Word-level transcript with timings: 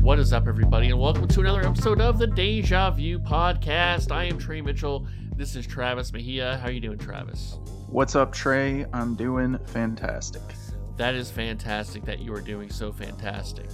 What 0.00 0.18
is 0.18 0.32
up, 0.32 0.48
everybody, 0.48 0.88
and 0.88 0.98
welcome 0.98 1.28
to 1.28 1.40
another 1.40 1.64
episode 1.64 2.00
of 2.00 2.18
the 2.18 2.26
Deja 2.26 2.90
Vu 2.90 3.20
podcast. 3.20 4.10
I 4.10 4.24
am 4.24 4.38
Trey 4.38 4.60
Mitchell. 4.60 5.06
This 5.36 5.54
is 5.54 5.68
Travis 5.68 6.12
Mejia. 6.12 6.56
How 6.56 6.66
are 6.66 6.72
you 6.72 6.80
doing, 6.80 6.98
Travis? 6.98 7.60
What's 7.86 8.16
up, 8.16 8.32
Trey? 8.32 8.86
I'm 8.92 9.14
doing 9.14 9.56
fantastic. 9.66 10.42
That 10.96 11.14
is 11.14 11.30
fantastic 11.30 12.04
that 12.06 12.18
you 12.18 12.34
are 12.34 12.40
doing 12.40 12.68
so 12.68 12.90
fantastic. 12.90 13.70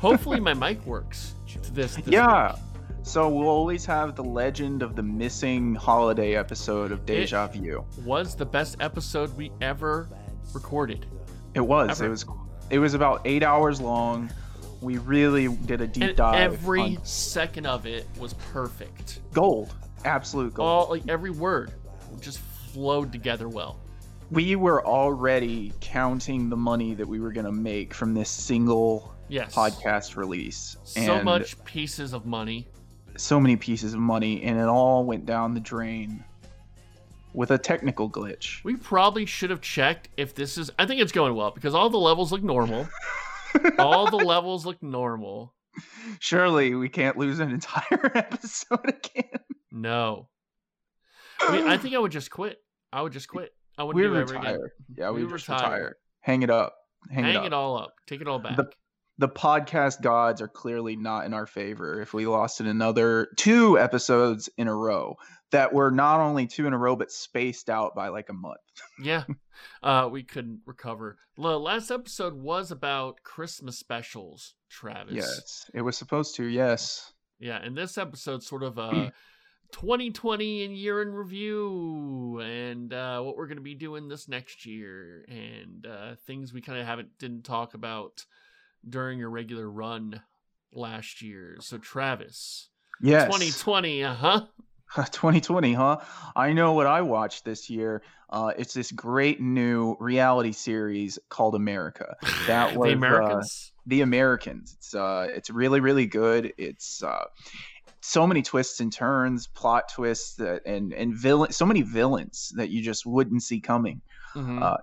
Hopefully, 0.00 0.40
my 0.40 0.54
mic 0.54 0.82
works 0.86 1.34
this. 1.74 1.96
this 1.96 2.06
yeah. 2.06 2.52
week. 2.52 2.62
So 3.02 3.28
we'll 3.28 3.48
always 3.48 3.84
have 3.84 4.16
the 4.16 4.24
legend 4.24 4.82
of 4.82 4.96
the 4.96 5.02
missing 5.02 5.74
holiday 5.74 6.36
episode 6.36 6.90
of 6.90 7.04
Deja 7.04 7.48
Vu. 7.48 7.84
was 8.02 8.34
the 8.34 8.46
best 8.46 8.76
episode 8.80 9.36
we 9.36 9.52
ever 9.60 10.08
recorded. 10.54 11.06
It 11.54 11.60
was. 11.60 12.00
Ever. 12.00 12.06
It 12.06 12.08
was. 12.10 12.24
It 12.70 12.78
was 12.78 12.94
about 12.94 13.22
eight 13.24 13.42
hours 13.42 13.80
long. 13.80 14.30
We 14.80 14.98
really 14.98 15.48
did 15.48 15.80
a 15.80 15.86
deep 15.86 16.02
And 16.04 16.16
dive. 16.16 16.40
every 16.52 16.80
on 16.96 17.04
second 17.04 17.66
of 17.66 17.84
it 17.86 18.06
was 18.18 18.32
perfect. 18.34 19.20
gold, 19.32 19.74
absolute 20.04 20.54
gold. 20.54 20.68
All 20.68 20.88
like 20.90 21.08
every 21.08 21.30
word 21.30 21.72
just 22.20 22.38
flowed 22.72 23.12
together 23.12 23.48
well. 23.48 23.78
we 24.30 24.54
were 24.54 24.86
already 24.86 25.72
counting 25.80 26.48
the 26.48 26.56
money 26.56 26.94
that 26.94 27.06
we 27.06 27.18
were 27.18 27.32
gonna 27.32 27.50
make 27.52 27.92
from 27.92 28.14
this 28.14 28.30
single 28.30 29.12
Yes. 29.28 29.52
podcast 29.54 30.16
release. 30.16 30.76
So 30.84 31.16
and 31.16 31.24
much 31.24 31.62
pieces 31.64 32.12
of 32.12 32.24
money. 32.26 32.68
so 33.16 33.40
many 33.40 33.56
pieces 33.56 33.92
of 33.92 33.98
money, 34.00 34.42
and 34.44 34.58
it 34.58 34.66
all 34.68 35.04
went 35.04 35.26
down 35.26 35.52
the 35.54 35.60
drain 35.60 36.24
with 37.32 37.50
a 37.50 37.58
technical 37.58 38.10
glitch. 38.10 38.62
We 38.64 38.76
probably 38.76 39.26
should 39.26 39.50
have 39.50 39.60
checked 39.60 40.08
if 40.16 40.34
this 40.34 40.58
is. 40.58 40.70
I 40.78 40.86
think 40.86 41.00
it's 41.00 41.12
going 41.12 41.34
well 41.34 41.50
because 41.50 41.74
all 41.74 41.90
the 41.90 41.98
levels 41.98 42.32
look 42.32 42.42
normal. 42.42 42.88
all 43.78 44.10
the 44.10 44.16
levels 44.24 44.66
look 44.66 44.82
normal. 44.82 45.54
Surely 46.18 46.74
we 46.74 46.88
can't 46.88 47.16
lose 47.16 47.38
an 47.40 47.50
entire 47.50 48.10
episode 48.14 48.80
again. 48.84 49.40
No. 49.70 50.28
I, 51.40 51.52
mean, 51.56 51.66
I 51.68 51.76
think 51.78 51.94
I 51.94 51.98
would 51.98 52.12
just 52.12 52.30
quit. 52.30 52.58
I 52.92 53.02
would 53.02 53.12
just 53.12 53.28
quit. 53.28 53.50
I 53.78 53.84
wouldn't 53.84 53.96
we 54.02 54.08
do 54.08 54.14
it 54.14 54.20
ever 54.22 54.34
again. 54.34 54.42
retire. 54.52 54.72
Yeah, 54.96 55.10
we, 55.10 55.24
We 55.24 55.30
just 55.32 55.48
retire. 55.48 55.62
retire. 55.72 55.96
Hang 56.20 56.42
it 56.42 56.50
up. 56.50 56.74
Hang, 57.10 57.24
Hang 57.24 57.34
it 57.34 57.36
up. 57.38 57.44
it 57.46 57.52
all 57.52 57.78
up. 57.78 57.94
Take 58.06 58.20
it 58.20 58.28
all 58.28 58.38
back. 58.38 58.56
The- 58.56 58.70
the 59.18 59.28
podcast 59.28 60.00
gods 60.00 60.40
are 60.40 60.48
clearly 60.48 60.96
not 60.96 61.26
in 61.26 61.34
our 61.34 61.44
favor 61.46 62.00
if 62.00 62.14
we 62.14 62.26
lost 62.26 62.58
in 62.62 62.66
another 62.66 63.28
two 63.36 63.78
episodes 63.78 64.48
in 64.56 64.66
a 64.66 64.74
row 64.74 65.14
that 65.50 65.72
were 65.72 65.90
not 65.90 66.20
only 66.20 66.46
two 66.46 66.66
in 66.66 66.72
a 66.72 66.78
row 66.78 66.96
but 66.96 67.10
spaced 67.10 67.68
out 67.70 67.94
by 67.94 68.08
like 68.08 68.28
a 68.28 68.34
month. 68.34 68.58
Yeah, 69.02 69.24
uh, 69.82 70.08
we 70.10 70.22
couldn't 70.22 70.60
recover. 70.66 71.18
The 71.36 71.58
last 71.58 71.90
episode 71.90 72.34
was 72.34 72.70
about 72.70 73.22
Christmas 73.22 73.78
specials, 73.78 74.54
Travis. 74.68 75.14
Yes, 75.14 75.70
it 75.74 75.82
was 75.82 75.96
supposed 75.96 76.36
to. 76.36 76.44
Yes. 76.44 77.12
Yeah, 77.38 77.56
and 77.62 77.76
this 77.76 77.96
episode's 77.96 78.46
sort 78.46 78.62
of 78.62 78.76
a 78.76 79.12
2020 79.72 80.64
and 80.64 80.76
year 80.76 81.00
in 81.02 81.10
review, 81.12 82.40
and 82.40 82.92
uh, 82.92 83.20
what 83.22 83.36
we're 83.36 83.46
going 83.46 83.56
to 83.56 83.62
be 83.62 83.74
doing 83.74 84.08
this 84.08 84.28
next 84.28 84.66
year, 84.66 85.24
and 85.28 85.86
uh, 85.86 86.14
things 86.26 86.52
we 86.52 86.60
kind 86.60 86.78
of 86.78 86.86
haven't 86.86 87.16
didn't 87.18 87.44
talk 87.44 87.74
about 87.74 88.24
during 88.86 89.18
your 89.18 89.30
regular 89.30 89.70
run 89.70 90.20
last 90.72 91.22
year. 91.22 91.56
So, 91.60 91.78
Travis, 91.78 92.68
Yes. 93.00 93.24
2020, 93.26 94.04
uh 94.04 94.14
huh. 94.14 94.40
2020, 94.96 95.72
huh? 95.74 95.98
I 96.34 96.52
know 96.52 96.72
what 96.72 96.86
I 96.86 97.02
watched 97.02 97.44
this 97.44 97.70
year. 97.70 98.02
Uh, 98.28 98.52
it's 98.56 98.74
this 98.74 98.90
great 98.92 99.40
new 99.40 99.96
reality 100.00 100.52
series 100.52 101.18
called 101.28 101.54
America. 101.54 102.16
That 102.46 102.76
was 102.76 102.88
the 102.88 102.94
uh, 102.94 102.96
Americans. 102.96 103.72
the 103.86 104.00
Americans. 104.00 104.74
It's 104.78 104.94
uh, 104.94 105.28
it's 105.30 105.50
really 105.50 105.80
really 105.80 106.06
good. 106.06 106.52
It's 106.58 107.02
uh, 107.02 107.24
so 108.00 108.26
many 108.26 108.42
twists 108.42 108.80
and 108.80 108.92
turns, 108.92 109.46
plot 109.46 109.88
twists, 109.92 110.36
that, 110.36 110.62
and 110.66 110.92
and 110.92 111.14
villain, 111.14 111.52
so 111.52 111.66
many 111.66 111.82
villains 111.82 112.52
that 112.56 112.70
you 112.70 112.82
just 112.82 113.06
wouldn't 113.06 113.42
see 113.42 113.60
coming. 113.60 114.00
Mhm. 114.34 114.62
uh, 114.62 114.78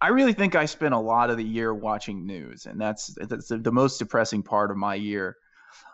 I 0.00 0.08
really 0.08 0.34
think 0.34 0.54
I 0.54 0.66
spent 0.66 0.92
a 0.92 0.98
lot 0.98 1.30
of 1.30 1.38
the 1.38 1.44
year 1.44 1.72
watching 1.72 2.26
news, 2.26 2.66
and 2.66 2.80
that's 2.80 3.14
that's 3.28 3.48
the, 3.48 3.58
the 3.58 3.72
most 3.72 3.98
depressing 3.98 4.42
part 4.42 4.70
of 4.70 4.76
my 4.76 4.94
year. 4.94 5.36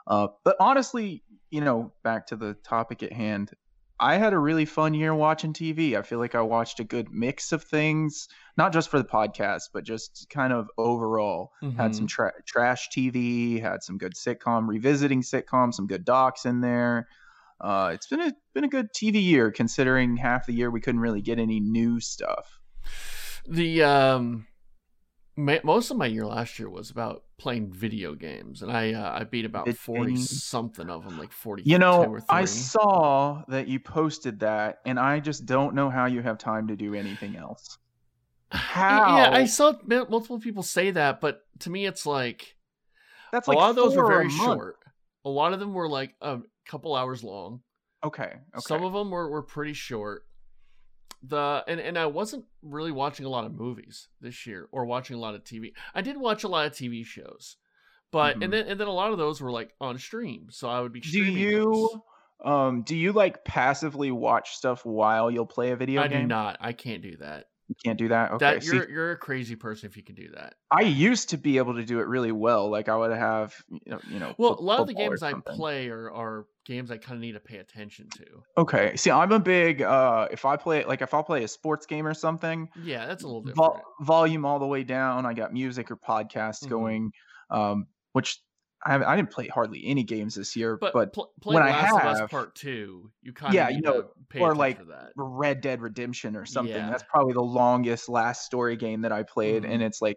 Uh, 0.06 0.28
but 0.44 0.56
honestly, 0.58 1.22
you 1.50 1.60
know, 1.60 1.92
back 2.02 2.26
to 2.28 2.36
the 2.36 2.54
topic 2.64 3.02
at 3.02 3.12
hand, 3.12 3.50
I 4.02 4.16
had 4.16 4.32
a 4.32 4.38
really 4.38 4.64
fun 4.64 4.94
year 4.94 5.14
watching 5.14 5.52
TV. 5.52 5.94
I 5.94 6.02
feel 6.02 6.18
like 6.18 6.34
I 6.34 6.40
watched 6.40 6.80
a 6.80 6.84
good 6.84 7.12
mix 7.12 7.52
of 7.52 7.62
things, 7.64 8.28
not 8.56 8.72
just 8.72 8.88
for 8.88 8.98
the 8.98 9.04
podcast, 9.04 9.64
but 9.74 9.84
just 9.84 10.26
kind 10.30 10.54
of 10.54 10.70
overall. 10.78 11.52
Had 11.76 11.94
some 11.94 12.06
tra- 12.06 12.32
trash 12.46 12.88
TV, 12.88 13.60
had 13.60 13.82
some 13.82 13.98
good 13.98 14.14
sitcom, 14.14 14.68
revisiting 14.68 15.20
sitcom, 15.22 15.74
some 15.74 15.86
good 15.86 16.06
docs 16.06 16.46
in 16.46 16.62
there. 16.62 17.08
Uh, 17.60 17.90
it's 17.92 18.06
been 18.06 18.20
a 18.22 18.32
been 18.54 18.64
a 18.64 18.68
good 18.68 18.88
TV 18.94 19.22
year 19.22 19.50
considering 19.50 20.16
half 20.16 20.46
the 20.46 20.54
year 20.54 20.70
we 20.70 20.80
couldn't 20.80 21.02
really 21.02 21.20
get 21.20 21.38
any 21.38 21.60
new 21.60 22.00
stuff. 22.00 22.58
the 23.46 23.82
um 23.82 24.46
most 25.64 25.90
of 25.90 25.96
my 25.96 26.06
year 26.06 26.26
last 26.26 26.58
year 26.58 26.68
was 26.68 26.90
about 26.90 27.24
playing 27.38 27.72
video 27.72 28.14
games 28.14 28.62
and 28.62 28.70
i 28.70 28.92
uh, 28.92 29.18
i 29.18 29.24
beat 29.24 29.44
about 29.44 29.72
40 29.74 30.16
something 30.16 30.90
of 30.90 31.04
them 31.04 31.16
like 31.16 31.32
40 31.32 31.62
You 31.64 31.78
know, 31.78 32.18
I 32.28 32.44
saw 32.44 33.42
that 33.48 33.68
you 33.68 33.80
posted 33.80 34.40
that, 34.40 34.80
and 34.84 34.98
I 34.98 35.20
just 35.20 35.46
don't 35.46 35.74
know 35.74 35.90
how 35.90 36.06
you 36.06 36.22
have 36.22 36.38
time 36.38 36.68
to 36.68 36.76
do 36.76 36.94
anything 36.94 37.36
else. 37.36 37.78
How? 38.52 39.16
yeah 39.16 39.30
i 39.32 39.44
saw 39.44 39.74
multiple 39.86 40.40
people 40.40 40.62
say 40.62 40.90
that 40.90 41.20
but 41.20 41.42
to 41.60 41.70
me 41.70 41.86
it's 41.86 42.04
like 42.04 42.56
That's 43.32 43.46
a 43.46 43.50
like 43.52 43.58
lot 43.58 43.70
of 43.70 43.76
those 43.76 43.96
were 43.96 44.04
a 44.04 44.08
very 44.08 44.28
short 44.28 44.78
a 45.24 45.30
lot 45.30 45.52
of 45.52 45.60
them 45.60 45.72
were 45.72 45.88
like 45.88 46.14
a 46.20 46.38
couple 46.66 46.96
hours 46.96 47.22
long 47.22 47.60
Okay. 48.02 48.24
Okay. 48.24 48.60
some 48.60 48.82
of 48.82 48.92
them 48.92 49.10
were, 49.10 49.28
were 49.30 49.42
pretty 49.42 49.74
short 49.74 50.24
the 51.22 51.62
and, 51.68 51.80
and 51.80 51.98
i 51.98 52.06
wasn't 52.06 52.44
really 52.62 52.92
watching 52.92 53.26
a 53.26 53.28
lot 53.28 53.44
of 53.44 53.52
movies 53.52 54.08
this 54.20 54.46
year 54.46 54.68
or 54.72 54.86
watching 54.86 55.16
a 55.16 55.20
lot 55.20 55.34
of 55.34 55.44
tv 55.44 55.72
i 55.94 56.00
did 56.00 56.16
watch 56.16 56.44
a 56.44 56.48
lot 56.48 56.66
of 56.66 56.72
tv 56.72 57.04
shows 57.04 57.56
but 58.10 58.38
Mhm. 58.38 58.44
and 58.44 58.52
then 58.52 58.66
and 58.68 58.80
then 58.80 58.88
a 58.88 58.92
lot 58.92 59.12
of 59.12 59.18
those 59.18 59.40
were 59.40 59.50
like 59.50 59.74
on 59.80 59.98
stream 59.98 60.46
so 60.50 60.68
i 60.68 60.80
would 60.80 60.92
be 60.92 61.00
do 61.00 61.22
you 61.22 61.88
those. 62.44 62.50
um 62.52 62.82
do 62.82 62.96
you 62.96 63.12
like 63.12 63.44
passively 63.44 64.10
watch 64.10 64.52
stuff 64.56 64.84
while 64.86 65.30
you'll 65.30 65.46
play 65.46 65.72
a 65.72 65.76
video 65.76 66.02
I 66.02 66.08
game? 66.08 66.22
do 66.22 66.26
not. 66.26 66.56
I 66.60 66.72
can't 66.72 67.02
do 67.02 67.16
that. 67.18 67.46
You 67.68 67.74
can't 67.84 67.98
do 67.98 68.08
that. 68.08 68.32
Okay. 68.32 68.54
that 68.54 68.64
you're 68.64 68.90
you're 68.90 69.12
a 69.12 69.16
crazy 69.16 69.54
person 69.54 69.88
if 69.88 69.96
you 69.96 70.02
can 70.02 70.14
do 70.16 70.28
that. 70.34 70.54
I 70.72 70.80
used 70.82 71.28
to 71.30 71.36
be 71.36 71.58
able 71.58 71.74
to 71.74 71.84
do 71.84 72.00
it 72.00 72.06
really 72.08 72.32
well. 72.32 72.68
Like 72.70 72.88
I 72.88 72.96
would 72.96 73.12
have, 73.12 73.54
you 73.70 73.78
know, 73.86 74.00
you 74.10 74.18
know 74.18 74.34
Well, 74.38 74.58
a 74.58 74.62
lot 74.62 74.80
of 74.80 74.86
the 74.88 74.94
games 74.94 75.22
I 75.22 75.34
play 75.34 75.88
are, 75.88 76.10
are 76.10 76.46
games 76.70 76.90
I 76.90 76.98
kind 76.98 77.16
of 77.16 77.20
need 77.20 77.32
to 77.32 77.40
pay 77.40 77.58
attention 77.58 78.08
to. 78.10 78.24
Okay. 78.56 78.96
See, 78.96 79.10
I'm 79.10 79.32
a 79.32 79.40
big 79.40 79.82
uh 79.82 80.28
if 80.30 80.44
I 80.44 80.56
play 80.56 80.84
like 80.84 81.02
if 81.02 81.12
I'll 81.14 81.24
play 81.24 81.44
a 81.44 81.48
sports 81.48 81.86
game 81.86 82.06
or 82.06 82.14
something, 82.14 82.68
Yeah, 82.74 83.06
that's 83.06 83.22
a 83.22 83.26
little 83.26 83.42
different. 83.42 83.56
vol- 83.56 83.82
volume 84.00 84.44
all 84.44 84.58
the 84.58 84.66
way 84.66 84.84
down. 84.84 85.26
I 85.26 85.34
got 85.34 85.52
music 85.52 85.90
or 85.90 85.96
podcasts 85.96 86.64
Mhm. 86.64 86.70
going, 86.70 87.12
um, 87.50 87.86
which 88.12 88.38
I 88.84 88.92
haven't, 88.92 89.08
I 89.08 89.16
didn't 89.16 89.30
play 89.30 89.46
hardly 89.46 89.82
any 89.84 90.04
games 90.04 90.34
this 90.34 90.56
year, 90.56 90.76
but 90.76 90.94
but, 90.94 91.12
pl- 91.12 91.30
when 91.44 91.62
I 91.62 91.70
Last 91.70 91.92
of 91.94 92.00
Us 92.06 92.18
have- 92.20 92.30
Part 92.30 92.54
Two, 92.54 93.10
you 93.22 93.32
kind 93.34 93.50
of 93.50 93.54
Yeah, 93.54 93.68
you 93.68 93.82
know, 93.82 94.08
or 94.38 94.54
like 94.54 94.78
that. 94.88 95.10
Red 95.16 95.60
Dead 95.60 95.82
Redemption 95.82 96.34
or 96.34 96.46
something. 96.46 96.74
Yeah. 96.74 96.88
That's 96.88 97.02
probably 97.02 97.34
the 97.34 97.42
longest 97.42 98.08
last 98.08 98.46
story 98.46 98.76
game 98.76 99.02
that 99.02 99.12
I 99.12 99.22
played, 99.22 99.64
Mhm. 99.64 99.70
and 99.70 99.82
it's 99.82 100.00
like, 100.00 100.16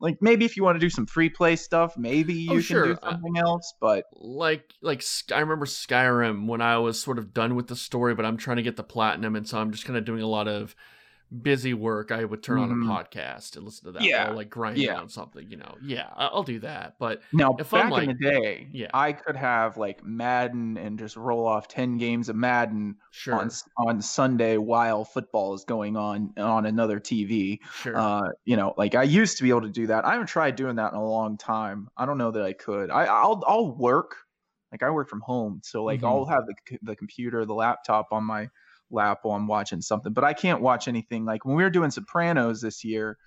like 0.00 0.16
maybe 0.22 0.46
if 0.46 0.56
you 0.56 0.64
want 0.64 0.76
to 0.76 0.80
do 0.80 0.88
some 0.88 1.04
free 1.04 1.28
play 1.28 1.56
stuff, 1.56 1.98
maybe 1.98 2.32
you 2.32 2.50
Oh, 2.50 2.54
can 2.54 2.62
sure, 2.62 2.86
do 2.86 2.92
uh, 3.02 3.10
something 3.10 3.36
else. 3.36 3.74
But 3.80 4.04
Like 4.14 4.72
like 4.80 5.04
I 5.34 5.40
remember 5.40 5.66
Skyrim 5.66 6.46
when 6.46 6.62
I 6.62 6.78
was 6.78 7.00
sort 7.00 7.18
of 7.18 7.34
done 7.34 7.56
with 7.56 7.66
the 7.66 7.76
story, 7.76 8.14
but 8.14 8.24
I'm 8.24 8.38
trying 8.38 8.56
to 8.56 8.62
get 8.62 8.76
the 8.76 8.84
platinum, 8.84 9.36
and 9.36 9.46
so 9.46 9.58
I'm 9.58 9.70
just 9.70 9.84
kind 9.84 9.98
of 9.98 10.04
doing 10.06 10.22
a 10.22 10.26
lot 10.28 10.48
of 10.48 10.74
busy 11.42 11.74
work. 11.74 12.10
I 12.10 12.24
would 12.24 12.42
turn 12.42 12.58
on 12.58 12.70
Mhm. 12.70 12.90
a 12.90 13.04
podcast 13.04 13.56
and 13.56 13.64
listen 13.64 13.86
to 13.86 13.92
that 13.92 14.02
Yeah, 14.02 14.28
while 14.28 14.36
like 14.36 14.50
grinding 14.50 14.84
yeah. 14.84 14.98
on 15.00 15.08
something. 15.08 15.50
You 15.50 15.58
know, 15.58 15.74
yeah, 15.82 16.08
I'll 16.16 16.42
do 16.42 16.58
that. 16.60 16.94
But 16.98 17.20
now, 17.32 17.54
If 17.58 17.72
I'm, 17.74 17.90
back 17.90 18.02
in 18.02 18.08
like- 18.08 18.18
the 18.18 18.30
day, 18.30 18.68
yeah. 18.72 18.90
I 18.94 19.12
could 19.12 19.36
have 19.36 19.76
like 19.76 20.02
Madden 20.04 20.76
and 20.78 20.98
just 20.98 21.16
roll 21.16 21.46
off 21.46 21.68
ten 21.68 21.98
games 21.98 22.28
of 22.28 22.36
Madden 22.36 22.96
sure, 23.10 23.34
on 23.34 23.50
on 23.76 24.00
Sunday 24.00 24.56
while 24.56 25.04
football 25.04 25.54
is 25.54 25.64
going 25.64 25.96
on 25.96 26.32
on 26.38 26.64
another 26.66 26.98
TV. 27.00 27.60
sure. 27.72 27.96
Uh, 27.96 28.28
you 28.44 28.56
know, 28.56 28.74
like 28.76 28.94
I 28.94 29.02
used 29.02 29.36
to 29.38 29.42
be 29.42 29.50
able 29.50 29.62
to 29.62 29.68
do 29.70 29.88
that. 29.88 30.04
I 30.04 30.12
haven't 30.12 30.28
tried 30.28 30.56
doing 30.56 30.76
that 30.76 30.92
in 30.92 30.98
a 30.98 31.04
long 31.06 31.36
time. 31.36 31.88
I 31.96 32.06
don't 32.06 32.18
know 32.18 32.30
that 32.30 32.42
I 32.42 32.52
could. 32.54 32.90
I, 32.90 33.04
I'll 33.04 33.42
I'll 33.46 33.76
work. 33.76 34.16
Like 34.72 34.82
I 34.82 34.90
work 34.90 35.08
from 35.08 35.20
home, 35.22 35.60
so 35.64 35.82
like 35.84 36.00
Mhm. 36.02 36.08
I'll 36.08 36.24
have 36.26 36.44
the 36.46 36.78
the 36.82 36.96
computer, 36.96 37.44
the 37.46 37.54
laptop 37.54 38.08
on 38.12 38.24
my 38.24 38.48
lap 38.90 39.20
while 39.22 39.36
I'm 39.36 39.46
watching 39.46 39.80
something. 39.80 40.12
But 40.12 40.24
I 40.24 40.32
can't 40.32 40.60
watch 40.60 40.88
anything. 40.88 41.24
Like 41.24 41.44
when 41.44 41.56
we 41.56 41.62
were 41.62 41.70
doing 41.70 41.90
Sopranos 41.90 42.60
this 42.60 42.84
year, 42.84 43.18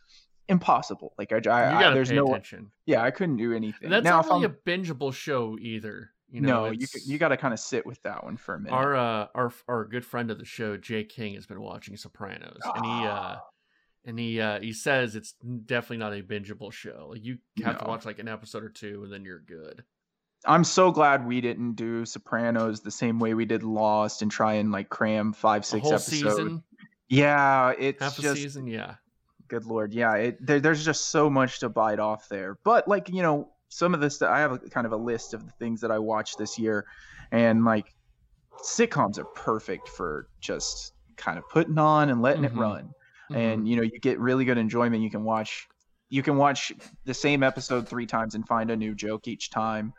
impossible. 0.47 1.13
Like 1.17 1.31
I, 1.31 1.41
I, 1.49 1.89
I 1.89 1.93
there's 1.93 2.11
no 2.11 2.27
attention. 2.27 2.71
yeah, 2.85 3.01
I 3.03 3.11
couldn't 3.11 3.37
do 3.37 3.53
anything. 3.53 3.85
And 3.85 3.93
that's 3.93 4.03
now 4.03 4.21
not 4.21 4.25
really 4.27 4.45
I'm, 4.45 4.51
a 4.51 4.69
bingeable 4.69 5.13
show 5.13 5.57
either. 5.59 6.11
You 6.29 6.39
know, 6.41 6.67
no, 6.67 6.71
you 6.71 6.87
you 7.05 7.17
got 7.17 7.29
to 7.29 7.37
kind 7.37 7.53
of 7.53 7.59
sit 7.59 7.85
with 7.85 8.01
that 8.03 8.23
one 8.23 8.37
for 8.37 8.55
a 8.55 8.59
minute. 8.59 8.73
our 8.73 8.95
uh, 8.95 9.27
our 9.35 9.51
our 9.67 9.85
good 9.85 10.05
friend 10.05 10.31
of 10.31 10.39
the 10.39 10.45
show, 10.45 10.77
Jay 10.77 11.03
King, 11.03 11.33
has 11.35 11.45
been 11.45 11.59
watching 11.61 11.97
Sopranos, 11.97 12.59
and 12.73 12.85
he 12.85 12.91
uh, 12.91 13.09
Ah. 13.09 13.41
and 14.05 14.17
he 14.17 14.39
uh, 14.39 14.61
he 14.61 14.71
says 14.71 15.17
it's 15.17 15.33
definitely 15.65 15.97
not 15.97 16.13
a 16.13 16.21
bingeable 16.23 16.71
show. 16.71 17.09
Like 17.11 17.25
you 17.25 17.39
have 17.65 17.79
to 17.79 17.85
watch 17.85 18.05
like 18.05 18.19
an 18.19 18.29
episode 18.29 18.63
or 18.63 18.69
two, 18.69 19.03
and 19.03 19.11
then 19.11 19.25
you're 19.25 19.41
good. 19.41 19.83
I'm 20.45 20.63
so 20.63 20.91
glad 20.91 21.25
we 21.25 21.39
didn't 21.41 21.73
do 21.73 22.05
Sopranos 22.05 22.81
the 22.81 22.91
same 22.91 23.19
way 23.19 23.33
we 23.33 23.45
did 23.45 23.63
Lost 23.63 24.21
and 24.21 24.31
try 24.31 24.53
and 24.53 24.71
like 24.71 24.89
cram 24.89 25.33
five, 25.33 25.63
six 25.65 25.85
episodes. 25.87 26.05
season, 26.05 26.63
Yeah, 27.09 27.73
it's 27.77 28.01
half 28.01 28.17
a 28.17 28.21
just 28.21 28.41
season, 28.41 28.65
yeah. 28.67 28.95
good 29.47 29.65
lord. 29.65 29.93
Yeah, 29.93 30.15
it, 30.15 30.45
there, 30.45 30.59
there's 30.59 30.83
just 30.83 31.09
so 31.09 31.29
much 31.29 31.59
to 31.59 31.69
bite 31.69 31.99
off 31.99 32.27
there. 32.29 32.57
But 32.63 32.87
like 32.87 33.09
you 33.09 33.21
know, 33.21 33.49
some 33.69 33.93
of 33.93 33.99
this 34.01 34.21
I 34.21 34.39
have 34.39 34.51
a 34.53 34.57
kind 34.59 34.85
of 34.87 34.93
a 34.93 34.97
list 34.97 35.33
of 35.33 35.45
the 35.45 35.51
things 35.53 35.79
that 35.81 35.91
I 35.91 35.99
watched 35.99 36.37
this 36.39 36.57
year, 36.57 36.85
and 37.31 37.63
like 37.63 37.93
sitcoms 38.63 39.17
are 39.19 39.25
perfect 39.25 39.87
for 39.89 40.27
just 40.39 40.93
kind 41.17 41.37
of 41.37 41.47
putting 41.49 41.77
on 41.77 42.09
and 42.09 42.21
letting 42.21 42.43
Mhm. 42.43 42.47
it 42.47 42.55
run. 42.55 42.93
Mhm. 43.29 43.35
and 43.37 43.67
you 43.69 43.75
know 43.77 43.81
you 43.83 43.97
get 43.99 44.19
really 44.19 44.43
good 44.43 44.57
enjoyment 44.57 45.01
you 45.01 45.09
can 45.09 45.23
watch 45.23 45.69
you 46.09 46.21
can 46.21 46.35
watch 46.35 46.73
the 47.05 47.13
same 47.13 47.43
episode 47.43 47.87
three 47.87 48.05
times 48.05 48.35
and 48.35 48.45
find 48.45 48.69
a 48.71 48.75
new 48.75 48.93
joke 48.93 49.25
each 49.27 49.49
time 49.51 49.93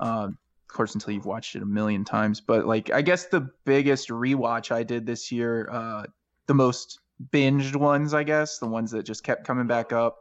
um, 0.00 0.38
of 0.68 0.74
course 0.74 0.94
until 0.94 1.12
you've 1.12 1.26
watched 1.26 1.56
it 1.56 1.62
a 1.62 1.66
million 1.66 2.04
times 2.04 2.40
but 2.40 2.66
like 2.66 2.90
i 2.92 3.02
guess 3.02 3.26
the 3.26 3.48
biggest 3.64 4.08
rewatch 4.08 4.72
i 4.72 4.82
did 4.82 5.06
this 5.06 5.30
year 5.30 5.68
uh, 5.70 6.04
the 6.46 6.54
most 6.54 7.00
binged 7.32 7.76
ones 7.76 8.12
i 8.12 8.22
guess 8.22 8.58
the 8.58 8.66
ones 8.66 8.90
that 8.90 9.04
just 9.04 9.22
kept 9.22 9.46
coming 9.46 9.66
back 9.66 9.92
up 9.92 10.18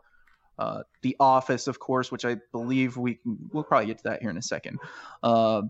uh, 0.59 0.83
the 1.01 1.15
office 1.19 1.67
of 1.67 1.79
course 1.79 2.11
which 2.11 2.25
i 2.25 2.37
believe 2.51 2.95
we 2.95 3.15
can, 3.15 3.37
we'll 3.51 3.63
probably 3.63 3.87
get 3.87 3.97
to 3.97 4.03
that 4.03 4.21
here 4.21 4.29
in 4.29 4.37
a 4.37 4.41
second. 4.41 4.77
Uh, 5.23 5.63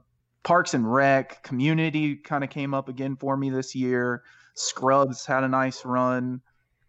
parks 0.44 0.73
and 0.73 0.91
rec 0.91 1.41
community 1.44 2.15
kind 2.17 2.44
of 2.44 2.49
came 2.49 2.73
up 2.73 2.89
again 2.89 3.15
for 3.15 3.35
me 3.35 3.49
this 3.49 3.73
year. 3.73 4.23
Scrubs 4.56 5.25
had 5.25 5.44
a 5.44 5.47
nice 5.47 5.83
run. 5.85 6.41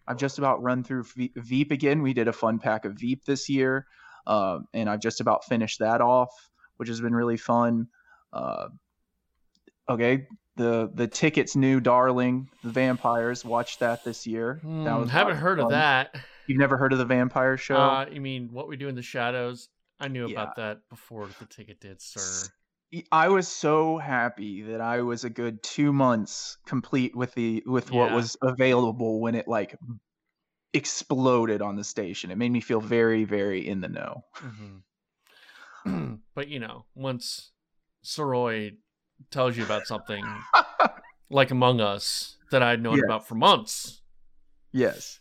I've 0.06 0.18
just 0.18 0.38
about 0.38 0.62
run 0.62 0.84
through 0.84 1.04
V- 1.04 1.32
Veep 1.36 1.70
again. 1.70 2.02
We 2.02 2.12
did 2.12 2.28
a 2.28 2.32
fun 2.32 2.58
pack 2.58 2.84
of 2.84 2.94
Veep 2.94 3.24
this 3.24 3.48
year, 3.48 3.86
uh, 4.26 4.58
and 4.74 4.90
I've 4.90 5.00
just 5.00 5.20
about 5.20 5.44
finished 5.44 5.78
that 5.78 6.02
off, 6.02 6.50
which 6.76 6.88
has 6.88 7.00
been 7.00 7.14
really 7.14 7.36
fun. 7.36 7.88
Uh, 8.32 8.68
okay, 9.88 10.26
the 10.56 10.90
the 10.94 11.06
tickets 11.06 11.56
new 11.56 11.80
darling, 11.80 12.48
the 12.62 12.70
vampires. 12.70 13.44
Watched 13.44 13.80
that 13.80 14.04
this 14.04 14.26
year. 14.26 14.60
that 14.62 14.94
Hmm, 14.94 15.00
was 15.00 15.10
haven't 15.10 15.36
heard 15.36 15.60
of 15.60 15.70
that. 15.70 16.14
You've 16.46 16.58
never 16.58 16.76
heard 16.76 16.92
of 16.92 16.98
the 16.98 17.06
vampire 17.06 17.56
show? 17.56 17.76
Uh, 17.76 18.06
you 18.10 18.20
mean 18.20 18.50
what 18.52 18.68
we 18.68 18.76
do 18.76 18.88
in 18.88 18.94
the 18.94 19.02
shadows? 19.02 19.68
I 19.98 20.08
knew 20.08 20.26
Yeah. 20.26 20.42
about 20.42 20.56
that 20.56 20.80
before 20.90 21.28
the 21.38 21.46
ticket 21.46 21.80
did, 21.80 22.02
sir. 22.02 22.50
I 23.10 23.28
was 23.28 23.48
so 23.48 23.98
happy 23.98 24.62
that 24.62 24.80
I 24.80 25.00
was 25.00 25.24
a 25.24 25.30
good 25.30 25.62
two 25.62 25.92
months 25.92 26.58
complete 26.66 27.16
with 27.16 27.34
the 27.34 27.62
with 27.66 27.90
what 27.90 28.12
was 28.12 28.36
available 28.42 29.20
when 29.20 29.34
it 29.34 29.48
like 29.48 29.76
exploded 30.72 31.62
on 31.62 31.76
the 31.76 31.84
station. 31.84 32.30
It 32.30 32.36
made 32.38 32.52
me 32.52 32.60
feel 32.60 32.80
very, 32.80 33.24
very 33.24 33.66
in 33.66 33.80
the 33.80 33.88
know. 33.88 34.22
hmm 34.34 34.76
but 36.34 36.48
you 36.48 36.58
know, 36.60 36.84
once 36.94 37.50
Soroy 38.04 38.76
tells 39.30 39.56
you 39.56 39.64
about 39.64 39.86
something 39.86 40.24
like 41.30 41.50
Among 41.50 41.80
Us 41.80 42.36
that 42.50 42.62
I'd 42.62 42.82
known 42.82 42.98
Yeah. 42.98 43.04
about 43.06 43.26
for 43.26 43.34
months, 43.34 44.02
yes. 44.72 45.20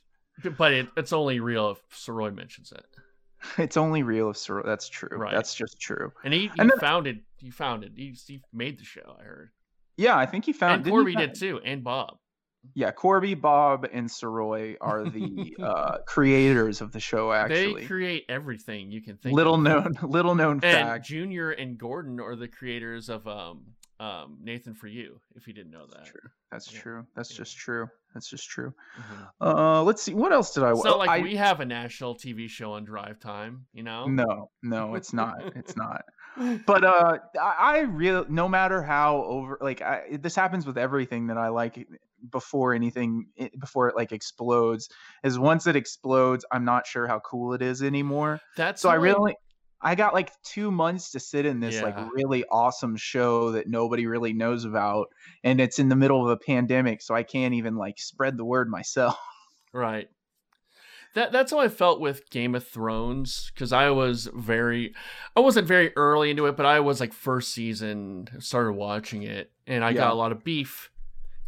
but 0.57 0.73
it, 0.73 0.87
it's 0.97 1.13
only 1.13 1.39
real 1.39 1.71
if 1.71 1.79
Soroy 1.97 2.33
mentions 2.35 2.71
it. 2.71 2.85
It's 3.57 3.75
only 3.75 4.03
real 4.03 4.29
if 4.29 4.37
Sor- 4.37 4.63
that's 4.65 4.87
true. 4.87 5.09
Right. 5.17 5.33
That's 5.33 5.53
just 5.53 5.77
true. 5.77 6.13
And 6.23 6.33
he, 6.33 6.43
he 6.43 6.51
And 6.59 6.69
then- 6.69 6.79
founded, 6.79 7.19
he 7.35 7.49
founded, 7.49 7.91
he, 7.97 8.15
he 8.25 8.41
made 8.53 8.79
the 8.79 8.85
show. 8.85 9.17
I 9.19 9.23
heard, 9.23 9.49
Yeah, 9.97 10.17
I 10.17 10.25
think 10.25 10.45
he 10.45 10.53
found 10.53 10.75
and 10.75 10.83
didn't 10.85 10.93
he 10.99 11.03
Corby 11.03 11.13
found- 11.15 11.33
did 11.33 11.39
too, 11.39 11.59
and 11.65 11.83
Bob. 11.83 12.15
Yeah, 12.75 12.91
Corby, 12.91 13.33
Bob, 13.35 13.85
and 13.91 14.07
Soroy 14.09 14.77
are 14.81 15.03
the 15.03 15.55
uh, 15.61 15.97
creators 16.07 16.81
of 16.81 16.91
the 16.91 16.99
show. 16.99 17.31
Actually, 17.31 17.81
they 17.81 17.85
create 17.87 18.25
everything 18.29 18.91
you 18.91 19.01
can 19.01 19.17
think. 19.17 19.35
little 19.35 19.55
of. 19.55 19.61
known, 19.61 19.97
little 20.03 20.33
known 20.35 20.53
And 20.53 20.61
fact. 20.61 21.05
Junior 21.05 21.51
and 21.51 21.77
Gordon 21.77 22.19
are 22.19 22.35
the 22.35 22.47
creators 22.47 23.09
of 23.09 23.27
um 23.27 23.65
um 23.99 24.37
Nathan 24.41 24.73
for 24.73 24.87
You. 24.87 25.19
If 25.35 25.47
you 25.47 25.53
didn't 25.53 25.71
know 25.71 25.85
that, 25.93 26.05
True. 26.05 26.29
That's 26.51 26.71
Yeah. 26.73 26.79
true. 26.81 27.07
That's 27.15 27.31
Yeah. 27.31 27.37
just 27.37 27.57
true. 27.57 27.87
That's 28.13 28.29
just 28.29 28.47
true. 28.49 28.73
Mhm. 28.97 29.27
Uh, 29.41 29.83
let's 29.83 30.01
see. 30.01 30.13
What 30.13 30.31
else 30.31 30.53
did 30.53 30.63
I? 30.63 30.71
it's 30.71 30.83
not 30.83 30.99
like 30.99 31.09
I, 31.09 31.19
we 31.19 31.35
have 31.35 31.59
a 31.59 31.65
national 31.65 32.15
TV 32.15 32.47
show 32.47 32.73
on 32.73 32.85
Drive 32.85 33.19
Time. 33.19 33.65
You 33.73 33.83
know, 33.83 34.05
No, 34.07 34.49
no, 34.61 34.95
it's 34.95 35.13
not. 35.13 35.35
It's 35.55 35.75
not. 35.75 36.03
But 36.65 36.83
uh, 36.83 37.19
I, 37.39 37.53
I 37.59 37.79
really, 37.81 38.25
no 38.27 38.49
matter 38.49 38.81
how 38.81 39.17
over, 39.23 39.59
like, 39.61 39.83
I, 39.83 40.17
this 40.19 40.35
happens 40.35 40.65
with 40.65 40.79
everything 40.79 41.27
that 41.27 41.37
I 41.37 41.49
like 41.49 41.87
before 42.29 42.73
anything, 42.73 43.27
eh, 43.37 43.49
before 43.59 43.87
it 43.89 43.95
like 43.95 44.11
explodes. 44.11 44.89
Is 45.23 45.37
once 45.39 45.67
it 45.67 45.75
explodes, 45.75 46.45
I'm 46.51 46.65
not 46.65 46.87
sure 46.87 47.07
how 47.07 47.19
cool 47.19 47.53
it 47.53 47.61
is 47.61 47.81
anymore. 47.83 48.39
That's 48.55 48.81
So 48.81 48.89
I 48.89 48.95
really, 48.95 49.35
I 49.81 49.95
got 49.95 50.13
like 50.13 50.31
two 50.43 50.71
months 50.71 51.11
to 51.11 51.19
sit 51.19 51.45
in 51.45 51.59
this 51.59 51.75
Yeah. 51.75 51.83
like 51.83 51.95
really 52.15 52.45
awesome 52.45 52.95
show 52.95 53.51
that 53.51 53.67
nobody 53.67 54.07
really 54.07 54.33
knows 54.33 54.65
about, 54.65 55.07
and 55.43 55.59
it's 55.59 55.79
in 55.79 55.89
the 55.89 55.95
middle 55.95 56.23
of 56.23 56.29
a 56.29 56.37
pandemic, 56.37 57.01
so 57.01 57.13
I 57.15 57.23
can't 57.23 57.53
even 57.53 57.75
like 57.75 57.99
spread 57.99 58.37
the 58.37 58.45
word 58.45 58.69
myself. 58.69 59.17
right. 59.73 60.09
That 61.13 61.31
that's 61.31 61.51
how 61.51 61.59
I 61.59 61.67
felt 61.69 61.99
with 61.99 62.29
Game 62.31 62.55
of 62.55 62.67
Thrones 62.67 63.51
because 63.53 63.71
I 63.71 63.89
was 63.91 64.29
very, 64.33 64.95
I 65.35 65.41
wasn't 65.41 65.67
very 65.67 65.91
early 65.95 66.31
into 66.31 66.47
it, 66.47 66.57
but 66.57 66.65
I 66.65 66.79
was 66.79 66.99
like 66.99 67.13
first 67.13 67.51
season 67.53 68.27
started 68.39 68.73
watching 68.73 69.21
it, 69.21 69.51
and 69.67 69.83
I 69.83 69.93
Yeah. 69.93 69.97
got 69.97 70.11
a 70.11 70.15
lot 70.15 70.31
of 70.31 70.43
beef 70.43 70.91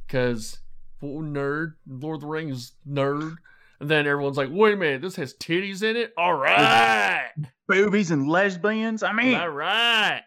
because 0.08 0.60
nerd 1.06 1.74
Lord 1.88 2.16
of 2.16 2.22
the 2.22 2.28
Rings 2.28 2.74
nerd, 2.88 3.36
and 3.80 3.90
then 3.90 4.08
everyone's 4.08 4.38
like, 4.38 4.50
wait 4.52 4.74
a 4.74 4.78
minute, 4.78 5.02
this 5.02 5.16
has 5.18 5.34
titties 5.34 5.84
in 5.84 5.96
it. 5.96 6.14
All 6.18 6.34
right. 6.34 7.32
Boobies 7.68 8.12
and 8.12 8.28
lesbians. 8.30 9.04
I 9.04 9.12
mean, 9.14 9.36
All 9.36 9.50
right. 9.50 10.24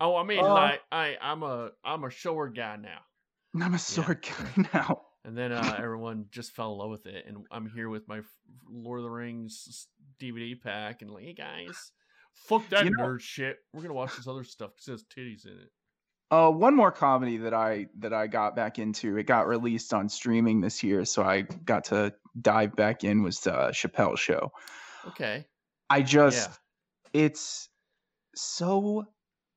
Oh, 0.00 0.16
I 0.16 0.22
mean, 0.24 0.40
Uh, 0.40 0.52
like, 0.54 0.80
I, 0.92 1.16
I'm 1.20 1.42
a, 1.42 1.70
I'm 1.84 2.04
a 2.04 2.10
shower 2.10 2.48
guy 2.48 2.76
now. 2.76 3.00
I'm 3.60 3.74
a 3.74 3.78
sword 3.78 4.22
guy 4.26 4.68
now. 4.74 5.02
And 5.24 5.36
then 5.36 5.52
uh, 5.52 5.74
everyone 5.78 6.26
just 6.30 6.52
fell 6.52 6.72
in 6.72 6.78
love 6.78 6.90
with 6.90 7.06
it, 7.06 7.24
and 7.26 7.38
I'm 7.50 7.68
here 7.68 7.88
with 7.88 8.06
my 8.08 8.20
Lord 8.70 9.00
of 9.00 9.04
the 9.04 9.10
Rings 9.10 9.88
DVD 10.20 10.60
pack, 10.60 11.02
and 11.02 11.10
like, 11.10 11.24
hey 11.24 11.34
guys, 11.34 11.90
fuck 12.34 12.66
that 12.70 12.84
You 12.84 12.92
know- 12.92 13.02
nerd 13.04 13.20
shit. 13.20 13.58
We're 13.74 13.82
gonna 13.82 13.94
watch 13.94 14.16
this 14.16 14.26
other 14.28 14.44
stuff 14.44 14.70
because 14.76 14.88
it 14.88 14.92
has 14.92 15.04
titties 15.04 15.46
in 15.46 15.58
it. 15.58 15.70
Uh, 16.30 16.50
one 16.50 16.76
more 16.76 16.92
comedy 16.92 17.38
that 17.38 17.54
I 17.54 17.86
that 18.00 18.12
I 18.12 18.26
got 18.26 18.54
back 18.54 18.78
into. 18.78 19.16
It 19.16 19.24
got 19.24 19.46
released 19.46 19.94
on 19.94 20.08
streaming 20.10 20.60
this 20.60 20.82
year, 20.82 21.04
so 21.06 21.22
I 21.22 21.42
got 21.42 21.84
to 21.84 22.12
dive 22.40 22.76
back 22.76 23.02
in. 23.02 23.22
Was 23.22 23.46
uh, 23.46 23.70
Chappelle 23.72 24.18
Show. 24.18 24.52
Okay. 25.06 25.46
I 25.88 26.02
just, 26.02 26.50
Yeah. 27.14 27.22
it's 27.24 27.70
so 28.34 29.06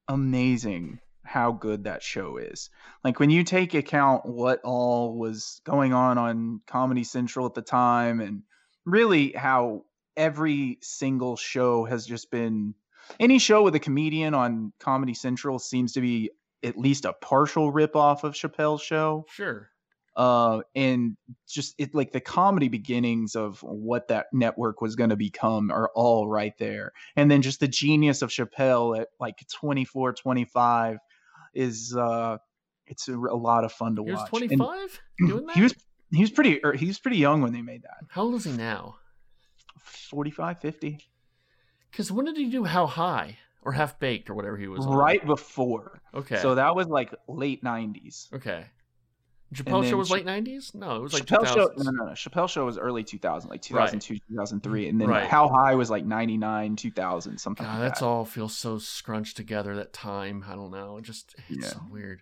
amazing 0.07 0.99
how 1.23 1.51
good 1.51 1.83
that 1.83 2.01
show 2.01 2.37
is. 2.37 2.69
Like 3.03 3.19
when 3.19 3.29
you 3.29 3.43
take 3.43 3.73
account 3.73 4.25
what 4.25 4.61
all 4.63 5.17
was 5.17 5.61
going 5.65 5.93
on 5.93 6.17
on 6.17 6.61
Comedy 6.67 7.03
Central 7.03 7.45
at 7.45 7.53
the 7.53 7.61
time, 7.61 8.21
and 8.21 8.43
really 8.85 9.31
how 9.33 9.83
every 10.15 10.77
single 10.81 11.35
show 11.35 11.83
has 11.83 12.05
just 12.05 12.31
been 12.31 12.75
any 13.19 13.39
show 13.39 13.63
with 13.63 13.75
a 13.75 13.79
comedian 13.79 14.33
on 14.33 14.71
Comedy 14.79 15.13
Central 15.13 15.59
seems 15.59 15.93
to 15.93 16.01
be 16.01 16.31
at 16.63 16.77
least 16.77 17.05
a 17.05 17.13
partial 17.13 17.71
rip 17.71 17.95
off 17.95 18.23
of 18.23 18.33
Chappelle's 18.33 18.81
show 18.81 19.25
Sure. 19.29 19.69
uh 20.15 20.61
and 20.75 21.15
just 21.47 21.73
it 21.77 21.95
like 21.95 22.11
the 22.11 22.19
comedy 22.19 22.67
beginnings 22.67 23.35
of 23.35 23.59
what 23.63 24.09
that 24.09 24.27
network 24.33 24.81
was 24.81 24.95
going 24.95 25.09
to 25.09 25.15
become 25.15 25.71
are 25.71 25.89
all 25.95 26.27
right 26.27 26.57
there 26.57 26.91
and 27.15 27.31
then 27.31 27.41
just 27.41 27.59
the 27.61 27.67
genius 27.67 28.21
of 28.21 28.29
chappelle 28.29 28.99
at 28.99 29.07
like 29.19 29.37
24 29.51 30.13
25 30.13 30.97
is 31.53 31.95
uh 31.95 32.37
it's 32.87 33.07
a, 33.07 33.13
a 33.17 33.37
lot 33.37 33.63
of 33.63 33.71
fun 33.71 33.95
to 33.95 34.03
watch. 34.03 34.09
He 34.09 34.13
was 34.13 34.49
25 34.49 35.01
And 35.19 35.29
doing 35.29 35.45
that. 35.47 35.55
he 35.55 35.61
was 35.61 35.73
he 36.11 36.21
was 36.21 36.31
pretty 36.31 36.59
er, 36.65 36.73
he 36.73 36.87
was 36.87 36.99
pretty 36.99 37.17
young 37.17 37.41
when 37.41 37.53
they 37.53 37.61
made 37.61 37.83
that 37.83 38.03
How 38.09 38.23
old 38.23 38.35
is 38.35 38.43
he 38.43 38.51
now? 38.51 38.97
45 39.79 40.59
50 40.59 40.99
Because 41.89 42.11
when 42.11 42.25
did 42.25 42.37
he 42.37 42.49
do 42.49 42.65
How 42.65 42.85
High 42.85 43.37
or 43.63 43.71
Half 43.71 43.99
Baked 43.99 44.29
or 44.29 44.33
whatever 44.33 44.57
he 44.57 44.67
was? 44.67 44.85
on? 44.85 44.93
right 44.95 45.25
before 45.25 46.01
Okay. 46.13 46.37
so 46.37 46.55
that 46.55 46.75
was 46.75 46.87
like 46.87 47.13
late 47.27 47.63
90s 47.63 48.31
okay. 48.33 48.65
Chappelle 49.53 49.87
show 49.89 49.97
was 49.97 50.07
Cha- 50.07 50.13
late 50.15 50.25
90s? 50.25 50.73
No, 50.73 50.95
it 50.95 51.01
was 51.01 51.13
like 51.13 51.25
Chappelle 51.25 51.45
show 51.45 51.69
no 51.75 51.91
no 51.91 52.05
no 52.05 52.11
Chappelle 52.13 52.47
show 52.49 52.65
was 52.65 52.77
early 52.77 53.03
2000 53.03 53.49
like 53.49 53.59
Right. 53.69 53.91
2002 53.91 54.15
2003 54.29 54.87
and 54.87 55.01
then 55.01 55.09
Right. 55.09 55.27
How 55.27 55.49
High 55.49 55.75
was 55.75 55.89
like 55.89 56.05
99 56.05 56.77
2000 56.77 57.37
something 57.37 57.65
God, 57.65 57.73
like 57.73 57.81
that's 57.81 57.99
that. 57.99 58.05
all 58.05 58.23
feels 58.23 58.55
so 58.55 58.77
scrunched 58.77 59.35
together. 59.35 59.75
That 59.75 59.91
time, 59.91 60.45
I 60.47 60.55
don't 60.55 60.71
know. 60.71 60.97
It 60.97 61.01
just 61.03 61.35
it's 61.49 61.63
Yeah. 61.65 61.69
so 61.69 61.81
weird. 61.91 62.21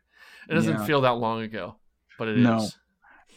It 0.50 0.55
doesn't 0.55 0.74
Yeah. 0.79 0.86
feel 0.86 1.01
that 1.01 1.17
long 1.17 1.41
ago, 1.43 1.75
but 2.17 2.29
it 2.29 2.38
is. 2.39 2.43
No. 2.43 2.67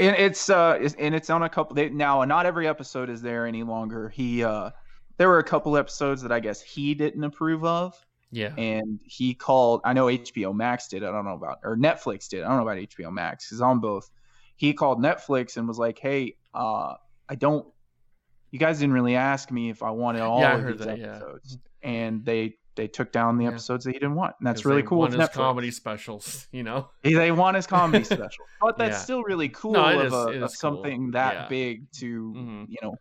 and 0.00 0.16
it's 0.16 0.48
uh 0.48 0.78
it's, 0.80 0.94
and 0.94 1.14
it's 1.14 1.28
on 1.28 1.42
a 1.42 1.50
couple 1.50 1.74
they, 1.76 1.90
now 1.90 2.24
not 2.24 2.46
every 2.46 2.66
episode 2.66 3.10
is 3.10 3.20
there 3.20 3.46
any 3.46 3.62
longer 3.62 4.08
he 4.08 4.42
uh 4.42 4.70
there 5.16 5.28
were 5.28 5.38
a 5.38 5.44
couple 5.44 5.76
episodes 5.76 6.22
that 6.22 6.32
i 6.32 6.40
guess 6.40 6.60
he 6.60 6.94
didn't 6.94 7.22
approve 7.24 7.64
of 7.64 7.94
Yeah. 8.30 8.54
and 8.56 9.00
he 9.04 9.34
called 9.34 9.80
i 9.84 9.92
know 9.92 10.06
hbo 10.06 10.54
max 10.54 10.88
did 10.88 11.04
i 11.04 11.10
don't 11.10 11.24
know 11.24 11.34
about 11.34 11.58
or 11.62 11.76
netflix 11.76 12.28
did 12.28 12.42
i 12.42 12.48
don't 12.48 12.56
know 12.58 12.68
about 12.68 12.78
hbo 12.78 13.12
max 13.12 13.48
he's 13.50 13.60
on 13.60 13.80
both 13.80 14.10
he 14.56 14.72
called 14.74 15.02
netflix 15.02 15.56
and 15.56 15.66
was 15.68 15.78
like 15.78 15.98
hey 15.98 16.36
uh 16.54 16.94
i 17.28 17.34
don't 17.34 17.66
you 18.50 18.58
guys 18.58 18.78
didn't 18.80 18.92
really 18.94 19.16
ask 19.16 19.50
me 19.50 19.70
if 19.70 19.82
I 19.82 19.90
wanted 19.92 20.20
all 20.20 20.40
Yeah, 20.40 20.50
I 20.50 20.54
of 20.58 20.66
these 20.76 20.86
that, 20.86 20.98
yeah. 20.98 21.06
episodes, 21.16 21.56
and 21.82 22.22
they 22.22 22.56
they 22.74 22.86
took 22.86 23.10
down 23.10 23.38
the 23.38 23.44
Yeah. 23.44 23.50
episodes 23.52 23.84
that 23.86 23.92
he 23.92 23.98
didn't 23.98 24.14
want. 24.14 24.34
And 24.40 24.46
that's 24.46 24.66
really 24.66 24.82
they 24.82 24.88
cool. 24.88 24.98
want 24.98 25.14
his 25.14 25.22
Netflix. 25.22 25.32
comedy 25.32 25.70
specials, 25.70 26.48
you 26.52 26.62
know. 26.62 26.90
They- 27.02 27.32
want 27.32 27.56
his 27.56 27.66
comedy 27.66 28.04
special, 28.16 28.44
but 28.60 28.76
that's 28.76 28.96
Yeah. 28.96 28.98
still 28.98 29.22
really 29.22 29.48
cool 29.48 29.72
No, 29.72 29.98
of, 30.00 30.06
is- 30.06 30.12
a, 30.12 30.16
of 30.16 30.40
cool. 30.40 30.48
something 30.50 31.12
that 31.12 31.32
Yeah. 31.34 31.48
big 31.48 31.90
to 31.92 32.32
Mhm. 32.36 32.66
you 32.68 32.76
know. 32.82 32.94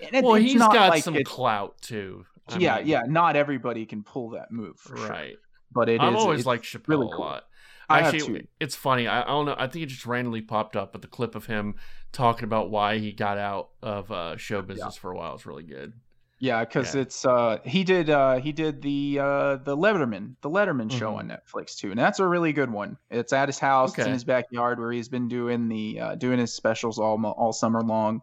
It- 0.00 0.24
Well, 0.24 0.34
he's 0.34 0.58
got 0.58 0.90
like 0.90 1.02
some 1.04 1.14
it's- 1.16 1.32
clout 1.32 1.80
too. 1.80 2.24
I 2.48 2.58
yeah, 2.58 2.76
mean, 2.78 2.86
yeah. 2.88 3.02
Not 3.06 3.36
everybody 3.36 3.86
can 3.86 4.02
pull 4.02 4.30
that 4.30 4.50
move 4.52 4.78
for 4.78 4.96
sure, 4.98 5.08
right. 5.08 5.36
but 5.72 5.88
it 5.88 6.00
I've 6.00 6.14
is- 6.14 6.20
always 6.20 6.40
it's 6.40 6.46
liked 6.46 6.64
Chappelle 6.64 6.88
really 6.88 7.06
a 7.12 7.16
lot. 7.16 7.44
I 7.88 8.00
Actually, 8.00 8.48
it's 8.60 8.74
funny. 8.74 9.06
I, 9.06 9.22
I 9.22 9.26
don't 9.26 9.44
know. 9.46 9.54
I 9.58 9.66
think 9.66 9.82
it 9.82 9.86
just 9.88 10.06
randomly 10.06 10.40
popped 10.40 10.74
up, 10.74 10.92
but 10.92 11.02
the 11.02 11.08
clip 11.08 11.34
of 11.34 11.46
him 11.46 11.74
talking 12.12 12.44
about 12.44 12.70
why 12.70 12.98
he 12.98 13.12
got 13.12 13.36
out 13.36 13.70
of 13.82 14.10
uh, 14.10 14.36
show 14.38 14.62
business 14.62 14.96
for 14.96 15.10
a 15.10 15.16
while 15.16 15.34
is 15.34 15.44
really 15.44 15.64
good. 15.64 15.92
Yeah, 16.38 16.64
because 16.64 16.94
Yeah. 16.94 17.00
it's 17.02 17.24
uh 17.24 17.58
he 17.64 17.84
did 17.84 18.10
uh 18.10 18.36
he 18.40 18.52
did 18.52 18.82
the 18.82 19.18
uh 19.20 19.56
the 19.56 19.76
Letterman 19.76 20.34
the 20.42 20.50
Letterman 20.50 20.90
show 20.90 21.12
Mhm. 21.12 21.18
on 21.18 21.28
Netflix 21.28 21.76
too, 21.76 21.90
and 21.90 21.98
that's 21.98 22.18
a 22.20 22.26
really 22.26 22.52
good 22.52 22.70
one. 22.70 22.96
It's 23.10 23.32
at 23.32 23.48
his 23.48 23.58
house, 23.58 23.96
it's 23.96 24.06
in 24.06 24.12
his 24.12 24.24
backyard 24.24 24.78
where 24.78 24.90
he's 24.92 25.08
been 25.08 25.28
doing 25.28 25.68
the 25.68 26.00
uh, 26.00 26.14
doing 26.16 26.38
his 26.38 26.52
specials 26.54 26.98
all 26.98 27.22
all 27.24 27.52
summer 27.52 27.82
long. 27.82 28.20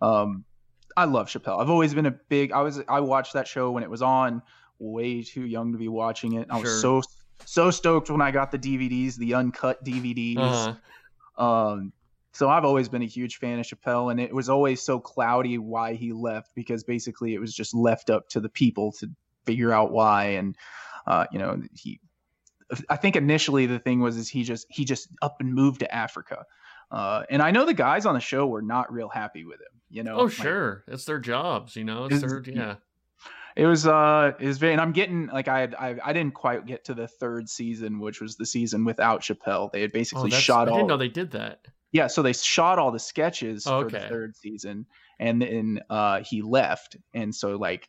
Um, 0.00 0.44
I 1.00 1.04
love 1.04 1.28
Chappelle. 1.28 1.58
I've 1.58 1.70
always 1.70 1.94
been 1.94 2.04
a 2.04 2.10
big. 2.10 2.52
I 2.52 2.60
was 2.60 2.78
I 2.86 3.00
watched 3.00 3.32
that 3.32 3.48
show 3.48 3.70
when 3.70 3.82
it 3.82 3.88
was 3.88 4.02
on. 4.02 4.42
Way 4.78 5.22
too 5.22 5.46
young 5.46 5.72
to 5.72 5.78
be 5.78 5.88
watching 5.88 6.34
it. 6.34 6.48
I 6.50 6.58
was 6.58 6.68
Sure. 6.80 7.02
so 7.02 7.08
so 7.46 7.70
stoked 7.70 8.10
when 8.10 8.20
I 8.20 8.30
got 8.30 8.50
the 8.50 8.58
DVDs, 8.58 9.16
the 9.16 9.32
uncut 9.32 9.82
DVDs. 9.82 10.36
Uh-huh. 10.36 11.42
Um, 11.42 11.94
so 12.32 12.50
I've 12.50 12.66
always 12.66 12.90
been 12.90 13.00
a 13.00 13.06
huge 13.06 13.38
fan 13.38 13.58
of 13.58 13.64
Chappelle, 13.64 14.10
and 14.10 14.20
it 14.20 14.34
was 14.34 14.50
always 14.50 14.82
so 14.82 15.00
cloudy 15.00 15.56
why 15.56 15.94
he 15.94 16.12
left 16.12 16.54
because 16.54 16.84
basically 16.84 17.32
it 17.34 17.38
was 17.38 17.54
just 17.54 17.74
left 17.74 18.10
up 18.10 18.28
to 18.30 18.40
the 18.40 18.50
people 18.50 18.92
to 19.00 19.08
figure 19.46 19.72
out 19.72 19.92
why. 19.92 20.24
And 20.24 20.54
uh, 21.06 21.24
you 21.32 21.38
know, 21.38 21.62
he, 21.74 21.98
I 22.90 22.96
think 22.96 23.16
initially 23.16 23.64
the 23.64 23.78
thing 23.78 24.00
was 24.00 24.18
is 24.18 24.28
he 24.28 24.42
just 24.42 24.66
he 24.68 24.84
just 24.84 25.08
up 25.22 25.36
and 25.40 25.54
moved 25.54 25.80
to 25.80 25.94
Africa. 25.94 26.44
Uh, 26.90 27.22
and 27.30 27.40
I 27.42 27.50
know 27.50 27.64
the 27.64 27.74
guys 27.74 28.04
on 28.06 28.14
the 28.14 28.20
show 28.20 28.46
were 28.46 28.62
not 28.62 28.92
real 28.92 29.08
happy 29.08 29.44
with 29.44 29.60
him. 29.60 29.80
You 29.90 30.02
know, 30.04 30.16
Oh, 30.20 30.24
Like, 30.24 30.32
sure. 30.32 30.84
It's 30.88 31.04
their 31.04 31.18
jobs, 31.18 31.76
you 31.76 31.84
know. 31.84 32.04
It's 32.06 32.20
their 32.20 32.42
yeah. 32.46 32.76
it 33.56 33.66
was 33.66 33.86
uh 33.86 34.32
it 34.38 34.46
was 34.46 34.58
very 34.58 34.72
and 34.72 34.80
i'm 34.80 34.92
getting 34.92 35.26
like 35.26 35.48
i 35.48 35.58
had 35.60 35.74
I, 35.74 35.96
I 36.04 36.12
didn't 36.12 36.34
quite 36.34 36.66
get 36.66 36.84
to 36.84 36.94
the 36.94 37.08
third 37.08 37.48
season 37.48 37.98
which 37.98 38.20
was 38.20 38.36
the 38.36 38.46
season 38.46 38.84
without 38.84 39.22
chappelle 39.22 39.72
they 39.72 39.80
had 39.80 39.90
Oh, 39.90 39.98
basically 39.98 40.30
that's, 40.30 40.42
shot 40.42 40.68
I 40.68 40.70
all 40.70 40.76
didn't 40.78 40.88
know 40.88 40.96
they 40.96 41.08
did 41.08 41.32
that. 41.32 41.66
yeah 41.90 42.06
so 42.06 42.22
they 42.22 42.32
shot 42.32 42.78
all 42.78 42.92
the 42.92 43.00
sketches 43.00 43.66
Oh, 43.66 43.82
for 43.82 43.90
the 43.90 43.98
third 44.08 44.36
season 44.36 44.86
and 45.18 45.42
then 45.42 45.80
uh 45.90 46.20
he 46.22 46.42
left 46.42 46.96
and 47.12 47.34
so 47.34 47.56
like 47.56 47.88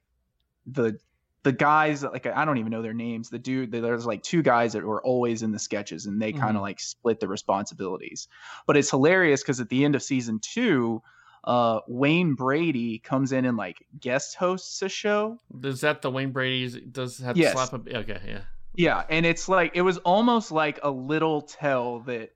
the 0.66 0.98
the 1.44 1.52
guys 1.52 2.04
like 2.04 2.26
i 2.28 2.46
don't 2.46 2.58
even 2.60 2.72
know 2.72 2.82
their 2.82 2.94
names 2.94 3.30
the 3.30 3.40
dude 3.40 3.72
there's 3.72 4.06
like 4.06 4.22
two 4.24 4.42
guys 4.44 4.74
that 4.74 4.84
were 4.84 5.04
always 5.04 5.42
in 5.42 5.52
the 5.52 5.60
sketches 5.60 6.06
and 6.06 6.22
they 6.22 6.32
kind 6.32 6.54
Mhm. 6.54 6.58
of 6.58 6.62
like 6.62 6.80
split 6.80 7.20
the 7.20 7.28
responsibilities 7.28 8.28
but 8.68 8.78
it's 8.78 8.90
hilarious 8.90 9.42
because 9.42 9.60
at 9.60 9.70
the 9.70 9.84
end 9.84 9.96
of 9.96 10.04
season 10.04 10.40
two 10.40 11.02
uh 11.44 11.80
wayne 11.88 12.36
brady 12.36 13.00
comes 13.00 13.32
in 13.32 13.46
and 13.46 13.58
like 13.58 13.84
guest 14.00 14.36
hosts 14.36 14.82
a 14.84 14.90
show 14.90 15.40
Is 15.64 15.82
that 15.82 16.02
the 16.04 16.12
Wayne 16.12 16.32
Brady's? 16.32 16.76
Does 16.76 17.18
have 17.20 17.36
Yes. 17.38 17.54
to 17.54 17.68
slap 17.68 17.88
a? 17.88 17.98
Okay, 18.00 18.20
yeah. 18.28 18.42
yeah 18.76 19.04
and 19.10 19.26
it's 19.26 19.50
like 19.50 19.72
it 19.76 19.82
was 19.82 19.98
almost 20.00 20.52
like 20.52 20.80
a 20.84 20.92
little 20.92 21.42
tell 21.42 22.02
that 22.02 22.30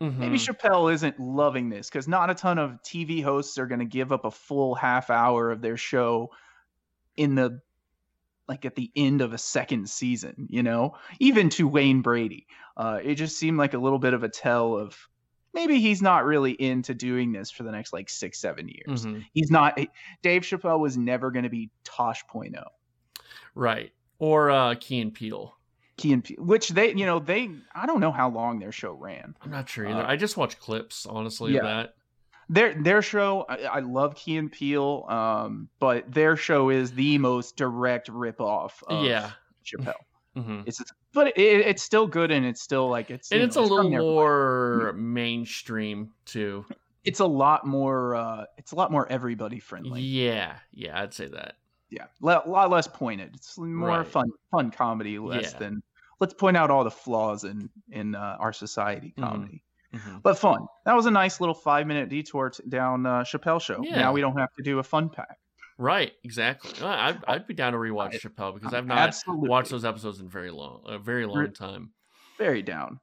maybe 0.00 0.38
Mhm. 0.38 0.46
Chappelle 0.54 0.92
isn't 0.94 1.18
loving 1.18 1.70
this 1.70 1.88
because 1.88 2.06
not 2.06 2.30
a 2.30 2.34
ton 2.34 2.58
of 2.58 2.80
TV 2.84 3.20
hosts 3.20 3.58
are 3.58 3.66
going 3.66 3.80
to 3.80 3.84
give 3.84 4.12
up 4.12 4.24
a 4.24 4.30
full 4.30 4.76
half 4.76 5.10
hour 5.10 5.50
of 5.50 5.60
their 5.60 5.76
show 5.76 6.30
in 7.16 7.34
the 7.34 7.60
like 8.48 8.64
at 8.64 8.74
the 8.74 8.90
end 8.96 9.20
of 9.20 9.32
a 9.32 9.38
second 9.38 9.88
season, 9.88 10.46
you 10.48 10.62
know, 10.62 10.96
even 11.20 11.50
to 11.50 11.68
Wayne 11.68 12.00
Brady. 12.00 12.46
Uh, 12.76 12.98
it 13.02 13.16
just 13.16 13.36
seemed 13.36 13.58
like 13.58 13.74
a 13.74 13.78
little 13.78 13.98
bit 13.98 14.14
of 14.14 14.22
a 14.22 14.28
tell 14.28 14.76
of 14.76 14.96
maybe 15.52 15.80
he's 15.80 16.00
not 16.00 16.24
really 16.24 16.52
into 16.52 16.94
doing 16.94 17.32
this 17.32 17.50
for 17.50 17.62
the 17.62 17.72
next 17.72 17.92
like 17.92 18.08
six, 18.08 18.40
seven 18.40 18.68
years. 18.68 19.04
Mhm. 19.04 19.24
He's 19.32 19.50
not. 19.50 19.78
Dave 20.22 20.42
Chappelle 20.42 20.78
was 20.78 20.96
never 20.96 21.30
going 21.30 21.42
to 21.42 21.50
be 21.50 21.70
Tosh.0. 21.84 22.64
Right. 23.54 23.92
Or 24.18 24.50
uh, 24.50 24.74
Key 24.80 25.00
and 25.00 25.12
Peele. 25.12 25.54
Key 25.96 26.12
and 26.12 26.22
P, 26.22 26.36
which 26.38 26.68
they, 26.68 26.94
you 26.94 27.06
know, 27.06 27.18
they. 27.18 27.50
I 27.74 27.86
don't 27.86 28.00
know 28.00 28.12
how 28.12 28.30
long 28.30 28.60
their 28.60 28.70
show 28.70 28.92
ran. 28.92 29.34
I'm 29.42 29.50
not 29.50 29.68
sure 29.68 29.86
either. 29.86 30.02
Uh, 30.02 30.08
I 30.08 30.16
just 30.16 30.36
watch 30.36 30.58
clips, 30.60 31.06
honestly, 31.06 31.52
yeah. 31.52 31.58
of 31.58 31.64
that. 31.64 31.94
Their 32.48 32.74
their 32.74 33.02
show 33.02 33.44
I, 33.48 33.56
I 33.64 33.80
love 33.80 34.14
Key 34.14 34.36
and 34.38 34.50
Peele, 34.50 35.04
um, 35.08 35.68
but 35.78 36.10
their 36.12 36.36
show 36.36 36.70
is 36.70 36.92
the 36.92 37.18
most 37.18 37.56
direct 37.56 38.08
ripoff 38.10 38.82
of 38.84 39.08
Yeah. 39.08 39.34
Chappelle. 39.64 39.94
hmm 40.34 40.62
It's 40.66 40.82
but 41.14 41.28
it, 41.28 41.38
it's 41.38 41.82
still 41.82 42.06
good 42.06 42.30
and 42.30 42.46
it's 42.46 42.62
still 42.62 42.88
like 42.90 43.10
it's 43.10 43.32
And 43.32 43.42
it's 43.42 43.56
know, 43.56 43.56
a 43.56 43.62
from 43.62 43.90
little 43.90 43.90
more 43.90 44.92
mainstream 44.96 46.14
too. 46.24 46.66
It's 47.04 47.20
a 47.20 47.26
lot 47.26 47.66
more. 47.66 48.14
Uh, 48.14 48.44
it's 48.56 48.72
a 48.72 48.76
lot 48.76 48.90
more 48.90 49.10
everybody 49.10 49.58
friendly. 49.60 50.10
Yeah, 50.10 50.58
yeah, 50.72 51.00
I'd 51.00 51.14
say 51.14 51.28
that. 51.28 51.56
Yeah, 51.90 52.06
a 52.22 52.24
lot 52.26 52.70
less 52.70 52.86
pointed. 52.88 53.34
It's 53.36 53.56
more 53.58 54.04
Right. 54.04 54.04
fun 54.04 54.28
fun 54.50 54.70
comedy, 54.70 55.18
less 55.18 55.54
Yeah. 55.54 55.54
than 55.54 55.82
let's 56.20 56.34
point 56.34 56.56
out 56.56 56.70
all 56.70 56.84
the 56.84 56.90
flaws 56.90 57.44
in 57.44 57.70
in 57.90 58.14
uh, 58.14 58.36
our 58.40 58.52
society 58.52 59.12
Mhm. 59.16 59.18
comedy. 59.18 59.64
Mhm. 59.94 60.22
But 60.22 60.38
fun. 60.38 60.66
That 60.84 60.94
was 60.94 61.06
a 61.06 61.10
nice 61.10 61.40
little 61.40 61.54
five 61.54 61.86
minute 61.86 62.08
detour 62.10 62.50
t- 62.50 62.62
down 62.68 63.06
uh, 63.06 63.20
Chappelle 63.24 63.60
show. 63.60 63.80
Yeah. 63.82 63.96
Now 63.96 64.12
we 64.12 64.20
don't 64.20 64.36
have 64.38 64.52
to 64.54 64.62
do 64.62 64.78
a 64.78 64.82
fun 64.82 65.08
pack. 65.08 65.38
Right, 65.78 66.12
exactly. 66.24 66.72
I'd, 66.86 67.22
I'd 67.28 67.46
be 67.46 67.54
down 67.54 67.72
to 67.72 67.78
rewatch 67.78 68.14
I- 68.14 68.18
Chappelle 68.18 68.54
because 68.54 68.74
I've 68.74 68.86
not 68.86 68.98
absolutely 68.98 69.48
watched 69.48 69.70
those 69.70 69.84
episodes 69.84 70.20
in 70.20 70.28
very 70.28 70.50
long, 70.50 70.82
a 70.86 70.98
very 70.98 71.24
long 71.24 71.52
time. 71.52 71.92
very 72.36 72.62
down. 72.62 73.00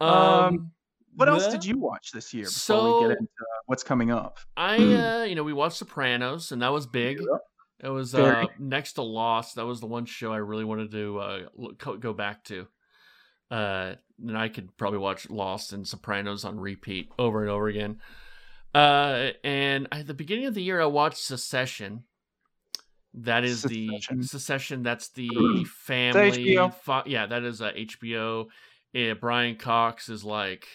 Um, 0.00 0.08
Um, 0.10 0.72
What 1.16 1.28
else 1.28 1.48
did 1.48 1.64
you 1.64 1.78
watch 1.78 2.10
this 2.12 2.32
year 2.32 2.44
before 2.44 2.52
So- 2.52 3.02
we 3.02 3.08
get 3.08 3.18
into 3.18 3.30
what's 3.66 3.82
coming 3.82 4.10
up? 4.10 4.38
I, 4.56 4.76
uh, 5.22 5.24
you 5.24 5.34
know, 5.34 5.42
we 5.44 5.52
watched 5.52 5.76
Sopranos, 5.78 6.52
and 6.52 6.62
that 6.62 6.72
was 6.72 6.86
big. 6.86 7.18
Yeah. 7.20 7.36
It 7.84 7.88
was 7.88 8.14
uh, 8.14 8.44
next 8.60 8.92
to 8.92 9.02
Lost. 9.02 9.56
That 9.56 9.66
was 9.66 9.80
the 9.80 9.86
one 9.88 10.04
show 10.06 10.32
I 10.32 10.36
really 10.36 10.64
wanted 10.64 10.92
to 10.92 11.18
uh, 11.18 11.38
go 11.98 12.12
back 12.12 12.44
to. 12.44 12.68
Uh, 13.52 13.96
and 14.26 14.38
I 14.38 14.48
could 14.48 14.74
probably 14.78 14.98
watch 14.98 15.28
Lost 15.28 15.74
and 15.74 15.86
Sopranos 15.86 16.44
on 16.44 16.58
repeat 16.58 17.10
over 17.18 17.42
and 17.42 17.50
over 17.50 17.68
again. 17.68 18.00
Uh, 18.74 19.32
and 19.44 19.88
at 19.92 20.06
the 20.06 20.14
beginning 20.14 20.46
of 20.46 20.54
the 20.54 20.62
year, 20.62 20.80
I 20.80 20.86
watched 20.86 21.18
Secession. 21.18 22.04
That 23.12 23.44
is 23.44 23.60
Succession. 23.60 24.20
the 24.20 24.26
Secession. 24.26 24.82
That's 24.82 25.10
the 25.10 25.28
family. 25.66 26.56
Fo- 26.82 27.02
yeah, 27.04 27.26
that 27.26 27.42
is 27.42 27.60
uh, 27.60 27.72
HBO. 27.72 28.46
Yeah, 28.94 29.14
Brian 29.14 29.56
Cox 29.56 30.08
is 30.08 30.24
like 30.24 30.66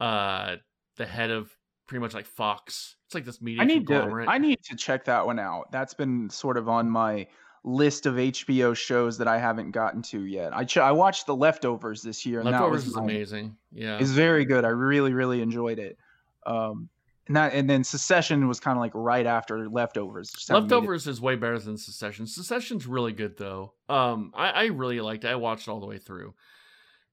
uh 0.00 0.56
the 0.96 1.06
head 1.06 1.30
of 1.30 1.50
pretty 1.86 2.00
much 2.00 2.14
like 2.14 2.24
Fox. 2.24 2.96
It's 3.06 3.14
like 3.14 3.26
this 3.26 3.42
media 3.42 3.62
I 3.62 3.64
need 3.66 3.86
to 3.86 3.92
conglomerate. 3.92 4.28
I 4.30 4.38
need 4.38 4.62
to 4.64 4.76
check 4.76 5.04
that 5.04 5.26
one 5.26 5.38
out. 5.38 5.72
That's 5.72 5.92
been 5.92 6.30
sort 6.30 6.56
of 6.56 6.70
on 6.70 6.88
my 6.88 7.26
list 7.64 8.06
of 8.06 8.14
HBO 8.14 8.76
shows 8.76 9.18
that 9.18 9.28
I 9.28 9.38
haven't 9.38 9.72
gotten 9.72 10.02
to 10.02 10.24
yet. 10.24 10.56
I 10.56 10.64
ch- 10.64 10.78
I 10.78 10.92
watched 10.92 11.26
The 11.26 11.34
Leftovers 11.36 12.02
this 12.02 12.24
year, 12.24 12.40
and 12.40 12.50
Leftovers 12.50 12.84
that 12.84 12.90
is 12.90 12.96
amazing. 12.96 13.56
Yeah. 13.72 13.98
Is 13.98 14.12
very 14.12 14.44
good. 14.44 14.64
I 14.64 14.68
really 14.68 15.12
really 15.12 15.42
enjoyed 15.42 15.78
it. 15.78 15.98
Um, 16.46 16.88
and 17.26 17.36
that 17.36 17.52
and 17.52 17.68
then 17.68 17.84
Secession 17.84 18.48
was 18.48 18.58
kind 18.60 18.76
of 18.78 18.80
like 18.80 18.92
right 18.94 19.26
after 19.26 19.68
Leftovers. 19.68 20.30
Just 20.30 20.48
haven't 20.48 20.64
made 20.64 20.72
it- 20.72 20.74
Leftovers 20.76 21.06
is 21.06 21.20
way 21.20 21.36
better 21.36 21.58
than 21.58 21.76
Secession. 21.76 22.26
Secession's 22.26 22.86
really 22.86 23.12
good 23.12 23.36
though. 23.36 23.74
Um, 23.88 24.32
I, 24.34 24.50
I 24.50 24.64
really 24.66 25.00
liked 25.00 25.24
it. 25.24 25.28
I 25.28 25.34
watched 25.34 25.68
it 25.68 25.70
all 25.70 25.80
the 25.80 25.86
way 25.86 25.98
through, 25.98 26.34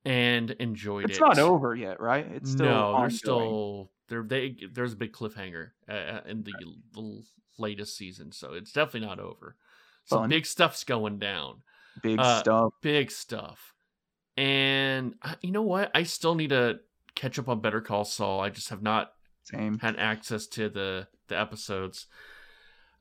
and 0.06 0.52
enjoyed 0.52 1.06
It's 1.06 1.18
it. 1.18 1.24
It's 1.24 1.38
not 1.38 1.40
over 1.40 1.75
yet, 1.75 2.00
right? 2.00 2.25
It's 2.32 2.52
still 2.52 2.66
no, 2.68 2.84
ongoing. 2.86 3.02
there's 3.02 3.18
still 3.18 3.92
there. 4.08 4.24
They 4.24 4.56
there's 4.72 4.94
a 4.94 4.98
big 4.98 5.12
cliffhanger 5.12 5.72
uh, 5.90 6.22
in 6.25 6.44
the, 6.44 6.54
the 6.94 7.24
latest 7.58 7.98
season, 7.98 8.32
so 8.32 8.54
it's 8.54 8.72
definitely 8.72 9.08
not 9.08 9.20
over. 9.20 9.56
Some 10.06 10.20
Fun. 10.20 10.30
big 10.30 10.46
stuff's 10.46 10.84
going 10.84 11.20
down. 11.20 11.62
big 12.02 12.20
uh, 12.20 12.40
stuff. 12.40 12.74
big 12.82 13.12
stuff. 13.12 13.74
And 14.38 15.16
uh, 15.22 15.36
you 15.42 15.52
know 15.52 15.62
what? 15.64 15.92
I 15.96 16.04
still 16.04 16.36
need 16.36 16.50
to 16.50 16.80
catch 17.16 17.40
up 17.40 17.48
on 17.48 17.62
Better 17.62 17.82
Call 17.82 18.04
Saul. 18.06 18.40
I 18.42 18.50
just 18.50 18.70
have 18.70 18.82
not 18.82 19.12
Same. 19.44 19.80
had 19.80 19.96
access 19.98 20.48
to 20.48 20.70
the 20.70 21.08
the 21.28 21.40
episodes. 21.40 22.06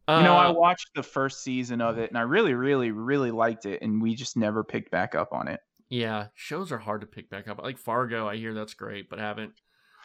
You 0.08 0.14
know, 0.22 0.34
I 0.36 0.46
Uh, 0.48 0.52
watched 0.52 0.90
the 0.94 1.02
first 1.02 1.42
season 1.42 1.80
of 1.80 1.96
it 1.98 2.10
and 2.10 2.18
I 2.18 2.22
really, 2.22 2.52
really, 2.52 2.90
really 2.90 3.30
liked 3.30 3.64
it, 3.64 3.80
and 3.80 4.02
we 4.02 4.14
just 4.14 4.36
never 4.36 4.62
picked 4.62 4.90
back 4.90 5.14
up 5.14 5.32
on 5.32 5.48
it. 5.48 5.60
yeah, 5.88 6.26
shows 6.34 6.72
are 6.72 6.78
hard 6.78 7.00
to 7.02 7.06
pick 7.06 7.30
back 7.30 7.48
up. 7.48 7.60
Like 7.62 7.78
Fargo, 7.78 8.28
I 8.28 8.36
hear 8.36 8.52
that's 8.54 8.74
great, 8.74 9.08
but 9.08 9.18
haven't 9.18 9.52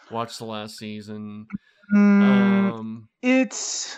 watched 0.10 0.40
the 0.40 0.46
last 0.46 0.78
season. 0.78 1.48
Mm, 1.94 2.72
Um, 2.74 3.10
it's 3.22 3.98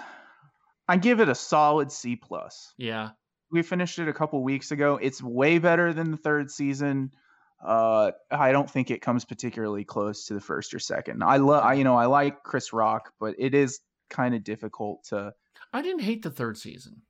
I 0.88 0.98
give 0.98 1.20
it 1.20 1.30
a 1.30 1.36
solid 1.36 1.92
C 1.92 2.16
plus. 2.16 2.74
yeah, 2.78 3.12
We 3.52 3.62
finished 3.62 4.00
it 4.00 4.08
a 4.08 4.14
couple 4.14 4.44
weeks 4.44 4.72
ago. 4.72 4.98
It's 5.02 5.22
way 5.24 5.58
better 5.60 5.94
than 5.94 6.12
the 6.12 6.18
third 6.18 6.52
season. 6.52 7.12
Uh, 7.64 8.12
I 8.32 8.52
don't 8.52 8.70
think 8.70 8.90
it 8.92 9.02
comes 9.02 9.24
particularly 9.24 9.84
close 9.84 10.26
to 10.26 10.34
the 10.34 10.42
first 10.42 10.74
or 10.74 10.80
second. 10.80 11.24
I 11.24 11.38
love, 11.38 11.64
I 11.64 11.74
you 11.76 11.84
know, 11.84 11.96
I 11.96 12.08
like 12.08 12.44
Chris 12.44 12.74
Rock, 12.74 13.14
but 13.20 13.36
it 13.38 13.54
is 13.54 13.80
kind 14.10 14.34
of 14.36 14.44
difficult 14.44 15.04
to. 15.06 15.34
I 15.72 15.82
didn't 15.82 16.02
hate 16.02 16.24
the 16.24 16.32
third 16.32 16.58
season. 16.58 17.04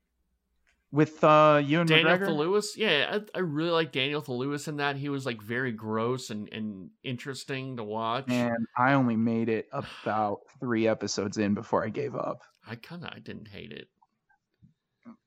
with 0.92 1.24
uh 1.24 1.62
and 1.63 1.88
Daniel 1.88 2.18
McGregor. 2.18 2.36
Lewis, 2.36 2.75
yeah, 2.78 3.20
I, 3.34 3.38
I 3.38 3.40
really 3.40 3.72
like 3.72 3.94
Daniel 3.94 4.24
Lewis 4.28 4.68
in 4.68 4.75
that. 4.78 4.98
He 4.98 5.08
was 5.08 5.25
like 5.25 5.42
very 5.42 5.72
gross 5.72 6.30
and, 6.30 6.50
and 6.51 6.90
interesting 7.01 7.78
to 7.78 7.84
watch. 7.84 8.25
and 8.28 8.68
I 8.78 8.94
only 8.94 9.16
made 9.16 9.48
it 9.48 9.70
about 9.72 10.42
three 10.60 10.88
episodes 10.88 11.38
in 11.38 11.54
before 11.54 11.84
I 11.86 11.90
gave 11.90 12.13
up. 12.13 12.42
I 12.68 12.75
kind 12.75 13.03
of 13.03 13.10
I 13.13 13.20
didn't 13.20 13.48
hate 13.48 13.72
it. 13.72 13.88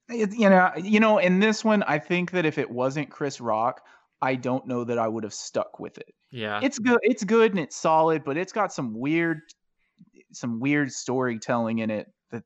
It- 0.09 0.33
you 0.37 0.49
know, 0.49 0.71
you 0.77 0.99
know, 0.99 1.17
in 1.17 1.39
this 1.39 1.63
one, 1.63 1.83
I 1.83 1.99
think 1.99 2.31
that 2.31 2.45
if 2.45 2.57
it 2.57 2.69
wasn't 2.69 3.09
Chris 3.09 3.41
Rock, 3.41 3.81
I 4.21 4.35
don't 4.35 4.67
know 4.67 4.83
that 4.83 4.97
I 4.97 5.07
would 5.07 5.23
have 5.23 5.33
stuck 5.33 5.79
with 5.79 5.97
it. 5.97 6.13
Yeah, 6.31 6.59
It's 6.63 6.79
good. 6.79 6.99
It's 7.03 7.23
good 7.23 7.51
and 7.51 7.59
it's 7.59 7.75
solid, 7.75 8.23
but 8.23 8.37
it's 8.37 8.51
got 8.53 8.71
some 8.73 8.97
weird, 8.97 9.41
some 10.31 10.59
weird 10.59 10.91
storytelling 10.91 11.79
in 11.79 11.89
it 11.89 12.07
that 12.31 12.43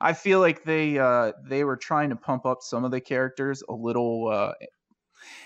I 0.00 0.12
feel 0.12 0.40
like 0.40 0.64
they 0.64 0.98
uh 0.98 1.32
they 1.48 1.64
were 1.64 1.76
trying 1.76 2.10
to 2.10 2.16
pump 2.16 2.44
up 2.46 2.58
some 2.62 2.84
of 2.84 2.90
the 2.90 3.00
characters 3.00 3.62
a 3.68 3.72
little. 3.74 4.28
uh 4.28 4.52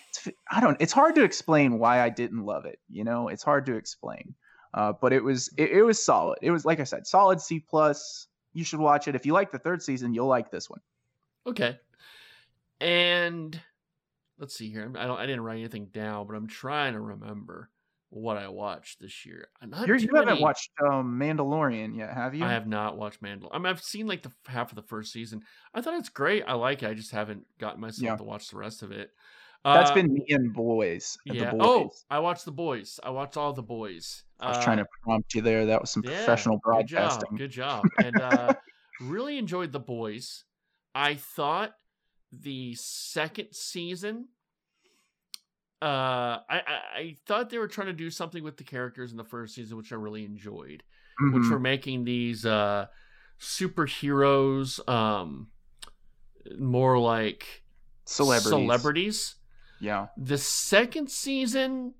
it's, 0.09 0.29
I 0.51 0.61
don't. 0.61 0.77
It's 0.81 0.93
hard 0.93 1.15
to 1.17 1.25
explain 1.25 1.79
why 1.79 2.01
I 2.01 2.09
didn't 2.09 2.45
love 2.45 2.65
it. 2.67 2.79
You 2.89 3.05
know, 3.05 3.29
it's 3.29 3.43
hard 3.43 3.67
to 3.67 3.75
explain. 3.75 4.35
Uh, 4.73 4.93
but 5.01 5.13
it 5.13 5.23
was 5.23 5.53
it, 5.57 5.71
it 5.71 5.83
was 5.83 6.05
solid. 6.05 6.39
It 6.43 6.51
was 6.53 6.65
like 6.65 6.81
I 6.81 6.85
said, 6.85 7.07
solid 7.07 7.41
C 7.41 7.61
plus. 7.61 8.27
You 8.55 8.65
should 8.65 8.81
watch 8.81 9.09
it 9.09 9.15
if 9.15 9.27
you 9.27 9.33
like 9.35 9.51
the 9.53 9.59
third 9.59 9.83
season. 9.83 10.15
You'll 10.15 10.29
like 10.29 10.51
this 10.51 10.71
one. 10.71 10.81
Okay. 11.47 11.79
And 12.81 13.61
let's 14.39 14.55
see 14.57 14.71
here. 14.71 14.91
I 14.97 15.07
don't. 15.07 15.19
I 15.19 15.27
didn't 15.27 15.43
write 15.43 15.59
anything 15.59 15.87
down, 15.87 16.27
but 16.27 16.35
I'm 16.35 16.47
trying 16.47 16.95
to 16.95 17.01
remember 17.01 17.71
what 18.11 18.37
I 18.37 18.47
watched 18.49 19.01
this 19.01 19.27
year. 19.27 19.49
Not 19.67 19.89
You're, 19.89 19.97
you 19.97 20.15
haven't 20.15 20.41
watched 20.41 20.71
um, 20.81 21.19
Mandalorian 21.21 21.97
yet, 21.97 22.15
have 22.15 22.35
you? 22.35 22.45
I 22.45 22.53
have 22.53 22.69
not 22.69 22.97
watched 22.97 23.21
Mandalorian. 23.23 23.51
I 23.53 23.59
mean, 23.59 23.67
I've 23.67 23.83
seen 23.83 24.07
like 24.07 24.23
the 24.23 24.31
half 24.47 24.71
of 24.71 24.77
the 24.77 24.83
first 24.83 25.13
season. 25.13 25.43
I 25.75 25.81
thought 25.81 25.99
it's 25.99 26.09
great. 26.09 26.45
I 26.47 26.55
like 26.55 26.83
it. 26.85 26.89
I 26.89 26.95
just 26.95 27.11
haven't 27.11 27.45
gotten 27.59 27.81
myself 27.81 28.03
Yeah. 28.05 28.17
to 28.17 28.23
watch 28.23 28.49
the 28.51 28.57
rest 28.57 28.83
of 28.83 28.93
it. 28.93 29.11
That's 29.65 29.91
Uh, 29.91 29.95
been 29.95 30.13
me 30.13 30.27
and 30.29 30.53
boys. 30.53 31.17
The 31.27 31.35
yeah. 31.37 31.51
boys. 31.51 31.61
Oh, 31.63 31.91
I 32.11 32.19
watched 32.19 32.45
the 32.45 32.53
boys. 32.53 33.01
I 33.03 33.11
watched 33.11 33.37
all 33.39 33.53
the 33.55 33.63
boys. 33.63 34.25
I 34.39 34.49
was 34.49 34.63
trying 34.63 34.79
Uh, 34.79 34.83
to 34.85 34.89
prompt 35.03 35.35
you 35.35 35.41
there. 35.41 35.67
That 35.67 35.81
was 35.81 35.91
some 35.91 36.03
yeah, 36.05 36.11
professional 36.11 36.59
Good 36.59 36.87
job. 36.89 36.99
broadcasting. 37.09 37.37
Good 37.37 37.51
job. 37.51 37.87
And 37.99 38.21
uh, 38.21 38.57
really 39.01 39.39
enjoyed 39.39 39.73
the 39.73 39.81
boys. 39.81 40.45
I 40.95 41.15
thought 41.15 41.75
the 42.31 42.75
second 42.75 43.49
season. 43.53 44.29
Uh, 45.83 46.41
I, 46.49 46.61
I 46.67 46.79
I 46.97 47.17
thought 47.27 47.51
they 47.51 47.59
were 47.59 47.69
trying 47.69 47.89
to 47.89 47.93
do 47.93 48.11
something 48.11 48.43
with 48.45 48.57
the 48.57 48.65
characters 48.65 49.11
in 49.13 49.17
the 49.17 49.25
first 49.25 49.55
season, 49.55 49.77
which 49.77 49.93
I 49.93 49.97
really 49.97 50.25
enjoyed. 50.25 50.83
Which 51.33 51.43
Mhm. 51.45 51.51
were 51.51 51.59
making 51.61 52.05
these 52.05 52.45
uh 52.47 52.87
superheroes 53.41 54.87
um 54.89 55.49
more 56.59 56.99
like 56.99 57.65
celebrities. 58.05 58.49
celebrities. 58.51 59.35
Yeah. 59.79 60.09
The 60.17 60.39
second 60.39 61.11
season 61.11 61.95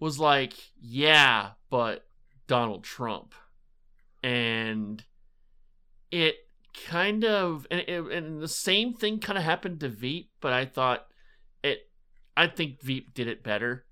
was 0.00 0.18
like, 0.18 0.54
yeah, 0.80 1.52
but 1.70 2.06
Donald 2.46 2.84
Trump. 2.84 3.34
And 4.22 5.04
it 6.10 6.36
kind 6.86 7.24
of 7.24 7.66
and, 7.70 7.80
and 7.80 8.40
the 8.40 8.48
same 8.48 8.94
thing 8.94 9.18
kind 9.20 9.38
of 9.38 9.44
happened 9.44 9.80
to 9.80 9.88
Veep, 9.88 10.30
but 10.40 10.52
I 10.52 10.64
thought 10.64 11.06
it 11.62 11.80
I 12.36 12.46
think 12.46 12.82
Veep 12.82 13.14
did 13.14 13.28
it 13.28 13.42
better. 13.42 13.86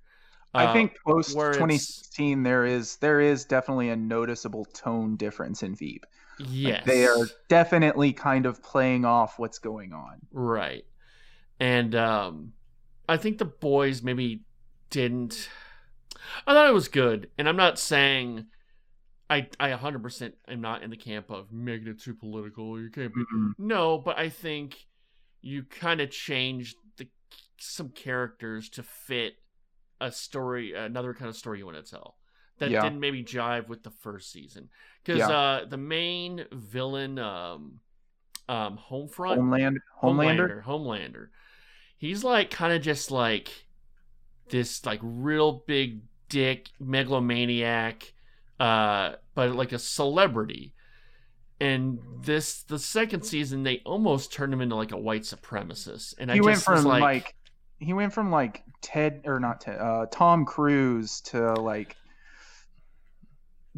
I 0.54 0.64
Uh, 0.64 0.72
think 0.72 0.96
post 1.06 1.38
2016 1.52 2.42
there 2.42 2.64
is 2.64 2.96
there 2.96 3.20
is 3.20 3.44
definitely 3.44 3.90
a 3.90 3.96
noticeable 3.96 4.64
tone 4.64 5.16
difference 5.16 5.62
in 5.62 5.76
Veep. 5.76 6.04
Like, 6.62 6.78
yes. 6.78 6.84
they 6.84 7.06
are 7.06 7.26
definitely 7.48 8.12
kind 8.12 8.46
of 8.46 8.62
playing 8.62 9.04
off 9.06 9.38
what's 9.38 9.58
going 9.58 9.92
on. 9.94 10.26
Right. 10.32 10.84
And 11.60 11.94
um 11.94 12.52
I 13.08 13.16
think 13.16 13.38
the 13.38 13.44
boys 13.44 14.02
maybe 14.02 14.42
didn't 14.90 15.48
I 16.46 16.52
thought 16.54 16.68
it 16.68 16.74
was 16.74 16.88
good. 16.88 17.30
And 17.38 17.48
I'm 17.48 17.56
not 17.56 17.78
saying 17.78 18.46
I 19.28 19.48
I 19.58 19.70
100% 19.70 20.32
am 20.48 20.60
not 20.60 20.82
in 20.82 20.90
the 20.90 20.96
camp 20.96 21.30
of 21.30 21.52
making 21.52 21.88
it 21.88 22.00
too 22.00 22.14
political. 22.14 22.80
You 22.80 22.90
can't 22.90 23.14
be 23.14 23.22
Mhm. 23.34 23.52
No, 23.58 23.98
but 23.98 24.18
I 24.18 24.28
think 24.28 24.86
you 25.40 25.62
kind 25.64 26.00
of 26.00 26.10
changed 26.10 26.76
the 26.96 27.08
some 27.58 27.90
characters 27.90 28.68
to 28.70 28.82
fit 28.82 29.34
a 30.00 30.10
story 30.12 30.72
another 30.74 31.14
kind 31.14 31.28
of 31.28 31.36
story 31.36 31.58
you 31.58 31.66
want 31.66 31.84
to 31.84 31.90
tell. 31.90 32.18
That 32.58 32.70
Yeah. 32.70 32.82
didn't 32.82 33.00
maybe 33.00 33.22
jive 33.22 33.68
with 33.68 33.82
the 33.82 33.90
first 33.90 34.30
season. 34.32 34.70
Cuz 35.04 35.18
Yeah. 35.18 35.28
uh 35.28 35.64
the 35.64 35.76
main 35.76 36.46
villain 36.52 37.18
um 37.18 37.80
um 38.48 38.78
Homefront 38.78 39.36
Homeland 39.36 39.80
Homelander. 40.02 40.62
Homelander. 40.62 40.64
Homelander. 40.64 41.28
He's 41.98 42.24
like 42.24 42.50
kind 42.50 42.72
of 42.72 42.82
just 42.82 43.10
like 43.10 43.50
this 44.50 44.84
like 44.86 45.00
real 45.02 45.64
big 45.66 46.02
dick 46.28 46.68
megalomaniac, 46.80 48.12
uh, 48.60 49.12
but 49.34 49.54
like 49.54 49.72
a 49.72 49.78
celebrity. 49.78 50.74
And 51.60 51.98
this 52.22 52.62
the 52.64 52.78
second 52.78 53.22
season 53.22 53.62
they 53.62 53.80
almost 53.86 54.32
turned 54.32 54.52
him 54.52 54.60
into 54.60 54.76
like 54.76 54.92
a 54.92 54.98
white 54.98 55.22
supremacist. 55.22 56.14
And 56.18 56.30
I 56.30 56.34
He 56.34 56.40
just 56.40 56.44
went 56.44 56.68
was 56.68 56.82
from 56.82 56.84
like, 56.84 57.00
like, 57.02 57.34
he 57.78 57.92
went 57.94 58.12
from 58.12 58.30
like 58.30 58.62
Ted 58.82 59.22
or 59.24 59.40
not 59.40 59.62
Ted 59.62 59.78
uh, 59.80 60.06
Tom 60.10 60.44
Cruise 60.44 61.20
to 61.22 61.54
like 61.54 61.96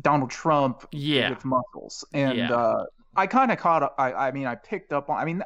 Donald 0.01 0.31
Trump 0.31 0.87
yeah, 0.93 1.31
with 1.31 1.45
muscles 1.45 2.05
and 2.13 2.37
Yeah. 2.39 2.53
uh 2.53 2.85
i 3.17 3.27
kind 3.27 3.51
of 3.51 3.59
caught 3.59 3.83
up 3.83 3.95
I, 3.99 4.13
I 4.13 4.31
mean 4.33 4.47
i 4.47 4.55
picked 4.55 4.93
up 4.93 5.11
on 5.11 5.17
i 5.19 5.25
mean 5.25 5.43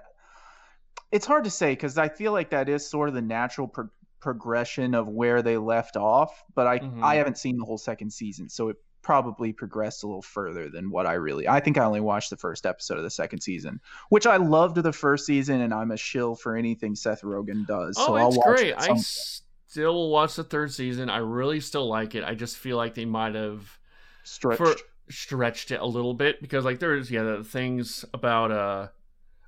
it's 1.13 1.27
hard 1.27 1.45
to 1.45 1.51
say 1.51 1.73
because 1.73 1.97
i 1.99 2.09
feel 2.09 2.33
like 2.33 2.51
that 2.51 2.69
is 2.69 2.89
sort 2.89 3.09
of 3.09 3.15
the 3.15 3.23
natural 3.23 3.69
pro- 3.69 3.89
progression 4.21 4.95
of 4.95 5.09
where 5.09 5.43
they 5.43 5.57
left 5.57 5.97
off 5.97 6.43
but 6.55 6.67
i 6.67 6.79
Mhm. 6.79 7.03
i 7.03 7.15
haven't 7.17 7.39
seen 7.39 7.57
the 7.59 7.65
whole 7.65 7.79
second 7.79 8.13
season 8.13 8.49
so 8.49 8.69
it 8.69 8.77
probably 9.03 9.53
progressed 9.53 10.05
a 10.05 10.07
little 10.07 10.23
further 10.23 10.69
than 10.71 10.89
what 10.91 11.07
i 11.07 11.15
really 11.15 11.49
i 11.49 11.59
think 11.59 11.77
i 11.77 11.85
only 11.85 12.01
watched 12.01 12.31
the 12.31 12.37
first 12.37 12.65
episode 12.67 12.99
of 12.99 13.03
the 13.05 13.11
second 13.11 13.41
season 13.41 13.81
which 14.11 14.27
i 14.27 14.37
loved 14.37 14.77
the 14.77 14.93
first 14.93 15.27
season 15.27 15.61
and 15.61 15.75
i'm 15.75 15.91
a 15.91 15.97
shill 15.97 16.37
for 16.37 16.57
anything 16.57 16.95
seth 16.95 17.23
rogen 17.23 17.67
does 17.67 17.97
oh, 17.99 18.07
so 18.07 18.15
i'll 18.17 18.29
it's 18.29 18.37
watch 18.39 18.47
great. 18.57 18.69
it 18.69 18.77
I 18.79 18.95
still 18.97 20.11
watch 20.11 20.37
the 20.37 20.45
third 20.45 20.71
season. 20.71 21.09
I 21.09 21.17
really 21.17 21.59
still 21.61 21.89
like 21.89 22.15
it. 22.15 22.25
I 22.25 22.35
just 22.35 22.59
feel 22.59 22.77
like 22.77 22.95
they 22.95 23.07
might 23.07 23.35
have 23.35 23.79
stretched 24.23 24.59
for 24.59 24.75
stretched 25.09 25.71
it 25.71 25.81
a 25.81 25.87
little 25.87 26.13
bit 26.13 26.43
because 26.43 26.63
like 26.67 26.79
there's 26.79 27.11
yeah 27.11 27.23
the 27.23 27.43
things 27.43 28.05
about 28.13 28.51
uh 28.53 28.89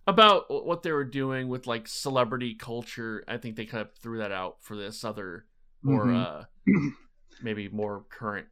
about 0.06 0.44
what 0.66 0.82
they 0.82 0.92
were 0.92 1.04
doing 1.04 1.48
with 1.48 1.66
like 1.66 1.88
celebrity 1.88 2.54
culture 2.54 3.24
i 3.28 3.36
think 3.36 3.56
they 3.56 3.64
kind 3.64 3.80
of 3.82 3.92
threw 3.94 4.18
that 4.18 4.32
out 4.32 4.56
for 4.60 4.76
this 4.76 5.04
other 5.04 5.46
more 5.82 6.06
Mhm. 6.06 6.40
uh 6.42 6.44
maybe 7.42 7.68
more 7.68 8.04
current 8.10 8.46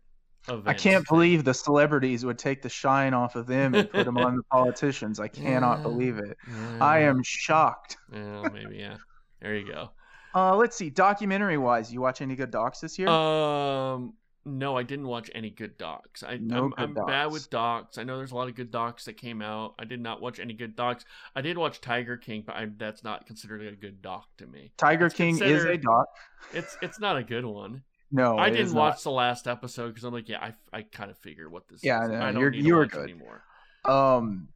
event 0.48 0.68
I 0.68 0.74
can't 0.74 1.06
believe 1.08 1.44
the 1.44 1.54
celebrities 1.54 2.24
would 2.24 2.36
take 2.38 2.62
the 2.62 2.68
shine 2.68 3.14
off 3.14 3.36
of 3.36 3.46
them 3.46 3.74
and 3.74 3.88
put 3.88 4.04
them 4.04 4.18
on 4.18 4.36
the 4.36 4.42
politicians. 4.50 5.20
I 5.20 5.28
cannot 5.28 5.78
Yeah. 5.78 5.82
believe 5.84 6.18
it. 6.18 6.36
I 6.80 6.98
am 7.00 7.22
shocked. 7.22 7.96
yeah 8.12 8.48
maybe 8.52 8.76
yeah 8.78 8.96
there 9.40 9.54
you 9.56 9.66
go 9.66 9.90
Uh, 10.34 10.56
let's 10.56 10.74
see. 10.76 10.88
Documentary 10.90 11.58
wise, 11.58 11.92
you 11.92 12.00
watch 12.00 12.22
any 12.22 12.34
good 12.34 12.50
docs 12.50 12.80
this 12.80 12.98
year? 12.98 13.08
um 13.08 14.14
no 14.44 14.76
i 14.76 14.82
didn't 14.82 15.06
watch 15.06 15.30
any 15.34 15.50
good 15.50 15.78
docs 15.78 16.22
i 16.22 16.36
No 16.36 16.64
i'm, 16.64 16.70
good 16.70 16.98
I'm 17.00 17.06
bad 17.06 17.30
with 17.32 17.48
docs 17.50 17.96
i 17.98 18.02
know 18.02 18.16
there's 18.16 18.32
a 18.32 18.34
lot 18.36 18.48
of 18.48 18.54
good 18.56 18.70
docs 18.70 19.04
that 19.04 19.14
came 19.16 19.40
out 19.40 19.74
i 19.78 19.84
did 19.84 20.00
not 20.00 20.20
watch 20.20 20.40
any 20.40 20.52
good 20.54 20.74
docs 20.74 21.04
i 21.36 21.40
did 21.40 21.56
watch 21.56 21.80
tiger 21.80 22.16
king 22.16 22.42
but 22.44 22.56
I, 22.56 22.66
that's 22.76 23.04
not 23.04 23.26
considered 23.26 23.62
a 23.72 23.76
good 23.76 24.02
doc 24.02 24.26
to 24.38 24.46
me 24.46 24.72
Tiger 24.76 25.06
it's 25.06 25.14
King 25.14 25.40
is 25.40 25.64
a 25.64 25.76
doc. 25.76 26.06
It's 26.52 26.76
it's 26.82 26.98
not 26.98 27.16
a 27.16 27.22
good 27.22 27.44
one. 27.44 27.82
No, 28.10 28.36
I 28.36 28.50
didn't 28.50 28.74
watch 28.74 28.96
not. 28.96 29.02
the 29.04 29.10
last 29.12 29.46
episode 29.48 29.88
because 29.88 30.04
I'm 30.04 30.12
like, 30.12 30.28
yeah, 30.28 30.38
I, 30.72 30.78
I 30.78 30.82
kind 30.82 31.10
of 31.10 31.16
figured 31.16 31.50
what 31.50 31.66
this 31.68 31.82
Yeah, 31.82 32.02
is. 32.04 32.10
no, 32.10 32.16
I 32.20 32.32
don't 32.32 32.40
you're- 32.40 32.50
need 32.50 32.60
to 32.62 32.66
you 32.66 32.74
were 32.74 32.84
good. 32.86 33.04
anymore. 33.04 33.42
Um, 33.86 34.48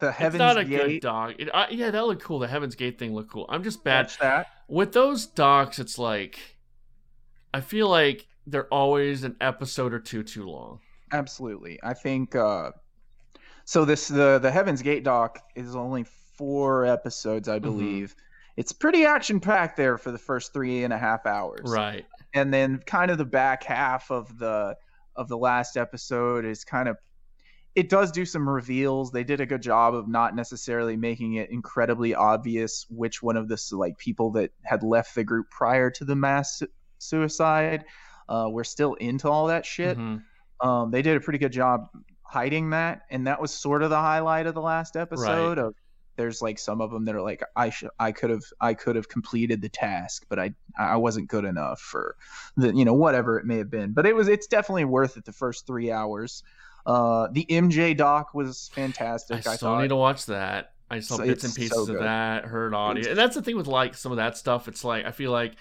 the 0.00 0.10
Heaven's 0.10 0.40
Gate. 0.40 0.46
it's 0.48 0.54
not 0.56 0.58
a 0.58 0.64
Gate. 0.64 1.00
good 1.00 1.00
doc. 1.02 1.34
It, 1.38 1.48
I, 1.54 1.68
yeah, 1.70 1.90
that 1.90 2.06
looked 2.06 2.24
cool. 2.24 2.40
The 2.40 2.48
Heaven's 2.48 2.74
Gate 2.74 2.98
thing 2.98 3.14
looked 3.14 3.30
cool. 3.30 3.46
I'm 3.48 3.62
just 3.62 3.84
bad 3.84 4.06
Watch 4.06 4.18
that. 4.18 4.46
with 4.68 4.92
those 4.94 5.26
docs. 5.26 5.78
It's 5.78 5.96
like 5.98 6.56
I 7.52 7.60
feel 7.60 7.88
like 7.88 8.26
they're 8.46 8.68
always 8.72 9.24
an 9.24 9.36
episode 9.40 9.92
or 9.94 10.00
two 10.00 10.22
too 10.22 10.48
long. 10.48 10.80
Absolutely. 11.12 11.78
I 11.82 11.94
think. 11.94 12.34
Uh, 12.34 12.72
so 13.64 13.84
this 13.84 14.08
the 14.08 14.38
the 14.38 14.50
Heaven's 14.50 14.82
Gate 14.82 15.04
doc 15.04 15.40
is 15.54 15.74
only 15.76 16.04
four 16.36 16.84
episodes, 16.84 17.48
Mm-hmm. 17.48 17.56
I 17.56 17.58
believe. 17.58 18.14
It's 18.56 18.72
pretty 18.72 19.04
action 19.04 19.40
packed 19.40 19.76
there 19.76 19.98
for 19.98 20.12
the 20.12 20.18
first 20.18 20.52
three 20.52 20.84
and 20.84 20.92
a 20.92 20.98
half 20.98 21.26
hours. 21.26 21.62
Right. 21.64 22.04
and 22.34 22.52
then 22.54 22.78
kind 22.86 23.10
of 23.10 23.18
the 23.18 23.24
back 23.24 23.64
half 23.64 24.10
of 24.10 24.38
the 24.38 24.76
of 25.16 25.28
the 25.28 25.36
last 25.38 25.76
episode 25.76 26.44
is 26.44 26.64
kind 26.64 26.88
of 26.88 26.96
it 27.74 27.88
does 27.88 28.12
do 28.12 28.24
some 28.24 28.48
reveals 28.48 29.10
they 29.10 29.24
did 29.24 29.40
a 29.40 29.46
good 29.46 29.62
job 29.62 29.94
of 29.94 30.06
not 30.08 30.36
necessarily 30.36 30.96
making 30.96 31.34
it 31.34 31.50
incredibly 31.50 32.14
obvious 32.14 32.86
which 32.90 33.22
one 33.22 33.36
of 33.36 33.48
the 33.48 33.60
like 33.72 33.96
people 33.98 34.30
that 34.32 34.50
had 34.62 34.82
left 34.84 35.14
the 35.16 35.24
group 35.24 35.50
prior 35.50 35.90
to 35.90 36.04
the 36.04 36.14
mass 36.14 36.62
suicide 36.98 37.84
uh, 38.28 38.48
were 38.50 38.64
still 38.64 38.94
into 38.94 39.28
all 39.28 39.46
that 39.48 39.64
shit 39.66 39.98
Mhm. 39.98 40.22
um, 40.60 40.90
they 40.90 41.02
did 41.02 41.16
a 41.16 41.20
pretty 41.20 41.38
good 41.38 41.52
job 41.52 41.88
hiding 42.22 42.70
that, 42.70 43.02
and 43.10 43.26
that 43.26 43.40
was 43.40 43.52
sort 43.52 43.82
of 43.82 43.90
the 43.90 43.96
highlight 44.00 44.46
of 44.46 44.54
the 44.54 44.60
last 44.60 44.96
episode. 44.96 45.58
Right. 45.58 45.66
Of 45.66 45.74
there's 46.16 46.40
like 46.40 46.58
some 46.60 46.80
of 46.80 46.90
them 46.92 47.04
that 47.06 47.14
are 47.16 47.20
like 47.22 47.42
I 47.56 47.70
should 47.70 47.90
I 47.98 48.12
could 48.12 48.30
have 48.30 48.44
I 48.60 48.74
could 48.74 48.94
have 48.96 49.08
completed 49.08 49.60
the 49.60 49.68
task, 49.68 50.26
but 50.28 50.38
I 50.38 50.54
I 50.78 50.96
wasn't 50.96 51.28
good 51.28 51.44
enough 51.44 51.80
for 51.80 52.16
the 52.56 52.72
you 52.74 52.84
know 52.84 52.94
whatever 52.94 53.38
it 53.38 53.46
may 53.46 53.58
have 53.58 53.70
been. 53.70 53.92
But 53.92 54.06
it 54.06 54.14
was 54.14 54.28
it's 54.28 54.46
definitely 54.46 54.84
worth 54.84 55.16
it 55.16 55.24
the 55.24 55.32
first 55.32 55.66
three 55.66 55.90
hours. 55.92 56.42
Uh, 56.86 57.28
the 57.32 57.46
MJ 57.50 57.96
doc 57.96 58.34
was 58.34 58.70
fantastic. 58.74 59.36
I, 59.46 59.52
I 59.52 59.56
still 59.56 59.70
thought. 59.70 59.82
need 59.82 59.88
to 59.88 59.96
watch 59.96 60.26
that. 60.26 60.72
I 60.90 61.00
saw 61.00 61.16
so 61.16 61.24
bits 61.24 61.44
and 61.44 61.54
pieces 61.54 61.86
so 61.86 61.92
of 61.94 62.00
that, 62.00 62.44
heard 62.44 62.74
audio, 62.74 63.08
and 63.10 63.18
that's 63.18 63.34
the 63.34 63.42
thing 63.42 63.56
with 63.56 63.66
like 63.66 63.94
some 63.94 64.12
of 64.12 64.16
that 64.16 64.36
stuff. 64.36 64.68
It's 64.68 64.84
like 64.84 65.06
I 65.06 65.10
feel 65.12 65.30
like 65.32 65.54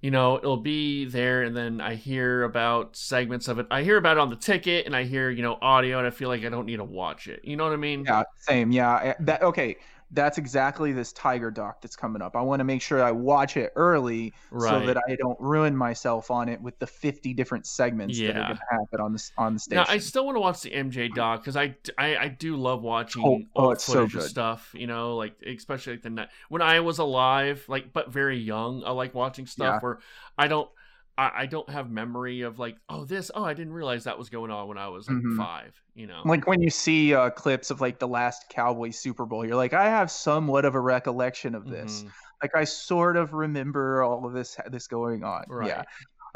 you 0.00 0.10
know, 0.10 0.36
it'll 0.38 0.56
be 0.56 1.04
there, 1.06 1.42
and 1.42 1.56
then 1.56 1.80
I 1.80 1.94
hear 1.96 2.44
about 2.44 2.96
segments 2.96 3.48
of 3.48 3.58
it. 3.58 3.66
I 3.70 3.82
hear 3.82 3.96
about 3.96 4.16
it 4.16 4.20
on 4.20 4.30
the 4.30 4.36
ticket, 4.36 4.86
and 4.86 4.94
I 4.94 5.04
hear 5.04 5.30
you 5.30 5.42
know 5.42 5.58
audio, 5.60 5.98
and 5.98 6.06
I 6.06 6.10
feel 6.10 6.28
like 6.28 6.44
I 6.44 6.48
don't 6.48 6.66
need 6.66 6.76
to 6.76 6.84
watch 6.84 7.26
it. 7.26 7.40
You 7.44 7.56
know 7.56 7.64
what 7.64 7.72
I 7.72 7.76
mean? 7.76 8.04
Yeah, 8.06 8.22
same. 8.38 8.70
Yeah, 8.70 9.00
eh, 9.02 9.14
that 9.20 9.42
okay 9.42 9.76
that's 10.10 10.38
exactly 10.38 10.92
this 10.92 11.12
tiger 11.12 11.50
doc 11.50 11.82
that's 11.82 11.96
coming 11.96 12.22
up. 12.22 12.34
I 12.34 12.40
want 12.40 12.60
to 12.60 12.64
make 12.64 12.80
sure 12.80 13.02
I 13.02 13.10
watch 13.10 13.56
it 13.56 13.72
early 13.76 14.32
right. 14.50 14.70
so 14.70 14.86
that 14.86 14.96
I 15.08 15.16
don't 15.16 15.38
ruin 15.38 15.76
myself 15.76 16.30
on 16.30 16.48
it 16.48 16.60
with 16.60 16.78
the 16.78 16.86
50 16.86 17.34
different 17.34 17.66
segments 17.66 18.18
yeah. 18.18 18.28
that 18.28 18.36
are 18.36 18.46
going 18.46 18.56
to 18.56 18.62
happen 18.70 19.00
on 19.00 19.12
the 19.12 19.30
on 19.36 19.54
the 19.54 19.60
station. 19.60 19.84
Now, 19.86 19.92
I 19.92 19.98
still 19.98 20.24
want 20.24 20.36
to 20.36 20.40
watch 20.40 20.62
the 20.62 20.70
MJ 20.70 21.12
doc 21.12 21.42
because 21.42 21.56
I, 21.56 21.76
I, 21.98 22.16
I 22.16 22.28
do 22.28 22.56
love 22.56 22.82
watching 22.82 23.22
oh, 23.24 23.42
oh 23.54 23.70
it's 23.72 23.84
so 23.84 24.06
good. 24.06 24.22
stuff. 24.22 24.70
You 24.74 24.86
know, 24.86 25.16
like 25.16 25.34
especially 25.46 25.94
like 25.94 26.02
the 26.02 26.28
when 26.48 26.62
I 26.62 26.80
was 26.80 26.98
alive, 26.98 27.64
like 27.68 27.92
but 27.92 28.10
very 28.10 28.38
young. 28.38 28.84
I 28.84 28.92
like 28.92 29.14
watching 29.14 29.46
stuff 29.46 29.74
yeah. 29.74 29.78
where 29.80 29.98
I 30.38 30.48
don't 30.48 30.70
I, 31.18 31.32
I 31.38 31.46
don't 31.46 31.68
have 31.68 31.90
memory 31.90 32.42
of 32.42 32.60
like, 32.60 32.76
oh, 32.88 33.04
this, 33.04 33.30
oh, 33.34 33.44
I 33.44 33.52
didn't 33.52 33.72
realize 33.72 34.04
that 34.04 34.16
was 34.16 34.30
going 34.30 34.52
on 34.52 34.68
when 34.68 34.78
I 34.78 34.86
was 34.88 35.08
like 35.08 35.18
mm-hmm. 35.18 35.36
five, 35.36 35.74
you 35.94 36.06
know? 36.06 36.22
Like 36.24 36.46
when 36.46 36.62
you 36.62 36.70
see 36.70 37.12
uh, 37.12 37.30
clips 37.30 37.72
of 37.72 37.80
like 37.80 37.98
the 37.98 38.06
last 38.06 38.48
Cowboys 38.48 38.96
Super 38.96 39.26
Bowl, 39.26 39.44
you're 39.44 39.56
like, 39.56 39.72
I 39.72 39.86
have 39.86 40.12
somewhat 40.12 40.64
of 40.64 40.76
a 40.76 40.80
recollection 40.80 41.56
of 41.56 41.66
this. 41.66 42.00
Mm-hmm. 42.00 42.08
Like 42.40 42.52
I 42.54 42.62
sort 42.62 43.16
of 43.16 43.32
remember 43.32 44.04
all 44.04 44.24
of 44.24 44.32
this, 44.32 44.56
this 44.70 44.86
going 44.86 45.24
on. 45.24 45.44
Right. 45.48 45.66
Yeah. 45.66 45.82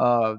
Uh, 0.00 0.36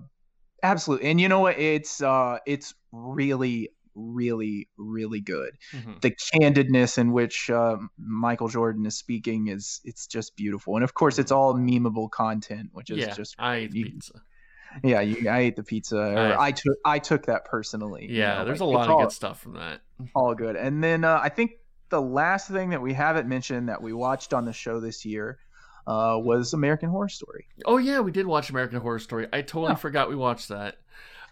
absolutely. 0.61 1.09
And 1.09 1.21
you 1.21 1.29
know 1.29 1.39
what? 1.39 1.57
It's, 1.57 2.01
uh, 2.01 2.39
it's 2.45 2.73
really, 2.91 3.69
really, 3.95 4.67
really 4.75 5.21
good. 5.21 5.53
Mm-hmm. 5.71 5.93
The 6.01 6.11
candidness 6.35 6.97
in 6.97 7.13
which 7.13 7.49
uh, 7.49 7.77
Michael 7.97 8.49
Jordan 8.49 8.85
is 8.85 8.97
speaking 8.97 9.47
is 9.47 9.79
it's 9.85 10.05
just 10.05 10.35
beautiful, 10.35 10.75
and 10.75 10.83
of 10.83 10.95
course, 10.95 11.19
it's 11.19 11.31
mm-hmm. 11.31 11.39
all 11.39 11.53
memeable 11.53 12.09
content, 12.09 12.71
which 12.73 12.89
is 12.89 12.97
yeah, 12.97 13.13
just 13.13 13.35
I 13.37 13.59
eat 13.59 13.71
pizza 13.71 14.21
yeah, 14.83 15.01
you, 15.01 15.29
I 15.29 15.39
ate 15.39 15.55
the 15.55 15.63
pizza. 15.63 15.97
I, 15.97 16.47
I, 16.47 16.51
took 16.51 16.77
I 16.85 16.99
took 16.99 17.25
that 17.27 17.45
personally. 17.45 18.07
Yeah, 18.09 18.33
you 18.33 18.39
know, 18.39 18.45
there's 18.45 18.61
like, 18.61 18.67
a 18.67 18.71
lot 18.71 18.85
of 18.85 18.91
all, 18.91 19.01
good 19.01 19.11
stuff 19.11 19.39
from 19.39 19.53
that. 19.53 19.81
All 20.15 20.33
good. 20.35 20.55
And 20.55 20.83
then 20.83 21.03
uh, 21.03 21.19
I 21.21 21.29
think 21.29 21.51
the 21.89 22.01
last 22.01 22.49
thing 22.49 22.71
that 22.71 22.81
we 22.81 22.93
haven't 22.93 23.27
mentioned 23.27 23.69
that 23.69 23.81
we 23.81 23.93
watched 23.93 24.33
on 24.33 24.45
the 24.45 24.53
show 24.53 24.79
this 24.79 25.05
year 25.05 25.37
uh, 25.87 26.17
was 26.19 26.53
American 26.53 26.89
Horror 26.89 27.09
Story. 27.09 27.47
Oh 27.65 27.77
yeah, 27.77 27.99
we 27.99 28.11
did 28.11 28.25
watch 28.25 28.49
American 28.49 28.79
Horror 28.79 28.99
Story. 28.99 29.27
I 29.31 29.41
totally 29.41 29.71
yeah. 29.71 29.75
forgot 29.75 30.09
we 30.09 30.15
watched 30.15 30.49
that. 30.49 30.77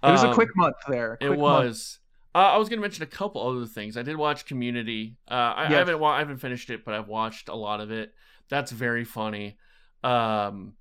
It 0.03 0.11
was 0.11 0.23
um, 0.23 0.31
a 0.31 0.33
quick 0.33 0.49
month 0.55 0.77
there. 0.87 1.17
Quick 1.17 1.31
it 1.31 1.37
was. 1.37 1.99
Uh, 2.33 2.37
I 2.37 2.57
was 2.57 2.69
going 2.69 2.77
to 2.77 2.81
mention 2.81 3.03
a 3.03 3.07
couple 3.07 3.45
other 3.45 3.65
things. 3.65 3.97
I 3.97 4.03
did 4.03 4.15
watch 4.15 4.45
Community. 4.45 5.17
Uh, 5.29 5.33
I, 5.33 5.63
yes. 5.63 5.71
I, 5.73 5.75
haven't 5.75 6.03
I 6.03 6.19
haven't 6.19 6.37
finished 6.37 6.69
it, 6.69 6.85
but 6.85 6.93
I've 6.93 7.07
watched 7.07 7.49
a 7.49 7.55
lot 7.55 7.81
of 7.81 7.91
it. 7.91 8.13
That's 8.49 8.71
very 8.71 9.03
funny. 9.03 9.57
Um, 10.03 10.73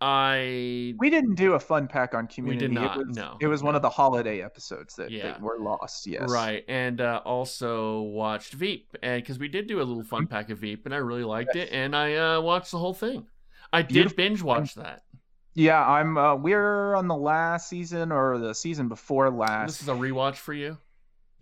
I 0.00 0.94
we 0.98 1.08
didn't 1.08 1.36
do 1.36 1.54
a 1.54 1.60
fun 1.60 1.86
pack 1.86 2.14
on 2.14 2.26
community. 2.26 2.66
We 2.66 2.74
did 2.74 2.80
not. 2.80 2.96
It 2.96 3.06
was, 3.06 3.16
no, 3.16 3.36
it 3.40 3.46
was 3.46 3.62
no. 3.62 3.66
one 3.66 3.74
of 3.76 3.82
the 3.82 3.90
holiday 3.90 4.42
episodes 4.42 4.94
that, 4.96 5.10
yeah. 5.10 5.22
that 5.22 5.40
were 5.40 5.58
lost. 5.60 6.06
Yes, 6.06 6.30
right. 6.30 6.64
And 6.68 7.00
uh, 7.00 7.22
also 7.24 8.02
watched 8.02 8.52
Veep, 8.52 8.96
and 9.02 9.22
because 9.22 9.38
we 9.38 9.48
did 9.48 9.66
do 9.66 9.78
a 9.78 9.84
little 9.84 10.02
fun 10.04 10.24
mm-hmm. 10.24 10.32
pack 10.34 10.50
of 10.50 10.58
Veep, 10.58 10.84
and 10.84 10.94
I 10.94 10.98
really 10.98 11.24
liked 11.24 11.54
yes. 11.54 11.68
it, 11.68 11.72
and 11.72 11.94
I 11.96 12.16
uh, 12.16 12.40
watched 12.40 12.70
the 12.70 12.78
whole 12.78 12.94
thing. 12.94 13.26
I 13.72 13.82
Beautiful. 13.82 14.10
did 14.10 14.16
binge 14.16 14.42
watch 14.42 14.74
that. 14.74 15.02
Yeah, 15.54 15.84
I'm. 15.84 16.18
Uh, 16.18 16.34
we're 16.34 16.96
on 16.96 17.08
the 17.08 17.16
last 17.16 17.68
season 17.68 18.10
or 18.10 18.38
the 18.38 18.54
season 18.54 18.88
before 18.88 19.30
last. 19.30 19.68
This 19.68 19.82
is 19.82 19.88
a 19.88 19.92
rewatch 19.92 20.36
for 20.36 20.52
you. 20.52 20.76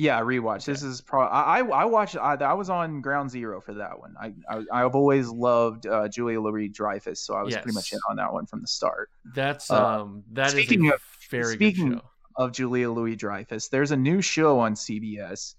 Yeah, 0.03 0.21
rewatch. 0.21 0.65
This 0.65 0.83
is 0.83 1.01
pro. 1.01 1.23
I 1.23 1.61
I 1.61 1.85
watched. 1.85 2.17
I, 2.17 2.35
I 2.35 2.55
was 2.55 2.69
on 2.69 3.03
Ground 3.03 3.31
Zero 3.31 3.61
for 3.61 3.75
that 3.75 4.01
one. 4.01 4.17
I, 4.21 4.33
I 4.73 4.81
have 4.81 4.97
always 4.97 5.29
loved 5.29 5.87
uh, 5.87 6.09
Julia 6.09 6.41
Louis 6.41 6.69
Dreyfus, 6.69 7.21
so 7.21 7.35
I 7.35 7.43
was 7.43 7.55
yes. 7.55 7.63
pretty 7.63 7.77
much 7.77 7.93
in 7.93 8.01
on 8.11 8.17
that 8.17 8.33
one 8.33 8.45
from 8.47 8.63
the 8.63 8.67
start. 8.67 9.11
That's 9.33 9.71
uh, 9.71 10.01
um 10.01 10.25
that 10.33 10.51
speaking 10.51 10.87
is 10.87 10.95
of, 10.95 11.01
very 11.31 11.55
speaking 11.55 12.01
of 12.37 12.51
Julia 12.51 12.91
Louis 12.91 13.15
Dreyfus. 13.15 13.69
There's 13.69 13.93
a 13.93 13.97
new 13.97 14.21
show 14.21 14.59
on 14.59 14.75
CBS 14.75 15.55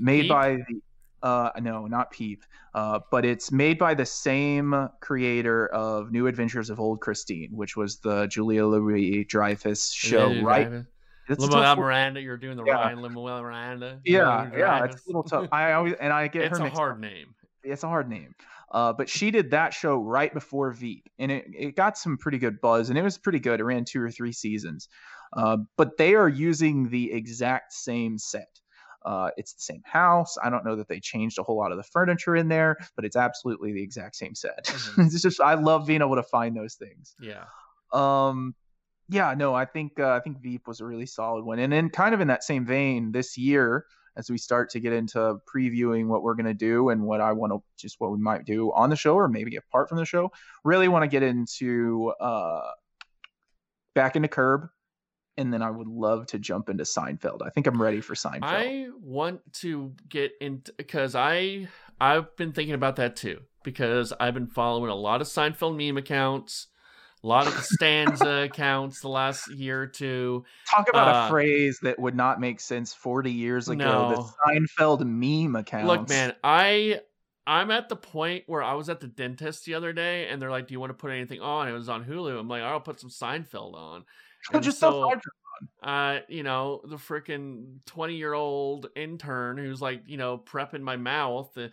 made 0.00 0.22
Peep? 0.22 0.30
by 0.30 0.56
the 0.56 0.80
uh 1.22 1.50
no 1.60 1.86
not 1.86 2.10
Peep 2.10 2.42
uh 2.74 2.98
but 3.10 3.26
it's 3.26 3.52
made 3.52 3.78
by 3.78 3.92
the 3.92 4.06
same 4.06 4.88
creator 5.00 5.66
of 5.66 6.10
New 6.10 6.28
Adventures 6.28 6.70
of 6.70 6.80
Old 6.80 7.02
Christine, 7.02 7.50
which 7.52 7.76
was 7.76 7.98
the 7.98 8.26
Julia 8.28 8.64
Louis 8.66 9.24
Dreyfus 9.24 9.90
show, 9.92 10.40
right? 10.40 10.68
Dreyfus? 10.68 10.86
Lin-Manuel 11.28 11.76
Miranda, 11.76 12.20
you're 12.20 12.36
doing 12.36 12.56
the 12.56 12.64
yeah. 12.64 12.74
Ryan 12.74 13.02
Lin-Manuel 13.02 13.42
Miranda. 13.42 14.00
Yeah, 14.04 14.50
yeah, 14.56 14.84
it's 14.84 15.04
a 15.04 15.08
little 15.08 15.22
tough. 15.22 15.48
I 15.52 15.72
always 15.72 15.94
and 16.00 16.12
I 16.12 16.28
get 16.28 16.44
it's 16.44 16.58
her. 16.58 16.66
It's 16.66 16.74
a 16.74 16.76
hard 16.76 17.00
name. 17.00 17.34
It's 17.62 17.84
a 17.84 17.88
hard 17.88 18.08
name. 18.08 18.34
Uh, 18.70 18.92
but 18.92 19.08
she 19.08 19.30
did 19.30 19.50
that 19.50 19.74
show 19.74 19.96
right 19.96 20.32
before 20.32 20.72
Veep, 20.72 21.06
and 21.18 21.30
it, 21.30 21.44
it 21.56 21.76
got 21.76 21.98
some 21.98 22.16
pretty 22.16 22.38
good 22.38 22.60
buzz, 22.60 22.88
and 22.88 22.98
it 22.98 23.02
was 23.02 23.18
pretty 23.18 23.38
good. 23.38 23.60
It 23.60 23.64
ran 23.64 23.84
two 23.84 24.00
or 24.00 24.10
three 24.10 24.32
seasons. 24.32 24.88
Uh, 25.34 25.58
but 25.76 25.96
they 25.98 26.14
are 26.14 26.28
using 26.28 26.88
the 26.88 27.12
exact 27.12 27.72
same 27.72 28.18
set. 28.18 28.48
Uh, 29.04 29.30
it's 29.36 29.52
the 29.54 29.60
same 29.60 29.82
house. 29.84 30.36
I 30.42 30.48
don't 30.48 30.64
know 30.64 30.76
that 30.76 30.88
they 30.88 31.00
changed 31.00 31.38
a 31.38 31.42
whole 31.42 31.58
lot 31.58 31.72
of 31.72 31.76
the 31.76 31.82
furniture 31.82 32.36
in 32.36 32.48
there, 32.48 32.76
but 32.96 33.04
it's 33.04 33.16
absolutely 33.16 33.72
the 33.72 33.82
exact 33.82 34.16
same 34.16 34.34
set. 34.34 34.64
Mm-hmm. 34.64 35.00
it's 35.06 35.20
just 35.20 35.40
I 35.40 35.54
love 35.54 35.86
being 35.86 36.02
able 36.02 36.16
to 36.16 36.22
find 36.22 36.56
those 36.56 36.74
things. 36.74 37.14
Yeah. 37.20 37.44
Um, 37.92 38.54
yeah, 39.12 39.34
no, 39.36 39.54
I 39.54 39.66
think 39.66 40.00
uh, 40.00 40.10
I 40.10 40.20
think 40.20 40.40
Veep 40.40 40.66
was 40.66 40.80
a 40.80 40.86
really 40.86 41.06
solid 41.06 41.44
one, 41.44 41.58
and 41.58 41.72
then 41.72 41.90
kind 41.90 42.14
of 42.14 42.20
in 42.20 42.28
that 42.28 42.42
same 42.42 42.64
vein, 42.64 43.12
this 43.12 43.36
year 43.36 43.84
as 44.16 44.30
we 44.30 44.36
start 44.36 44.70
to 44.70 44.80
get 44.80 44.92
into 44.92 45.36
previewing 45.52 46.06
what 46.06 46.22
we're 46.22 46.34
going 46.34 46.46
to 46.46 46.54
do 46.54 46.90
and 46.90 47.02
what 47.02 47.20
I 47.20 47.32
want 47.32 47.52
to 47.52 47.62
just 47.78 47.96
what 47.98 48.12
we 48.12 48.18
might 48.18 48.44
do 48.44 48.70
on 48.72 48.90
the 48.90 48.96
show 48.96 49.14
or 49.14 49.28
maybe 49.28 49.56
apart 49.56 49.88
from 49.88 49.98
the 49.98 50.04
show, 50.04 50.32
really 50.64 50.88
want 50.88 51.02
to 51.02 51.08
get 51.08 51.22
into 51.22 52.12
uh, 52.20 52.70
back 53.94 54.16
into 54.16 54.28
Curb, 54.28 54.68
and 55.36 55.52
then 55.52 55.62
I 55.62 55.70
would 55.70 55.88
love 55.88 56.26
to 56.28 56.38
jump 56.38 56.68
into 56.68 56.84
Seinfeld. 56.84 57.42
I 57.44 57.50
think 57.50 57.66
I'm 57.66 57.80
ready 57.80 58.00
for 58.00 58.14
Seinfeld. 58.14 58.42
I 58.42 58.86
want 59.00 59.40
to 59.60 59.94
get 60.08 60.32
into 60.40 60.72
because 60.76 61.14
I 61.14 61.68
I've 62.00 62.34
been 62.36 62.52
thinking 62.52 62.74
about 62.74 62.96
that 62.96 63.16
too 63.16 63.40
because 63.62 64.12
I've 64.18 64.34
been 64.34 64.48
following 64.48 64.90
a 64.90 64.94
lot 64.94 65.20
of 65.20 65.26
Seinfeld 65.26 65.76
meme 65.76 65.98
accounts 65.98 66.68
a 67.22 67.26
lot 67.26 67.46
of 67.46 67.54
Costanza 67.54 68.42
accounts 68.44 69.00
the 69.00 69.08
last 69.08 69.50
year 69.52 69.82
or 69.82 69.86
two. 69.86 70.44
Talk 70.68 70.88
about 70.88 71.08
uh, 71.08 71.26
a 71.26 71.28
phrase 71.30 71.78
that 71.82 71.98
would 71.98 72.16
not 72.16 72.40
make 72.40 72.60
sense 72.60 72.92
40 72.94 73.30
years 73.30 73.68
ago. 73.68 73.84
No. 73.84 74.32
The 74.46 74.66
Seinfeld 74.78 75.06
meme 75.06 75.56
account. 75.56 75.86
Look, 75.86 76.08
man, 76.08 76.34
I 76.42 77.00
I'm 77.46 77.70
at 77.70 77.88
the 77.88 77.96
point 77.96 78.44
where 78.46 78.62
I 78.62 78.74
was 78.74 78.88
at 78.88 79.00
the 79.00 79.08
dentist 79.08 79.64
the 79.64 79.74
other 79.74 79.92
day, 79.92 80.28
and 80.28 80.40
they're 80.40 80.50
like, 80.50 80.68
"Do 80.68 80.74
you 80.74 80.80
want 80.80 80.90
to 80.90 80.94
put 80.94 81.10
anything 81.10 81.40
on?" 81.40 81.68
It 81.68 81.72
was 81.72 81.88
on 81.88 82.04
Hulu. 82.04 82.38
I'm 82.38 82.48
like, 82.48 82.62
"I'll 82.62 82.80
put 82.80 83.00
some 83.00 83.10
Seinfeld 83.10 83.74
on." 83.74 84.04
Just 84.60 84.80
so, 84.80 85.12
uh, 85.82 86.18
you 86.28 86.42
know, 86.42 86.80
the 86.84 86.96
freaking 86.96 87.78
20 87.86 88.14
year 88.14 88.32
old 88.32 88.88
intern 88.96 89.58
who's 89.58 89.80
like, 89.80 90.02
you 90.06 90.16
know, 90.16 90.38
prepping 90.38 90.80
my 90.80 90.96
mouth. 90.96 91.56
Uh, 91.56 91.68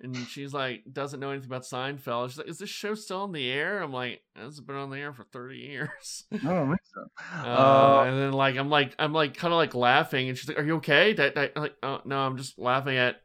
and 0.00 0.16
she's 0.28 0.52
like 0.52 0.82
doesn't 0.92 1.20
know 1.20 1.30
anything 1.30 1.48
about 1.48 1.62
Seinfeld. 1.62 2.30
She's 2.30 2.38
like, 2.38 2.48
"Is 2.48 2.58
this 2.58 2.70
show 2.70 2.94
still 2.94 3.22
on 3.22 3.32
the 3.32 3.50
air?" 3.50 3.82
I'm 3.82 3.92
like, 3.92 4.22
"It's 4.36 4.60
been 4.60 4.76
on 4.76 4.90
the 4.90 4.98
air 4.98 5.12
for 5.12 5.24
30 5.24 5.56
years." 5.56 6.24
I 6.32 6.36
don't 6.36 6.68
think 6.68 6.80
so. 6.92 7.06
Uh, 7.34 7.46
uh, 7.46 8.04
and 8.06 8.18
then 8.18 8.32
like 8.32 8.56
I'm 8.56 8.70
like 8.70 8.94
I'm 8.98 9.12
like 9.12 9.36
kind 9.36 9.52
of 9.52 9.58
like 9.58 9.74
laughing, 9.74 10.28
and 10.28 10.36
she's 10.36 10.48
like, 10.48 10.58
"Are 10.58 10.64
you 10.64 10.76
okay?" 10.76 11.12
That, 11.12 11.34
that 11.36 11.56
like, 11.56 11.76
oh 11.82 12.00
no, 12.04 12.18
I'm 12.18 12.36
just 12.36 12.58
laughing 12.58 12.96
at 12.96 13.22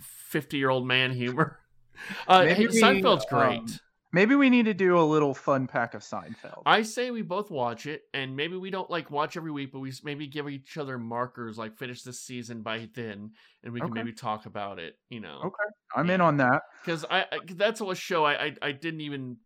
50 0.00 0.56
year 0.56 0.70
old 0.70 0.86
man 0.86 1.12
humor. 1.12 1.58
Uh, 2.26 2.46
hey, 2.46 2.66
Seinfeld's 2.66 3.26
great. 3.26 3.60
Um, 3.60 3.66
Maybe 4.14 4.34
we 4.34 4.50
need 4.50 4.66
to 4.66 4.74
do 4.74 4.98
a 4.98 5.00
little 5.00 5.32
fun 5.32 5.66
pack 5.66 5.94
of 5.94 6.02
Seinfeld. 6.02 6.62
I 6.66 6.82
say 6.82 7.10
we 7.10 7.22
both 7.22 7.50
watch 7.50 7.86
it, 7.86 8.02
and 8.12 8.36
maybe 8.36 8.56
we 8.56 8.70
don't 8.70 8.90
like 8.90 9.10
watch 9.10 9.38
every 9.38 9.50
week, 9.50 9.72
but 9.72 9.78
we 9.78 9.90
maybe 10.04 10.26
give 10.26 10.48
each 10.50 10.76
other 10.76 10.98
markers, 10.98 11.56
like 11.56 11.78
finish 11.78 12.02
this 12.02 12.20
season 12.20 12.62
by 12.62 12.88
then, 12.94 13.30
and 13.64 13.72
we 13.72 13.80
can 13.80 13.90
okay. 13.90 14.00
maybe 14.00 14.12
talk 14.12 14.44
about 14.44 14.78
it. 14.78 14.96
You 15.08 15.20
know. 15.20 15.40
Okay, 15.46 15.70
I'm 15.96 16.08
yeah. 16.08 16.14
in 16.16 16.20
on 16.20 16.36
that 16.38 16.62
because 16.84 17.06
I, 17.10 17.22
I 17.32 17.38
that's 17.54 17.80
a 17.80 17.94
show 17.94 18.24
I, 18.24 18.46
I 18.46 18.54
I 18.60 18.72
didn't 18.72 19.00
even 19.00 19.38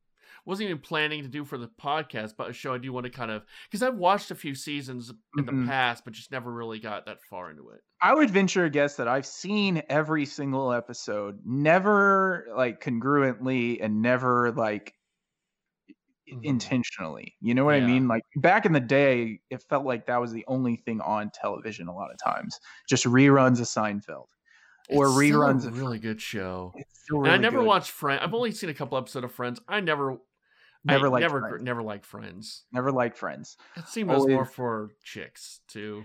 wasn't 0.46 0.70
even 0.70 0.80
planning 0.80 1.22
to 1.22 1.28
do 1.28 1.44
for 1.44 1.58
the 1.58 1.68
podcast, 1.82 2.34
but 2.38 2.48
a 2.48 2.52
show 2.52 2.72
I 2.72 2.78
do 2.78 2.92
want 2.92 3.04
to 3.04 3.10
kind 3.10 3.30
of 3.30 3.44
because 3.68 3.82
I've 3.82 3.96
watched 3.96 4.30
a 4.30 4.34
few 4.34 4.54
seasons 4.54 5.10
in 5.36 5.44
mm-hmm. 5.44 5.62
the 5.62 5.66
past, 5.66 6.04
but 6.04 6.14
just 6.14 6.30
never 6.30 6.50
really 6.50 6.78
got 6.78 7.06
that 7.06 7.18
far 7.28 7.50
into 7.50 7.70
it. 7.70 7.80
I 8.00 8.14
would 8.14 8.30
venture 8.30 8.64
a 8.64 8.70
guess 8.70 8.96
that 8.96 9.08
I've 9.08 9.26
seen 9.26 9.82
every 9.88 10.24
single 10.24 10.72
episode, 10.72 11.40
never 11.44 12.46
like 12.56 12.80
congruently, 12.80 13.78
and 13.82 14.00
never 14.02 14.52
like 14.52 14.94
mm-hmm. 16.32 16.44
intentionally. 16.44 17.34
You 17.40 17.54
know 17.54 17.64
what 17.64 17.78
yeah. 17.78 17.84
I 17.84 17.86
mean? 17.86 18.06
Like 18.06 18.22
back 18.36 18.66
in 18.66 18.72
the 18.72 18.80
day, 18.80 19.40
it 19.50 19.64
felt 19.68 19.84
like 19.84 20.06
that 20.06 20.20
was 20.20 20.32
the 20.32 20.44
only 20.46 20.76
thing 20.76 21.00
on 21.00 21.30
television 21.34 21.88
a 21.88 21.94
lot 21.94 22.10
of 22.12 22.18
times. 22.22 22.58
Just 22.88 23.04
reruns 23.04 23.58
of 23.58 23.66
Seinfeld. 23.66 24.26
Or 24.88 25.06
it's 25.06 25.16
reruns 25.16 25.66
a 25.66 25.72
really 25.72 25.98
good 25.98 26.20
show. 26.20 26.72
Really 27.10 27.30
I 27.30 27.38
never 27.38 27.58
good. 27.58 27.66
watched 27.66 27.90
Friends. 27.90 28.20
I've 28.22 28.34
only 28.34 28.52
seen 28.52 28.70
a 28.70 28.74
couple 28.74 28.96
episodes 28.96 29.24
of 29.24 29.32
Friends. 29.32 29.60
I 29.66 29.80
never 29.80 30.18
never 30.86 31.08
liked 31.08 31.22
never 31.22 31.40
friends. 31.40 31.64
never 31.64 31.82
liked 31.82 32.06
Friends. 32.06 32.64
Never 32.72 32.92
liked 32.92 33.18
Friends. 33.18 33.56
It 33.76 33.88
seemed 33.88 34.10
Always. 34.10 34.34
more 34.34 34.44
for 34.44 34.90
chicks 35.04 35.60
too. 35.68 36.04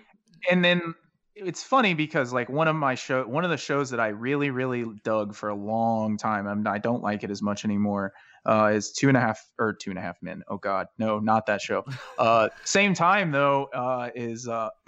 And 0.49 0.63
then 0.63 0.95
it's 1.35 1.63
funny 1.63 1.93
because 1.93 2.33
like 2.33 2.49
one 2.49 2.67
of 2.67 2.75
my 2.75 2.95
show 2.95 3.23
one 3.25 3.43
of 3.43 3.49
the 3.49 3.57
shows 3.57 3.91
that 3.91 3.99
I 3.99 4.09
really 4.09 4.49
really 4.49 4.85
dug 5.03 5.35
for 5.35 5.49
a 5.49 5.55
long 5.55 6.17
time. 6.17 6.47
I'm, 6.47 6.67
I 6.67 6.77
don't 6.77 7.01
like 7.01 7.23
it 7.23 7.31
as 7.31 7.41
much 7.41 7.65
anymore 7.65 8.13
uh, 8.45 8.71
is 8.73 8.91
two 8.91 9.07
and 9.07 9.17
a 9.17 9.19
half 9.19 9.45
or 9.59 9.73
two 9.73 9.91
and 9.91 9.99
a 9.99 10.01
half 10.01 10.17
men. 10.21 10.43
Oh 10.47 10.57
God, 10.57 10.87
no, 10.97 11.19
not 11.19 11.45
that 11.47 11.61
show. 11.61 11.85
Uh, 12.17 12.49
same 12.65 12.93
time 12.93 13.31
though 13.31 13.65
uh, 13.73 14.09
is 14.13 14.47
uh, 14.47 14.69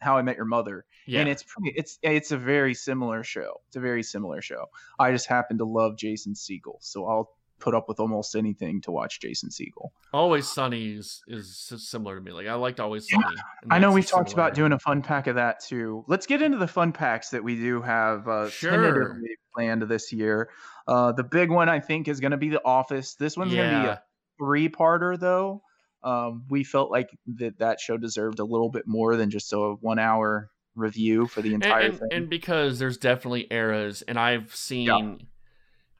How 0.00 0.18
I 0.18 0.22
Met 0.22 0.36
Your 0.36 0.44
Mother, 0.44 0.84
yeah. 1.04 1.20
and 1.20 1.28
it's 1.28 1.42
pretty, 1.42 1.72
it's 1.76 1.98
it's 2.02 2.30
a 2.30 2.36
very 2.36 2.74
similar 2.74 3.24
show. 3.24 3.60
It's 3.66 3.76
a 3.76 3.80
very 3.80 4.04
similar 4.04 4.40
show. 4.40 4.66
I 4.98 5.10
just 5.10 5.26
happen 5.26 5.58
to 5.58 5.64
love 5.64 5.96
Jason 5.96 6.34
Segel, 6.34 6.76
so 6.80 7.06
I'll 7.06 7.32
put 7.60 7.74
up 7.74 7.88
with 7.88 8.00
almost 8.00 8.34
anything 8.34 8.80
to 8.82 8.90
watch 8.90 9.20
Jason 9.20 9.50
Segel. 9.50 9.90
Always 10.12 10.48
Sunny 10.48 10.94
is, 10.94 11.22
is 11.28 11.72
similar 11.78 12.16
to 12.16 12.20
me. 12.20 12.32
Like 12.32 12.46
I 12.46 12.54
liked 12.54 12.80
Always 12.80 13.08
Sunny. 13.08 13.24
Yeah. 13.36 13.74
I 13.74 13.78
know 13.78 13.92
we've 13.92 14.06
talked 14.06 14.32
about 14.32 14.54
doing 14.54 14.72
a 14.72 14.78
fun 14.78 15.02
pack 15.02 15.26
of 15.26 15.36
that 15.36 15.60
too. 15.60 16.04
Let's 16.08 16.26
get 16.26 16.42
into 16.42 16.58
the 16.58 16.68
fun 16.68 16.92
packs 16.92 17.30
that 17.30 17.44
we 17.44 17.56
do 17.56 17.82
have 17.82 18.26
uh, 18.26 18.48
sure. 18.48 18.70
tentatively 18.70 19.36
planned 19.54 19.82
this 19.82 20.12
year. 20.12 20.50
Uh, 20.88 21.12
the 21.12 21.24
big 21.24 21.50
one 21.50 21.68
I 21.68 21.80
think 21.80 22.08
is 22.08 22.18
going 22.20 22.32
to 22.32 22.36
be 22.36 22.48
The 22.48 22.64
Office. 22.64 23.14
This 23.14 23.36
one's 23.36 23.52
yeah. 23.52 23.70
going 23.70 23.74
to 23.74 23.82
be 23.82 23.88
a 23.92 24.02
three-parter 24.38 25.18
though. 25.18 25.62
Um, 26.02 26.44
we 26.48 26.64
felt 26.64 26.90
like 26.90 27.10
that 27.36 27.58
that 27.58 27.78
show 27.78 27.98
deserved 27.98 28.38
a 28.38 28.44
little 28.44 28.70
bit 28.70 28.86
more 28.86 29.16
than 29.16 29.28
just 29.30 29.52
a 29.52 29.58
one-hour 29.58 30.50
review 30.74 31.26
for 31.26 31.42
the 31.42 31.52
entire 31.52 31.80
and, 31.80 31.90
and, 31.90 31.98
thing. 31.98 32.08
And 32.12 32.30
because 32.30 32.78
there's 32.78 32.96
definitely 32.96 33.46
eras, 33.50 34.02
and 34.02 34.18
I've 34.18 34.54
seen, 34.54 34.86
yeah. 34.86 35.14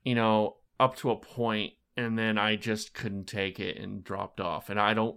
you 0.05 0.15
know, 0.15 0.57
up 0.81 0.97
to 0.97 1.11
a 1.11 1.17
point, 1.17 1.75
and 1.97 2.19
then 2.19 2.39
I 2.39 2.57
just 2.57 2.95
couldn't 2.95 3.27
take 3.27 3.61
it 3.61 3.77
and 3.77 4.03
dropped 4.03 4.41
off. 4.41 4.71
And 4.71 4.81
I 4.81 4.95
don't. 4.95 5.17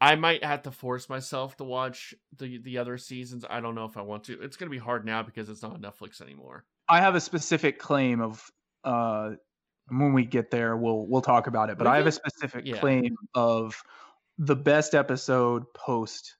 I 0.00 0.16
might 0.16 0.42
have 0.42 0.62
to 0.62 0.72
force 0.72 1.08
myself 1.08 1.56
to 1.56 1.64
watch 1.64 2.14
the 2.36 2.58
the 2.58 2.78
other 2.78 2.98
seasons. 2.98 3.44
I 3.48 3.60
don't 3.60 3.74
know 3.74 3.86
if 3.86 3.96
I 3.96 4.02
want 4.02 4.24
to. 4.24 4.40
It's 4.40 4.56
going 4.56 4.70
to 4.70 4.74
be 4.74 4.78
hard 4.78 5.04
now 5.04 5.22
because 5.22 5.48
it's 5.48 5.62
not 5.62 5.72
on 5.72 5.80
Netflix 5.80 6.20
anymore. 6.20 6.64
I 6.88 7.00
have 7.00 7.14
a 7.14 7.20
specific 7.20 7.78
claim 7.78 8.20
of 8.20 8.50
uh, 8.84 9.30
when 9.88 10.12
we 10.12 10.24
get 10.24 10.50
there, 10.50 10.76
we'll 10.76 11.06
we'll 11.06 11.22
talk 11.22 11.46
about 11.46 11.70
it. 11.70 11.78
But 11.78 11.86
I 11.86 11.96
have 11.96 12.06
a 12.06 12.12
specific 12.12 12.66
yeah. 12.66 12.78
claim 12.78 13.16
of 13.34 13.82
the 14.38 14.56
best 14.56 14.94
episode 14.94 15.72
post 15.74 16.36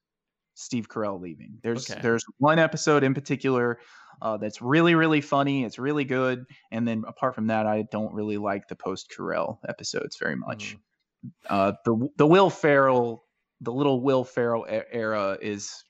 Steve 0.55 0.87
Carell 0.87 1.19
leaving. 1.19 1.57
There's 1.63 1.89
okay. 1.89 1.99
there's 2.01 2.23
one 2.37 2.59
episode 2.59 3.03
in 3.03 3.13
particular 3.13 3.79
uh, 4.21 4.37
that's 4.37 4.61
really 4.61 4.95
really 4.95 5.21
funny. 5.21 5.63
It's 5.63 5.79
really 5.79 6.05
good, 6.05 6.45
and 6.71 6.87
then 6.87 7.03
apart 7.07 7.35
from 7.35 7.47
that, 7.47 7.65
I 7.65 7.85
don't 7.91 8.13
really 8.13 8.37
like 8.37 8.67
the 8.67 8.75
post 8.75 9.13
Carell 9.15 9.59
episodes 9.67 10.17
very 10.17 10.35
much. 10.35 10.75
Mm. 10.75 11.31
Uh, 11.49 11.71
the 11.85 12.09
the 12.17 12.27
Will 12.27 12.49
Ferrell, 12.49 13.25
the 13.61 13.73
little 13.73 14.01
Will 14.01 14.23
Ferrell 14.23 14.65
era 14.67 15.37
is 15.41 15.83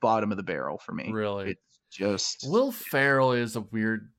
bottom 0.00 0.30
of 0.30 0.36
the 0.36 0.42
barrel 0.42 0.78
for 0.78 0.92
me. 0.92 1.10
Really, 1.12 1.50
it's 1.50 1.78
just 1.90 2.44
Will 2.48 2.72
Ferrell 2.72 3.32
is 3.32 3.56
a 3.56 3.60
weird 3.60 4.10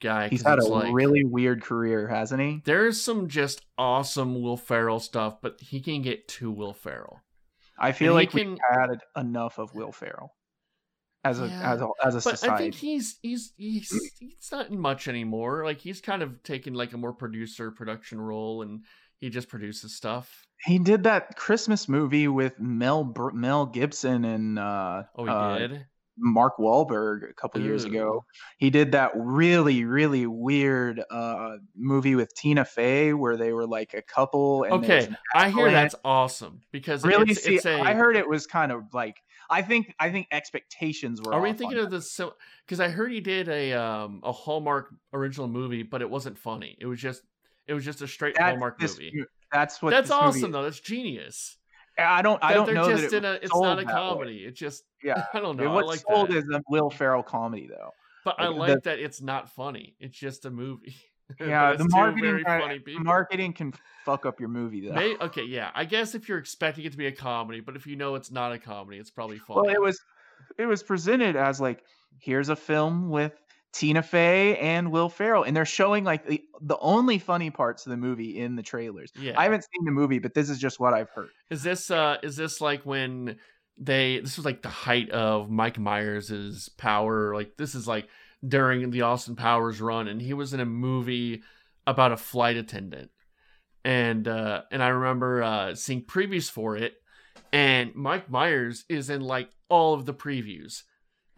guy. 0.00 0.28
He's 0.28 0.42
had 0.42 0.58
a 0.58 0.64
like, 0.64 0.92
really 0.92 1.24
weird 1.24 1.62
career, 1.62 2.06
hasn't 2.08 2.40
he? 2.40 2.62
There's 2.64 3.00
some 3.00 3.28
just 3.28 3.64
awesome 3.76 4.40
Will 4.40 4.56
Ferrell 4.56 5.00
stuff, 5.00 5.40
but 5.40 5.60
he 5.60 5.80
can 5.80 6.02
get 6.02 6.28
too 6.28 6.50
Will 6.50 6.74
Ferrell. 6.74 7.20
I 7.78 7.92
feel 7.92 8.12
and 8.12 8.16
like 8.16 8.30
can, 8.30 8.54
we 8.54 8.58
added 8.72 9.00
enough 9.16 9.58
of 9.58 9.74
Will 9.74 9.92
Ferrell 9.92 10.34
as 11.28 11.40
a 11.40 11.48
yeah, 11.48 11.72
as 11.72 11.80
a 11.80 11.88
as 12.04 12.14
a 12.14 12.28
but 12.28 12.38
society. 12.38 12.54
I 12.54 12.58
think 12.58 12.74
he's 12.74 13.18
he's 13.22 13.52
he's 13.56 14.12
he's 14.18 14.48
not 14.50 14.70
much 14.70 15.08
anymore. 15.08 15.64
Like 15.64 15.78
he's 15.78 16.00
kind 16.00 16.22
of 16.22 16.42
taken 16.42 16.74
like 16.74 16.92
a 16.92 16.96
more 16.96 17.12
producer 17.12 17.70
production 17.70 18.20
role, 18.20 18.62
and 18.62 18.84
he 19.20 19.30
just 19.30 19.48
produces 19.48 19.94
stuff. 19.94 20.46
He 20.64 20.78
did 20.78 21.04
that 21.04 21.36
Christmas 21.36 21.88
movie 21.88 22.28
with 22.28 22.58
Mel 22.58 23.14
Mel 23.32 23.66
Gibson 23.66 24.24
and 24.24 24.58
uh, 24.58 25.04
oh 25.14 25.24
he 25.24 25.30
uh, 25.30 25.58
did 25.58 25.86
Mark 26.18 26.58
Wahlberg 26.58 27.30
a 27.30 27.34
couple 27.34 27.60
Ooh. 27.60 27.64
years 27.64 27.84
ago. 27.84 28.24
He 28.58 28.70
did 28.70 28.92
that 28.92 29.12
really, 29.14 29.84
really 29.84 30.26
weird 30.26 31.02
uh, 31.10 31.56
movie 31.76 32.14
with 32.14 32.34
Tina 32.34 32.64
Fey 32.64 33.12
where 33.12 33.36
they 33.36 33.52
were 33.52 33.66
like 33.66 33.94
a 33.94 34.02
couple. 34.02 34.66
okay, 34.70 35.08
I 35.34 35.50
hear 35.50 35.70
that's 35.70 35.94
awesome 36.04 36.60
because 36.72 37.04
really, 37.04 37.30
it's, 37.30 37.42
see, 37.42 37.56
it's 37.56 37.66
a... 37.66 37.80
I 37.80 37.94
heard 37.94 38.16
it 38.16 38.28
was 38.28 38.46
kind 38.46 38.72
of 38.72 38.92
like 38.92 39.22
I 39.50 39.62
think 39.62 39.94
I 39.98 40.10
think 40.10 40.28
expectations 40.30 41.22
were. 41.22 41.34
Are 41.34 41.40
we 41.40 41.52
thinking 41.52 41.78
of 41.78 41.90
this? 41.90 42.12
So 42.12 42.34
because 42.66 42.80
I 42.80 42.88
heard 42.88 43.12
he 43.12 43.20
did 43.20 43.48
a 43.48 43.72
um 43.72 44.20
a 44.22 44.32
Hallmark 44.32 44.94
original 45.12 45.48
movie, 45.48 45.82
but 45.82 46.02
it 46.02 46.10
wasn't 46.10 46.38
funny. 46.38 46.76
It 46.80 46.86
was 46.86 47.00
just 47.00 47.22
it 47.66 47.74
was 47.74 47.84
just 47.84 48.02
a 48.02 48.08
straight 48.08 48.34
that's 48.34 48.50
Hallmark 48.50 48.78
this, 48.78 48.98
movie. 48.98 49.24
That's 49.52 49.80
what. 49.80 49.90
That's 49.90 50.10
awesome 50.10 50.50
though. 50.50 50.64
That's 50.64 50.80
genius. 50.80 51.57
I 51.98 52.22
don't. 52.22 52.42
I 52.42 52.54
don't 52.54 52.72
know 52.72 52.88
just 52.88 53.10
that 53.10 53.12
it 53.12 53.18
in 53.18 53.24
a, 53.24 53.32
it's 53.34 53.54
not 53.54 53.78
a 53.78 53.84
comedy. 53.84 54.38
It 54.38 54.54
just 54.54 54.84
yeah. 55.02 55.24
I 55.34 55.40
don't 55.40 55.56
know. 55.56 55.72
What's 55.72 55.88
like 55.88 56.00
sold 56.08 56.30
that. 56.30 56.38
is 56.38 56.44
a 56.52 56.62
Will 56.68 56.90
Ferrell 56.90 57.22
comedy 57.22 57.68
though. 57.68 57.90
But 58.24 58.38
like, 58.38 58.46
I 58.46 58.50
like 58.50 58.74
the, 58.74 58.80
that 58.90 58.98
it's 58.98 59.20
not 59.20 59.50
funny. 59.50 59.94
It's 60.00 60.16
just 60.18 60.44
a 60.44 60.50
movie. 60.50 60.96
Yeah, 61.38 61.74
the 61.74 61.86
marketing 61.90 62.42
marketing 63.02 63.52
can 63.52 63.74
fuck 64.06 64.24
up 64.24 64.40
your 64.40 64.48
movie 64.48 64.88
though. 64.88 64.94
May, 64.94 65.14
okay, 65.20 65.44
yeah. 65.44 65.70
I 65.74 65.84
guess 65.84 66.14
if 66.14 66.26
you're 66.26 66.38
expecting 66.38 66.86
it 66.86 66.92
to 66.92 66.96
be 66.96 67.06
a 67.06 67.12
comedy, 67.12 67.60
but 67.60 67.76
if 67.76 67.86
you 67.86 67.96
know 67.96 68.14
it's 68.14 68.30
not 68.30 68.52
a 68.52 68.58
comedy, 68.58 68.96
it's 68.96 69.10
probably 69.10 69.36
funny. 69.36 69.60
Well, 69.66 69.74
it 69.74 69.78
was 69.78 70.00
it 70.58 70.64
was 70.64 70.82
presented 70.82 71.36
as 71.36 71.60
like 71.60 71.84
here's 72.18 72.48
a 72.48 72.56
film 72.56 73.10
with 73.10 73.34
Tina 73.72 74.02
Fey 74.02 74.56
and 74.56 74.90
Will 74.90 75.08
Ferrell, 75.08 75.44
and 75.44 75.54
they're 75.56 75.64
showing 75.64 76.04
like 76.04 76.26
the, 76.26 76.42
the 76.60 76.78
only 76.78 77.18
funny 77.18 77.50
parts 77.50 77.86
of 77.86 77.90
the 77.90 77.96
movie 77.96 78.38
in 78.38 78.56
the 78.56 78.62
trailers. 78.62 79.12
Yeah, 79.18 79.34
I 79.36 79.44
haven't 79.44 79.62
seen 79.62 79.84
the 79.84 79.90
movie, 79.90 80.18
but 80.18 80.34
this 80.34 80.48
is 80.48 80.58
just 80.58 80.80
what 80.80 80.94
I've 80.94 81.10
heard. 81.10 81.28
Is 81.50 81.62
this 81.62 81.90
uh 81.90 82.16
is 82.22 82.36
this 82.36 82.60
like 82.60 82.82
when 82.84 83.36
they 83.76 84.20
this 84.20 84.36
was 84.36 84.46
like 84.46 84.62
the 84.62 84.68
height 84.68 85.10
of 85.10 85.50
Mike 85.50 85.78
Myers's 85.78 86.68
power? 86.70 87.34
Like 87.34 87.56
this 87.56 87.74
is 87.74 87.86
like 87.86 88.08
during 88.46 88.90
the 88.90 89.02
Austin 89.02 89.36
Powers 89.36 89.80
run, 89.80 90.08
and 90.08 90.20
he 90.20 90.32
was 90.32 90.54
in 90.54 90.60
a 90.60 90.66
movie 90.66 91.42
about 91.86 92.12
a 92.12 92.16
flight 92.16 92.56
attendant, 92.56 93.10
and 93.84 94.26
uh 94.26 94.62
and 94.72 94.82
I 94.82 94.88
remember 94.88 95.42
uh 95.42 95.74
seeing 95.74 96.02
previews 96.04 96.50
for 96.50 96.76
it, 96.76 96.94
and 97.52 97.94
Mike 97.94 98.30
Myers 98.30 98.86
is 98.88 99.10
in 99.10 99.20
like 99.20 99.50
all 99.68 99.92
of 99.92 100.06
the 100.06 100.14
previews 100.14 100.84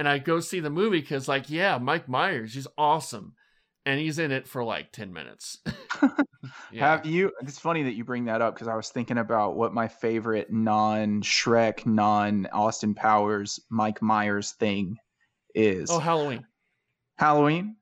and 0.00 0.08
I 0.08 0.16
go 0.16 0.40
see 0.40 0.60
the 0.60 0.70
movie 0.70 1.02
because, 1.02 1.28
like, 1.28 1.50
yeah, 1.50 1.76
Mike 1.76 2.08
Myers, 2.08 2.54
he's 2.54 2.66
awesome, 2.78 3.34
and 3.84 4.00
he's 4.00 4.18
in 4.18 4.32
it 4.32 4.48
for 4.48 4.64
like 4.64 4.92
ten 4.92 5.12
minutes. 5.12 5.58
yeah. 6.72 6.88
Have 6.92 7.04
you? 7.04 7.30
It's 7.42 7.58
funny 7.58 7.82
that 7.82 7.92
you 7.92 8.02
bring 8.02 8.24
that 8.24 8.40
up 8.40 8.54
because 8.54 8.66
I 8.66 8.76
was 8.76 8.88
thinking 8.88 9.18
about 9.18 9.56
what 9.56 9.74
my 9.74 9.88
favorite 9.88 10.50
non-Shrek, 10.50 11.84
non-Austin 11.84 12.94
Powers, 12.94 13.60
Mike 13.68 14.00
Myers 14.00 14.52
thing 14.52 14.96
is. 15.54 15.90
Oh, 15.90 15.98
Halloween. 15.98 16.46
Halloween. 17.18 17.76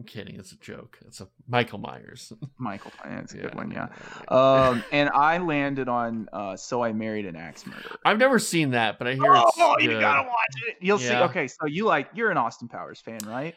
I'm 0.00 0.06
kidding. 0.06 0.36
It's 0.36 0.52
a 0.52 0.56
joke. 0.56 0.98
It's 1.06 1.20
a 1.20 1.28
Michael 1.46 1.78
Myers. 1.78 2.32
Michael, 2.58 2.90
that's 3.04 3.34
a 3.34 3.36
yeah, 3.36 3.42
good 3.42 3.54
one. 3.54 3.70
Yeah. 3.70 3.88
Um, 4.28 4.82
and 4.92 5.10
I 5.10 5.38
landed 5.38 5.88
on 5.88 6.28
uh, 6.32 6.56
"So 6.56 6.82
I 6.82 6.92
Married 6.92 7.26
an 7.26 7.36
Axe 7.36 7.66
Murderer." 7.66 7.98
I've 8.02 8.16
never 8.16 8.38
seen 8.38 8.70
that, 8.70 8.98
but 8.98 9.08
I 9.08 9.14
hear 9.14 9.34
oh, 9.34 9.48
it's. 9.48 9.56
Oh, 9.58 9.76
you 9.78 10.00
gotta 10.00 10.26
watch 10.26 10.68
it. 10.68 10.76
You'll 10.80 11.00
yeah. 11.00 11.08
see. 11.08 11.30
Okay, 11.30 11.48
so 11.48 11.66
you 11.66 11.84
like 11.84 12.08
you're 12.14 12.30
an 12.30 12.38
Austin 12.38 12.68
Powers 12.68 13.00
fan, 13.00 13.18
right? 13.26 13.54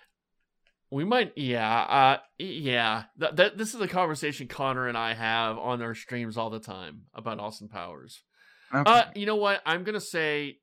We 0.92 1.06
might, 1.06 1.34
yeah, 1.38 1.82
uh, 1.82 2.18
yeah. 2.38 3.04
That, 3.18 3.38
that 3.38 3.58
this 3.58 3.74
is 3.74 3.80
a 3.80 3.88
conversation 3.88 4.48
Connor 4.48 4.88
and 4.88 4.98
I 4.98 5.14
have 5.14 5.58
on 5.58 5.82
our 5.82 5.96
streams 5.96 6.36
all 6.36 6.50
the 6.50 6.60
time 6.60 7.04
about 7.14 7.40
Austin 7.40 7.70
Powers. 7.70 8.22
Okay. 8.74 8.92
Uh, 8.92 9.04
you 9.16 9.26
know 9.26 9.38
what? 9.38 9.62
I'm 9.66 9.86
gonna 9.86 10.02
say 10.02 10.58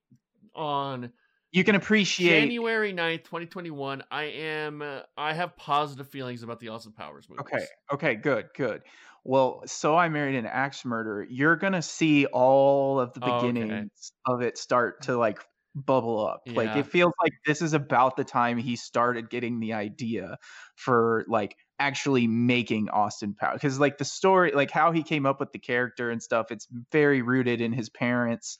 on 0.53 1.11
you 1.51 1.63
can 1.63 1.75
appreciate 1.75 2.41
January 2.41 2.93
9th, 2.93 3.23
2021. 3.23 4.03
I 4.09 4.23
am 4.23 4.81
uh, 4.81 5.01
I 5.17 5.33
have 5.33 5.55
positive 5.57 6.07
feelings 6.07 6.43
about 6.43 6.59
the 6.59 6.69
Austin 6.69 6.93
Powers 6.93 7.27
movie. 7.29 7.41
Okay. 7.41 7.65
Okay, 7.93 8.15
good, 8.15 8.47
good. 8.55 8.81
Well, 9.23 9.63
so 9.65 9.95
I 9.95 10.09
married 10.09 10.35
an 10.35 10.45
axe 10.45 10.83
murderer. 10.83 11.25
You're 11.29 11.55
going 11.55 11.73
to 11.73 11.81
see 11.81 12.25
all 12.25 12.99
of 12.99 13.13
the 13.13 13.19
beginnings 13.19 14.13
oh, 14.27 14.33
okay. 14.33 14.43
of 14.43 14.47
it 14.47 14.57
start 14.57 15.03
to 15.03 15.17
like 15.17 15.39
bubble 15.75 16.25
up. 16.25 16.41
Yeah. 16.45 16.53
Like 16.53 16.75
it 16.75 16.87
feels 16.87 17.13
like 17.21 17.33
this 17.45 17.61
is 17.61 17.73
about 17.73 18.15
the 18.15 18.23
time 18.23 18.57
he 18.57 18.75
started 18.75 19.29
getting 19.29 19.59
the 19.59 19.73
idea 19.73 20.37
for 20.75 21.25
like 21.27 21.55
actually 21.79 22.27
making 22.27 22.89
Austin 22.89 23.33
Powers 23.33 23.55
because 23.55 23.79
like 23.79 23.97
the 23.97 24.05
story 24.05 24.51
like 24.53 24.69
how 24.69 24.91
he 24.91 25.01
came 25.01 25.25
up 25.25 25.39
with 25.39 25.51
the 25.51 25.57
character 25.57 26.11
and 26.11 26.21
stuff 26.21 26.51
it's 26.51 26.67
very 26.91 27.23
rooted 27.23 27.59
in 27.59 27.73
his 27.73 27.89
parents 27.89 28.59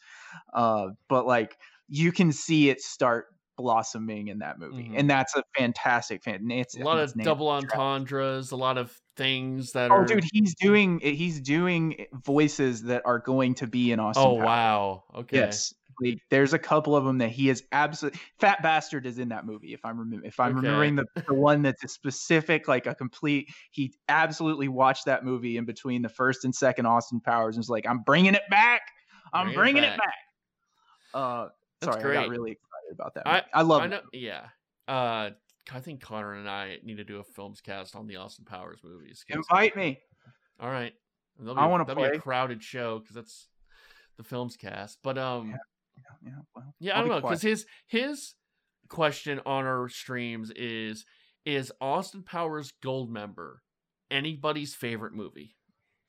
uh 0.55 0.87
but 1.07 1.27
like 1.27 1.55
you 1.91 2.11
can 2.13 2.31
see 2.33 2.69
it 2.71 2.81
start 2.81 3.27
blossoming 3.57 4.29
in 4.29 4.39
that 4.39 4.59
movie, 4.59 4.91
Mhm. 4.91 4.95
and 4.95 5.09
that's 5.09 5.35
a 5.35 5.43
fantastic 5.57 6.23
fan. 6.23 6.49
It's, 6.51 6.75
a 6.75 6.79
lot 6.79 6.97
of 6.97 7.21
double 7.21 7.49
Travis. 7.59 7.85
entendres, 8.05 8.51
a 8.51 8.55
lot 8.57 8.77
of 8.77 8.97
things 9.17 9.73
that 9.73 9.91
Oh, 9.91 10.03
are. 10.03 10.05
dude, 10.05 10.23
he's 10.31 10.55
doing 10.55 10.99
he's 10.99 11.41
doing 11.41 12.05
voices 12.13 12.83
that 12.83 13.03
are 13.05 13.19
going 13.19 13.55
to 13.55 13.67
be 13.67 13.91
in 13.91 13.99
Austin. 13.99 14.23
oh 14.23 14.33
Powers. 14.33 14.35
wow. 14.35 15.03
Okay. 15.15 15.61
Yes, 15.61 15.73
like, 16.01 16.19
there's 16.29 16.53
a 16.53 16.59
couple 16.59 16.95
of 16.95 17.05
them 17.05 17.19
that 17.19 17.29
he 17.31 17.49
is 17.49 17.63
absolutely. 17.71 18.19
Fat 18.39 18.61
bastard 18.63 19.05
is 19.05 19.19
in 19.19 19.29
that 19.29 19.45
movie. 19.45 19.73
If 19.73 19.85
I'm 19.85 19.97
remem- 19.97 20.25
if 20.25 20.39
I'm 20.39 20.55
Okay. 20.55 20.57
remembering 20.57 20.95
the, 20.95 21.05
the 21.27 21.35
one 21.35 21.61
that's 21.63 21.83
a 21.83 21.87
specific, 21.89 22.67
like 22.67 22.87
a 22.87 22.95
complete. 22.95 23.49
He 23.71 23.93
absolutely 24.09 24.67
watched 24.69 25.05
that 25.05 25.25
movie 25.25 25.57
in 25.57 25.65
between 25.65 26.01
the 26.03 26.09
first 26.09 26.45
and 26.45 26.55
second 26.55 26.85
Austin 26.87 27.21
Powers 27.21 27.55
and 27.57 27.61
was 27.61 27.69
like, 27.69 27.87
"I'm 27.87 28.03
bringing 28.03 28.35
it 28.35 28.43
back. 28.49 28.81
I'm 29.33 29.47
Bring 29.47 29.55
bringing 29.55 29.83
it 29.83 29.95
back." 29.95 29.97
back." 29.97 30.15
Uh, 31.13 31.49
That's 31.81 31.97
sorry, 31.97 32.17
I 32.17 32.21
got 32.21 32.27
great. 32.27 32.37
really 32.39 32.51
excited 32.51 32.93
about 32.93 33.13
that. 33.15 33.27
I- 33.27 33.43
I, 33.53 33.61
love 33.63 33.81
I 33.81 33.85
it. 33.85 33.89
know. 33.89 34.01
Yeah. 34.13 34.47
Uh, 34.87 35.31
I 35.71 35.79
think 35.79 36.01
Connor 36.01 36.33
and 36.33 36.49
I 36.49 36.77
need 36.83 36.97
to 36.97 37.03
do 37.03 37.19
a 37.19 37.23
films 37.23 37.61
cast 37.61 37.95
on 37.95 38.07
the 38.07 38.17
Austin 38.17 38.45
Powers 38.45 38.79
movies. 38.83 39.23
Invite 39.29 39.75
me. 39.75 39.99
All 40.59 40.69
right. 40.69 40.93
That'll 41.39 41.57
I 41.59 41.65
wanna 41.67 41.85
that'll 41.85 42.03
be 42.09 42.17
a 42.17 42.19
crowded 42.19 42.61
show 42.63 42.99
because 42.99 43.15
that's 43.15 43.47
the 44.17 44.23
films 44.23 44.57
cast. 44.57 44.99
But 45.03 45.17
um, 45.17 45.49
Yeah. 45.51 45.57
Yeah, 46.23 46.31
well, 46.55 46.73
Yeah, 46.79 46.99
I 46.99 47.03
be 47.03 47.09
don't 47.09 47.21
know 47.21 47.27
because 47.27 47.41
his 47.41 47.65
his 47.87 48.33
question 48.89 49.39
on 49.45 49.65
our 49.65 49.87
streams 49.87 50.51
is 50.51 51.05
is 51.45 51.71
Austin 51.79 52.23
Powers 52.23 52.73
Goldmember 52.83 53.57
anybody's 54.09 54.75
favorite 54.75 55.13
movie? 55.13 55.55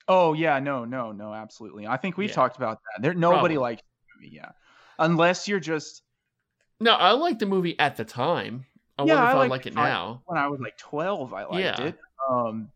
Oh 0.07 0.33
yeah, 0.33 0.59
no, 0.59 0.83
no, 0.83 1.11
no, 1.11 1.33
absolutely. 1.33 1.87
I 1.87 1.97
think 1.97 2.17
we've 2.17 2.29
Yeah. 2.29 2.35
talked 2.35 2.57
about 2.57 2.79
that. 2.95 3.01
There, 3.01 3.13
nobody 3.13 3.55
Probably. 3.55 3.57
likes 3.57 3.81
the 3.81 4.23
movie. 4.25 4.35
Yeah, 4.35 4.51
unless 4.99 5.47
you're 5.47 5.59
just 5.59 6.01
No, 6.79 6.93
I 6.93 7.11
liked 7.11 7.39
the 7.39 7.45
movie 7.45 7.77
at 7.79 7.97
the 7.97 8.05
time. 8.05 8.65
I 8.97 9.03
Yeah, 9.03 9.13
wonder 9.15 9.27
I 9.27 9.29
if 9.29 9.35
I 9.35 9.37
liked 9.39 9.51
like 9.51 9.65
it 9.67 9.75
now. 9.75 10.21
when 10.25 10.37
I 10.37 10.47
was 10.47 10.59
like 10.59 10.77
12, 10.77 11.33
I 11.33 11.43
liked 11.45 11.79
Yeah. 11.79 11.85
it. 11.87 11.97
Um, 12.29 12.69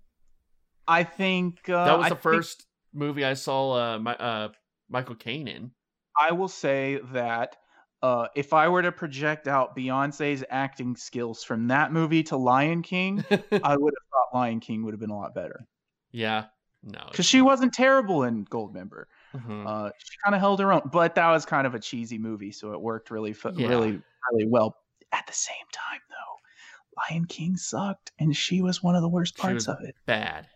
I 0.87 1.03
think 1.03 1.69
uh, 1.69 1.85
That 1.85 1.97
was 1.97 2.05
I 2.05 2.09
the 2.09 2.15
think 2.15 2.21
first 2.23 2.65
movie 2.93 3.25
I 3.25 3.33
saw 3.33 3.71
uh, 3.95 3.99
my, 3.99 4.15
uh 4.15 4.49
Michael 4.89 5.15
Caine 5.15 5.47
in. 5.47 5.71
I 6.19 6.31
will 6.31 6.47
say 6.47 6.99
that 7.11 7.55
uh, 8.01 8.27
if 8.35 8.53
I 8.53 8.69
were 8.69 8.81
to 8.81 8.91
project 8.91 9.47
out 9.47 9.75
Beyonce's 9.75 10.43
acting 10.49 10.95
skills 10.95 11.43
from 11.43 11.67
that 11.67 11.91
movie 11.91 12.23
to 12.23 12.37
Lion 12.37 12.81
King, 12.81 13.23
I 13.31 13.75
would 13.77 13.93
have 13.93 14.07
thought 14.11 14.33
Lion 14.37 14.59
King 14.59 14.83
would 14.83 14.93
have 14.93 14.99
been 14.99 15.09
a 15.09 15.17
lot 15.17 15.35
better 15.35 15.67
yeah. 16.11 16.45
No. 16.83 17.05
because 17.11 17.25
she 17.25 17.41
wasn't 17.41 17.73
terrible 17.73 18.23
in 18.23 18.45
Goldmember. 18.45 19.05
Mhm. 19.35 19.67
Uh, 19.67 19.91
she 19.97 20.17
kind 20.23 20.33
of 20.35 20.39
held 20.41 20.59
her 20.59 20.71
own, 20.73 20.81
but 20.91 21.15
that 21.15 21.29
was 21.29 21.45
kind 21.45 21.67
of 21.67 21.75
a 21.75 21.79
cheesy 21.79 22.17
movie, 22.17 22.51
so 22.51 22.73
it 22.73 22.81
worked 22.81 23.11
really, 23.11 23.33
fu- 23.33 23.51
Yeah. 23.55 23.67
really, 23.67 24.01
really 24.31 24.47
well. 24.47 24.77
At 25.11 25.25
the 25.27 25.33
same 25.33 25.55
time, 25.71 25.99
though, 26.09 27.03
Lion 27.11 27.25
King 27.25 27.55
sucked, 27.57 28.11
and 28.19 28.35
she 28.35 28.61
was 28.61 28.81
one 28.83 28.95
of 28.95 29.01
the 29.01 29.09
worst 29.09 29.37
parts 29.37 29.67
of 29.67 29.77
it. 29.81 29.95
Bad. 30.05 30.47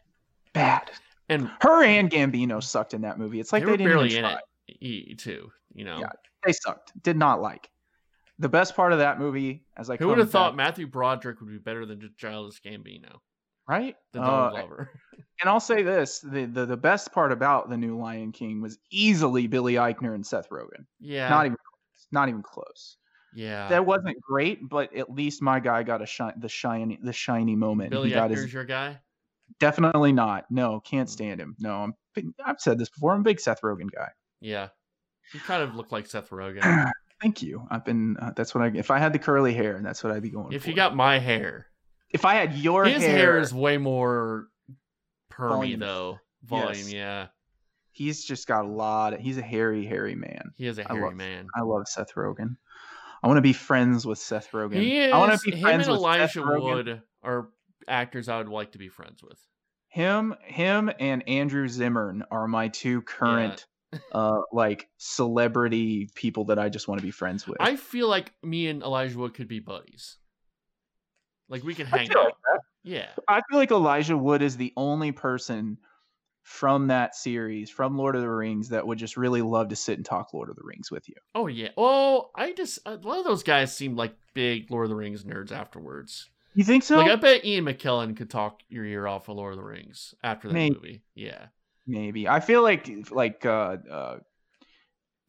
Bad. 0.53 0.91
And 1.29 1.49
Her 1.61 1.83
and 1.83 2.09
Gambino 2.09 2.61
sucked 2.61 2.93
in 2.93 3.01
that 3.01 3.17
movie. 3.17 3.39
It's 3.39 3.53
like 3.53 3.61
they 3.61 3.65
they, 3.65 3.71
were 3.71 3.77
didn't 3.77 3.91
barely 3.91 4.09
even 4.11 4.25
in 4.25 4.31
it 4.31 4.77
e- 4.81 5.15
too. 5.15 5.51
You 5.73 5.85
know. 5.85 5.99
Yeah. 5.99 6.09
They 6.45 6.51
sucked. 6.53 6.91
Did 7.03 7.15
not 7.17 7.41
like. 7.41 7.69
The 8.39 8.49
best 8.49 8.75
part 8.75 8.91
of 8.91 8.99
that 8.99 9.19
movie, 9.19 9.63
as 9.77 9.89
I 9.89 9.95
Who 9.97 10.07
would 10.07 10.17
have 10.17 10.31
thought 10.31 10.51
back- 10.51 10.57
Matthew 10.57 10.87
Broderick 10.87 11.39
would 11.39 11.49
be 11.51 11.57
better 11.59 11.85
than 11.85 12.01
Childish 12.17 12.59
Gambino, 12.61 13.19
right? 13.67 13.95
the 14.13 14.21
Uh, 14.21 14.25
dog 14.25 14.53
lover? 14.53 14.89
and 15.41 15.49
I'll 15.49 15.59
say 15.59 15.83
this: 15.83 16.19
the, 16.19 16.45
the 16.45 16.65
the 16.65 16.77
best 16.77 17.11
part 17.11 17.31
about 17.31 17.69
the 17.69 17.77
new 17.77 17.97
Lion 17.97 18.31
King 18.31 18.61
was 18.61 18.77
easily 18.89 19.47
Billy 19.47 19.73
Eichner 19.75 20.13
and 20.15 20.25
Seth 20.25 20.49
Rogen. 20.49 20.85
Yeah. 20.99 21.29
Not 21.29 21.45
even, 21.45 21.57
close. 21.57 22.07
not 22.11 22.29
even 22.29 22.41
close. 22.43 22.97
yeah. 23.33 23.67
that 23.69 23.85
wasn't 23.85 24.19
great, 24.21 24.67
but 24.67 24.95
at 24.95 25.09
least 25.11 25.41
my 25.41 25.59
guy 25.59 25.83
got 25.83 26.01
a 26.01 26.05
shine, 26.05 26.33
the 26.37 26.49
shiny, 26.49 26.99
the 27.01 27.13
shiny 27.13 27.55
moment. 27.55 27.91
Billy 27.91 28.11
Eichner's 28.11 28.41
his 28.43 28.53
your 28.53 28.65
guy. 28.65 28.99
definitely 29.59 30.11
not. 30.11 30.45
No, 30.49 30.79
can't 30.81 31.07
Mm. 31.07 31.11
stand 31.11 31.39
him. 31.41 31.55
No, 31.59 31.75
I'm. 31.83 31.93
big- 32.15 32.33
I've 32.45 32.59
said 32.59 32.77
this 32.77 32.89
before. 32.89 33.13
I'm 33.13 33.21
a 33.21 33.23
big 33.23 33.39
Seth 33.39 33.61
Rogen 33.61 33.89
guy. 33.91 34.09
Yeah. 34.41 34.69
You 35.33 35.39
kind 35.39 35.63
of 35.63 35.75
look 35.75 35.91
like 35.93 36.07
Seth 36.07 36.29
Rogen. 36.29 36.91
Thank 37.21 37.41
you. 37.43 37.65
I've 37.69 37.85
been. 37.85 38.17
Uh, 38.17 38.31
that's 38.35 38.53
what 38.55 38.63
I. 38.63 38.71
If 38.75 38.89
I 38.91 38.97
had 38.99 39.13
the 39.13 39.19
curly 39.19 39.53
hair, 39.53 39.75
and 39.77 39.85
that's 39.85 40.03
what 40.03 40.11
I'd 40.11 40.23
be 40.23 40.29
going 40.31 40.51
if 40.51 40.63
for. 40.63 40.69
you 40.69 40.75
got 40.75 40.95
my 40.95 41.19
hair, 41.19 41.67
if 42.13 42.25
I 42.25 42.35
had 42.35 42.55
your 42.55 42.85
hair. 42.85 42.93
his 42.93 43.03
hair, 43.03 43.15
hair, 43.17 43.39
is 43.39 43.53
way 43.53 43.77
more 43.77 44.47
permy 45.31 45.49
Voluminous. 45.49 45.79
though. 45.87 46.19
Volume, 46.43 46.73
Yes. 46.87 46.93
yeah. 46.93 47.27
he's 47.91 48.23
just 48.25 48.47
got 48.47 48.65
a 48.65 48.67
lot. 48.67 49.13
Of, 49.13 49.19
he's 49.19 49.37
a 49.37 49.41
hairy, 49.43 49.85
hairy 49.85 50.15
man. 50.15 50.51
He 50.55 50.65
is 50.67 50.77
a 50.79 50.89
I 50.89 50.93
hairy 50.93 51.05
love- 51.05 51.15
man. 51.15 51.47
I 51.55 51.61
love 51.61 51.87
Seth 51.87 52.13
Rogen. 52.15 52.55
I 53.23 53.27
want 53.27 53.37
to 53.37 53.41
be 53.41 53.53
friends 53.53 54.05
with 54.05 54.17
Seth 54.17 54.51
Rogen. 54.51 54.81
He 54.81 54.97
is. 54.97 55.13
I 55.13 55.17
want 55.19 55.31
to 55.39 55.51
be 55.51 55.55
him 55.55 55.61
friends 55.61 55.87
and 55.87 55.91
with 55.97 56.01
Seth 56.01 56.35
Elijah 56.35 56.39
Rogen. 56.41 56.61
Wood 56.63 57.01
are 57.23 57.49
actors 57.87 58.27
I 58.29 58.37
would 58.39 58.49
like 58.49 58.71
to 58.71 58.77
be 58.79 58.89
friends 58.89 59.21
with. 59.23 59.37
him 59.89 60.33
him 60.43 60.89
and 60.99 61.27
andrew 61.27 61.67
zimmern 61.67 62.23
are 62.31 62.47
my 62.47 62.67
two 62.69 63.01
current 63.01 63.65
uh 64.13 64.39
like 64.53 64.87
celebrity 64.97 66.07
people 66.15 66.45
that 66.45 66.57
i 66.59 66.69
just 66.69 66.87
want 66.87 66.99
to 66.99 67.05
be 67.05 67.11
friends 67.11 67.45
with 67.47 67.57
I 67.59 67.75
feel 67.75 68.07
like 68.07 68.31
me 68.41 68.67
and 68.67 68.81
Elijah 68.83 69.17
Wood 69.17 69.33
could 69.33 69.47
be 69.49 69.59
buddies. 69.59 70.17
Like 71.51 71.63
we 71.63 71.75
can 71.75 71.85
hang 71.85 72.09
out. 72.11 72.25
like 72.25 72.33
that. 72.53 72.59
Yeah. 72.83 73.07
I 73.27 73.41
feel 73.49 73.59
like 73.59 73.69
elijah 73.71 74.17
wood 74.17 74.41
is 74.41 74.57
the 74.57 74.73
only 74.75 75.11
person 75.11 75.77
from 76.43 76.87
that 76.87 77.13
series 77.15 77.69
from 77.69 77.95
lord 77.95 78.15
of 78.15 78.21
the 78.23 78.29
rings 78.29 78.69
that 78.69 78.87
would 78.87 78.97
just 78.97 79.15
really 79.17 79.43
love 79.43 79.67
to 79.69 79.75
sit 79.75 79.97
and 79.97 80.03
talk 80.05 80.33
lord 80.33 80.49
of 80.49 80.55
the 80.55 80.63
rings 80.63 80.89
with 80.89 81.07
you 81.07 81.13
Oh 81.35 81.45
yeah. 81.45 81.69
Oh, 81.77 82.31
I 82.35 82.53
just 82.53 82.79
a 82.87 82.95
lot 82.95 83.19
of 83.19 83.25
those 83.25 83.43
guys 83.43 83.75
seem 83.75 83.95
like 83.95 84.15
big 84.33 84.71
Lord 84.71 84.85
of 84.85 84.89
the 84.89 84.95
Rings 84.95 85.23
nerds 85.23 85.51
afterwards. 85.51 86.29
you 86.55 86.63
think 86.63 86.83
so 86.83 86.97
Like 86.97 87.11
I 87.11 87.15
bet 87.17 87.45
Ian 87.45 87.65
McKellen 87.65 88.15
could 88.17 88.29
talk 88.31 88.61
your 88.69 88.83
ear 88.85 89.05
off 89.07 89.29
of 89.29 89.35
Lord 89.37 89.53
of 89.53 89.57
the 89.57 89.63
Rings 89.63 90.15
after 90.23 90.47
that 90.47 90.53
Maybe. 90.55 90.73
movie. 90.75 91.01
Yeah. 91.13 91.45
maybe 91.85 92.27
i 92.27 92.39
feel 92.39 92.61
like 92.63 92.89
like 93.11 93.45
uh 93.45 93.77
uh 93.91 94.17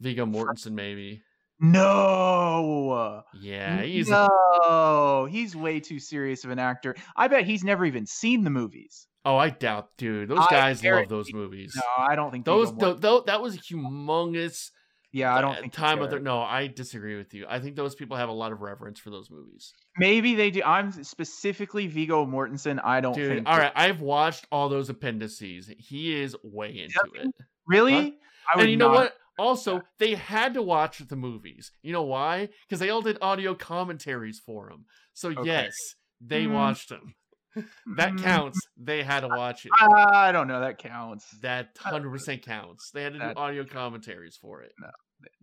Viggo 0.01 0.25
Mortensen 0.27 0.73
maybe. 0.73 1.23
No 1.63 3.23
Yeah, 3.35 3.83
he's 3.83 4.09
no 4.09 5.29
he's 5.31 5.55
way 5.57 5.81
too 5.81 5.99
serious 5.99 6.45
of 6.45 6.51
an 6.51 6.59
actor 6.59 6.95
i 7.17 7.29
bet 7.29 7.45
he's 7.45 7.65
never 7.65 7.85
even 7.85 8.07
seen 8.07 8.45
the 8.45 8.51
movies 8.51 9.07
Oh, 9.25 9.37
I 9.37 9.51
doubt, 9.51 9.91
dude. 9.99 10.29
Those 10.29 10.45
guys 10.49 10.83
love 10.83 11.09
those 11.09 11.33
movies. 11.33 11.73
no 11.77 11.83
i 12.05 12.17
don't 12.17 12.31
think 12.33 12.45
those 12.45 12.71
Viggo 12.71 12.95
th- 12.95 13.01
th- 13.03 13.25
that 13.27 13.41
was 13.41 13.55
a 13.55 13.59
humongous 13.59 14.71
Yeah, 15.13 15.35
I 15.35 15.41
don't 15.43 15.57
uh, 15.57 15.61
think 15.61 15.73
time 15.73 16.01
of 16.03 16.11
their 16.11 16.19
no, 16.21 16.41
I 16.41 16.67
disagree 16.69 17.17
with 17.19 17.35
you. 17.35 17.45
I 17.49 17.61
think 17.61 17.77
those 17.77 17.95
people 17.95 18.17
have 18.17 18.31
a 18.31 18.33
lot 18.33 18.51
of 18.51 18.63
reverence 18.63 18.99
for 18.99 19.11
those 19.11 19.31
movies. 19.31 19.75
Maybe 19.99 20.35
they 20.35 20.51
do. 20.51 20.63
I'm 20.65 20.91
specifically 21.05 21.87
Viggo 21.87 22.25
Mortensen. 22.25 22.81
I 22.83 23.01
don't 23.03 23.15
Dude, 23.15 23.29
think. 23.29 23.47
all 23.49 23.59
right, 23.59 23.73
I've 23.77 24.01
watched 24.01 24.47
all 24.51 24.71
those 24.71 24.89
appendices. 24.89 25.71
He 25.79 26.19
is 26.19 26.35
way 26.43 26.71
into 26.79 27.13
it. 27.21 27.29
Really? 27.67 27.93
Huh? 27.95 28.11
I 28.55 28.57
would 28.57 28.63
And 28.63 28.71
you 28.71 28.77
know 28.79 28.89
what? 28.89 29.13
Also, 29.43 29.83
they 29.99 30.15
had 30.15 30.55
to 30.55 30.63
watch 30.63 30.99
the 30.99 31.17
movies. 31.17 31.73
You 31.83 31.93
know 31.93 32.05
why? 32.05 32.49
Because 32.67 32.79
they 32.79 32.91
all 32.91 33.03
did 33.03 33.19
audio 33.21 33.55
commentaries 33.55 34.39
for 34.39 34.69
them. 34.71 34.87
So 35.15 35.31
Okay. 35.31 35.43
yes, 35.45 35.75
they 36.21 36.45
Mm. 36.47 36.53
watched 36.53 36.89
them. 36.89 37.15
That 37.99 38.13
Mm, 38.13 38.23
counts. 38.23 38.67
They 38.77 39.03
had 39.03 39.21
to 39.21 39.29
watch 39.29 39.67
it. 39.67 39.73
I 39.79 40.31
don't 40.33 40.47
know. 40.47 40.61
That 40.61 40.79
counts. 40.79 41.29
That 41.41 41.77
hundred 41.79 42.11
percent 42.11 42.43
counts. 42.43 42.91
They 42.93 43.03
had 43.03 43.13
to 43.15 43.19
do 43.19 43.33
audio 43.37 43.65
commentaries 43.65 44.37
for 44.37 44.63
it. 44.63 44.73
No, 44.79 44.89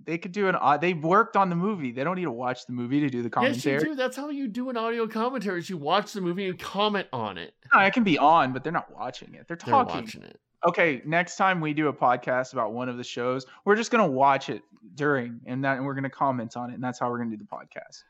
They 0.03 0.17
could 0.17 0.31
do 0.31 0.47
an. 0.47 0.55
They 0.81 0.93
worked 0.93 1.35
on 1.35 1.49
the 1.49 1.55
movie. 1.55 1.91
They 1.91 2.03
don't 2.03 2.15
need 2.15 2.23
to 2.23 2.31
watch 2.31 2.65
the 2.65 2.73
movie 2.73 3.01
to 3.01 3.09
do 3.09 3.21
the 3.21 3.29
commentary. 3.29 3.73
Yes, 3.75 3.83
you 3.83 3.89
do. 3.89 3.95
That's 3.95 4.17
how 4.17 4.29
you 4.29 4.47
do 4.47 4.69
an 4.69 4.77
audio 4.77 5.07
commentary. 5.07 5.59
Is 5.59 5.69
you 5.69 5.77
watch 5.77 6.13
the 6.13 6.21
movie 6.21 6.47
and 6.49 6.57
comment 6.57 7.07
on 7.13 7.37
it. 7.37 7.53
No, 7.73 7.81
it 7.81 7.93
can 7.93 8.03
be 8.03 8.17
on, 8.17 8.53
but 8.53 8.63
they're 8.63 8.73
not 8.73 8.91
watching 8.93 9.33
it. 9.35 9.47
They're 9.47 9.57
talking. 9.57 9.73
They're 9.73 10.01
watching 10.01 10.23
it. 10.23 10.39
Okay, 10.67 11.01
next 11.05 11.37
time 11.37 11.61
we 11.61 11.73
do 11.73 11.87
a 11.87 11.93
podcast 11.93 12.53
about 12.53 12.73
one 12.73 12.89
of 12.89 12.97
the 12.97 13.03
shows, 13.03 13.45
we're 13.65 13.75
just 13.75 13.91
gonna 13.91 14.07
watch 14.07 14.49
it 14.49 14.61
during, 14.95 15.39
and 15.45 15.63
that, 15.63 15.77
and 15.77 15.85
we're 15.85 15.95
gonna 15.95 16.09
comment 16.09 16.57
on 16.57 16.69
it, 16.71 16.73
and 16.73 16.83
that's 16.83 16.99
how 16.99 17.09
we're 17.09 17.19
gonna 17.19 17.31
do 17.31 17.37
the 17.37 17.43
podcast. 17.45 18.03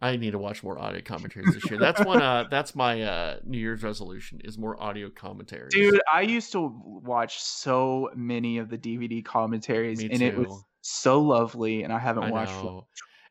I 0.00 0.16
need 0.16 0.32
to 0.32 0.38
watch 0.38 0.62
more 0.62 0.78
audio 0.78 1.00
commentaries 1.00 1.54
this 1.54 1.70
year. 1.70 1.80
That's 1.80 2.04
one. 2.04 2.20
Uh, 2.20 2.44
that's 2.50 2.74
my 2.74 3.02
uh, 3.02 3.38
New 3.44 3.58
Year's 3.58 3.82
resolution: 3.82 4.40
is 4.44 4.58
more 4.58 4.80
audio 4.80 5.08
commentaries. 5.08 5.72
Dude, 5.72 6.00
I 6.12 6.20
used 6.20 6.52
to 6.52 6.72
watch 6.84 7.40
so 7.40 8.10
many 8.14 8.58
of 8.58 8.68
the 8.68 8.76
DVD 8.76 9.24
commentaries, 9.24 10.02
and 10.02 10.20
it 10.20 10.36
was 10.36 10.64
so 10.82 11.20
lovely, 11.20 11.82
and 11.82 11.92
I 11.92 11.98
haven't 11.98 12.24
I 12.24 12.30
watched 12.30 12.52
know. 12.52 12.86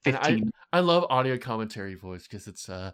And 0.05 0.17
I- 0.17 0.23
15 0.23 0.51
I 0.73 0.79
love 0.81 1.05
audio 1.09 1.37
commentary 1.37 1.95
voice 1.95 2.23
because 2.23 2.47
it's 2.47 2.67
uh, 2.67 2.91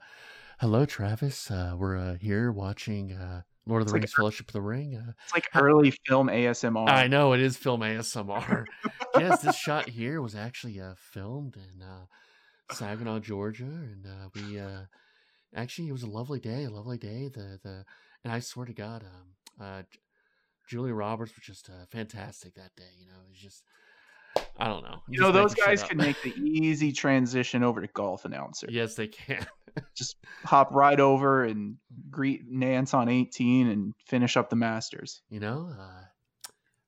hello 0.59 0.85
Travis. 0.85 1.49
Uh, 1.49 1.73
we're 1.75 1.97
uh, 1.97 2.15
here 2.21 2.51
watching 2.51 3.13
uh, 3.13 3.41
Lord 3.67 3.81
of 3.81 3.87
the 3.87 3.89
It's 3.89 3.93
like 3.93 4.01
Rings: 4.01 4.13
Fellowship 4.13 4.47
of 4.47 4.53
the 4.53 4.61
Ring. 4.61 4.95
Uh, 4.95 5.13
It's 5.25 5.33
like 5.33 5.49
early 5.55 5.91
film 6.07 6.27
ASMR. 6.27 6.89
I 6.89 7.07
know 7.07 7.33
it 7.33 7.39
is 7.39 7.57
film 7.57 7.81
ASMR. 7.81 8.65
yes, 9.19 9.41
this 9.41 9.55
shot 9.55 9.89
here 9.89 10.21
was 10.21 10.35
actually 10.35 10.79
uh, 10.79 10.93
filmed 10.97 11.55
in 11.55 11.81
uh, 11.81 12.05
Saginaw, 12.73 13.19
Georgia, 13.19 13.63
and 13.63 14.05
uh, 14.05 14.29
we 14.33 14.59
uh, 14.59 14.81
actually 15.55 15.89
it 15.89 15.93
was 15.93 16.03
a 16.03 16.09
lovely 16.09 16.39
day, 16.39 16.63
a 16.63 16.69
lovely 16.69 16.97
day. 16.97 17.29
The 17.33 17.59
the 17.61 17.85
and 18.23 18.33
I 18.33 18.39
swear 18.39 18.65
to 18.65 18.73
God, 18.73 19.03
um, 19.03 19.65
uh, 19.65 19.83
Julia 20.67 20.93
Roberts 20.93 21.33
was 21.35 21.45
just 21.45 21.69
uh, 21.69 21.85
fantastic 21.89 22.55
that 22.55 22.75
day. 22.75 22.93
You 22.99 23.07
know, 23.07 23.19
it 23.25 23.29
was 23.29 23.39
just 23.39 23.63
I 24.57 24.67
don't 24.67 24.83
know. 24.83 25.01
I'm 25.07 25.13
You 25.13 25.21
know, 25.21 25.31
those 25.31 25.55
guys 25.55 25.83
can 25.83 25.97
make 25.97 26.21
the 26.21 26.33
easy 26.37 26.91
transition 26.91 27.63
over 27.63 27.81
to 27.81 27.87
golf 27.87 28.25
announcer. 28.25 28.67
yes, 28.69 28.95
they 28.95 29.07
can. 29.07 29.45
Just 29.95 30.17
hop 30.43 30.71
right 30.71 30.99
over 30.99 31.45
and 31.45 31.77
greet 32.09 32.49
Nance 32.49 32.93
on 32.93 33.07
18 33.07 33.67
and 33.67 33.93
finish 34.05 34.35
up 34.35 34.49
the 34.49 34.57
Masters. 34.57 35.21
You 35.29 35.39
know, 35.39 35.73
uh, 35.79 36.03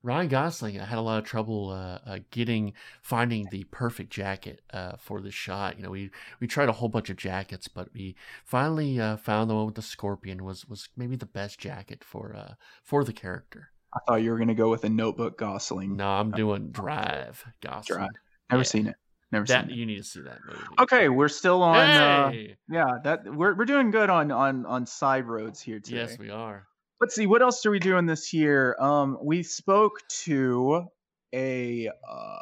Ryan 0.04 0.28
Gosling 0.28 0.78
I 0.78 0.84
had 0.84 0.98
a 0.98 1.00
lot 1.00 1.18
of 1.18 1.24
trouble 1.24 1.70
uh, 1.70 1.98
uh, 2.06 2.18
getting 2.30 2.74
finding 3.00 3.48
the 3.50 3.64
perfect 3.64 4.10
jacket 4.10 4.60
uh, 4.70 4.96
for 4.98 5.22
the 5.22 5.30
shot. 5.30 5.78
You 5.78 5.82
know, 5.82 5.90
we 5.90 6.10
we 6.40 6.46
tried 6.46 6.68
a 6.68 6.72
whole 6.72 6.90
bunch 6.90 7.08
of 7.08 7.16
jackets, 7.16 7.68
but 7.68 7.88
we 7.94 8.14
finally 8.44 9.00
uh, 9.00 9.16
found 9.16 9.48
the 9.48 9.54
one 9.54 9.64
with 9.64 9.76
the 9.76 9.82
scorpion 9.82 10.44
was 10.44 10.68
was 10.68 10.90
maybe 10.94 11.16
the 11.16 11.24
best 11.24 11.58
jacket 11.58 12.04
for 12.04 12.36
uh, 12.36 12.54
for 12.82 13.02
the 13.02 13.14
character. 13.14 13.70
I 13.94 14.00
thought 14.06 14.22
you 14.22 14.30
were 14.30 14.36
going 14.38 14.48
to 14.48 14.54
go 14.54 14.70
with 14.70 14.84
a 14.84 14.88
notebook 14.88 15.38
Gosling. 15.38 15.96
No, 15.96 16.08
I'm 16.08 16.30
doing 16.32 16.70
Drive 16.70 17.44
Gosling. 17.60 17.98
Drive. 17.98 18.10
Never 18.50 18.60
yeah. 18.60 18.64
seen 18.64 18.86
it. 18.88 18.96
Never 19.32 19.46
That 19.46 19.64
seen 19.66 19.70
it. 19.72 19.76
you 19.76 19.86
need 19.86 19.96
to 19.98 20.04
see 20.04 20.20
that 20.22 20.38
movie. 20.46 20.60
Okay, 20.80 21.08
we're 21.08 21.28
still 21.28 21.62
on. 21.62 21.76
Uh, 21.76 22.32
yeah, 22.70 22.86
that 23.04 23.24
we're 23.24 23.54
we're 23.54 23.64
doing 23.64 23.90
good 23.90 24.10
on 24.10 24.30
on 24.30 24.64
on 24.66 24.86
side 24.86 25.26
roads 25.26 25.60
here 25.60 25.80
today. 25.80 25.96
yes, 25.98 26.18
we 26.18 26.30
are. 26.30 26.66
Let's 27.00 27.14
see 27.14 27.26
what 27.26 27.42
else 27.42 27.64
are 27.66 27.70
we 27.70 27.80
doing 27.80 28.06
this 28.06 28.32
year. 28.32 28.76
Um, 28.80 29.18
we 29.22 29.42
spoke 29.42 30.00
to 30.24 30.86
a 31.34 31.88
uh, 32.08 32.38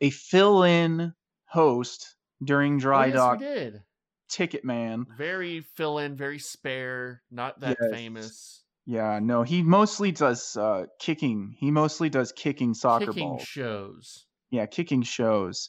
a 0.00 0.10
fill-in 0.10 1.12
host 1.46 2.14
during 2.44 2.76
Oh, 2.76 2.78
Dry 2.80 3.06
yes, 3.06 3.14
Dock 3.16 3.40
we 3.40 3.46
did. 3.46 3.82
Ticket 4.28 4.64
Man. 4.64 5.06
Very 5.16 5.60
fill 5.60 5.98
in, 5.98 6.14
very 6.16 6.38
spare, 6.38 7.22
not 7.30 7.58
that 7.60 7.76
Yes. 7.80 7.90
famous. 7.92 8.62
Yeah, 8.88 9.18
no, 9.22 9.42
he 9.42 9.62
mostly 9.62 10.12
does 10.12 10.56
uh, 10.56 10.86
kicking. 10.98 11.54
He 11.58 11.70
mostly 11.70 12.08
does 12.08 12.32
kicking 12.32 12.74
soccer 12.74 13.12
balls. 13.12 13.14
Kicking 13.14 13.28
balls. 13.36 13.42
shows. 13.44 14.26
yeah, 14.50 14.66
kicking 14.66 15.02
shows. 15.02 15.68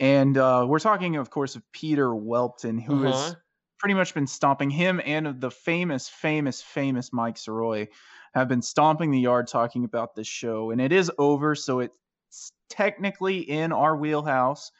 And 0.00 0.38
uh, 0.38 0.66
we're 0.68 0.78
talking, 0.80 1.16
of 1.16 1.30
course, 1.30 1.56
of 1.56 1.62
Peter 1.72 2.14
Welton, 2.14 2.78
who 2.78 3.02
has 3.02 3.14
Uh-huh. 3.14 3.34
pretty 3.78 3.94
much 3.94 4.14
been 4.14 4.26
stomping 4.26 4.70
him 4.70 5.00
and 5.04 5.26
of 5.26 5.40
the 5.40 5.50
famous, 5.50 6.08
famous, 6.08 6.62
famous 6.62 7.12
Mike 7.12 7.36
Soroy 7.36 7.88
have 8.34 8.48
been 8.48 8.62
stomping 8.62 9.10
the 9.10 9.20
yard 9.20 9.48
talking 9.48 9.84
about 9.84 10.14
this 10.14 10.28
show. 10.28 10.70
And 10.70 10.80
it 10.80 10.92
is 10.92 11.12
over, 11.18 11.54
so 11.54 11.80
it's 11.80 11.98
technically 12.70 13.38
in 13.40 13.72
our 13.72 13.96
wheelhouse. 13.96 14.72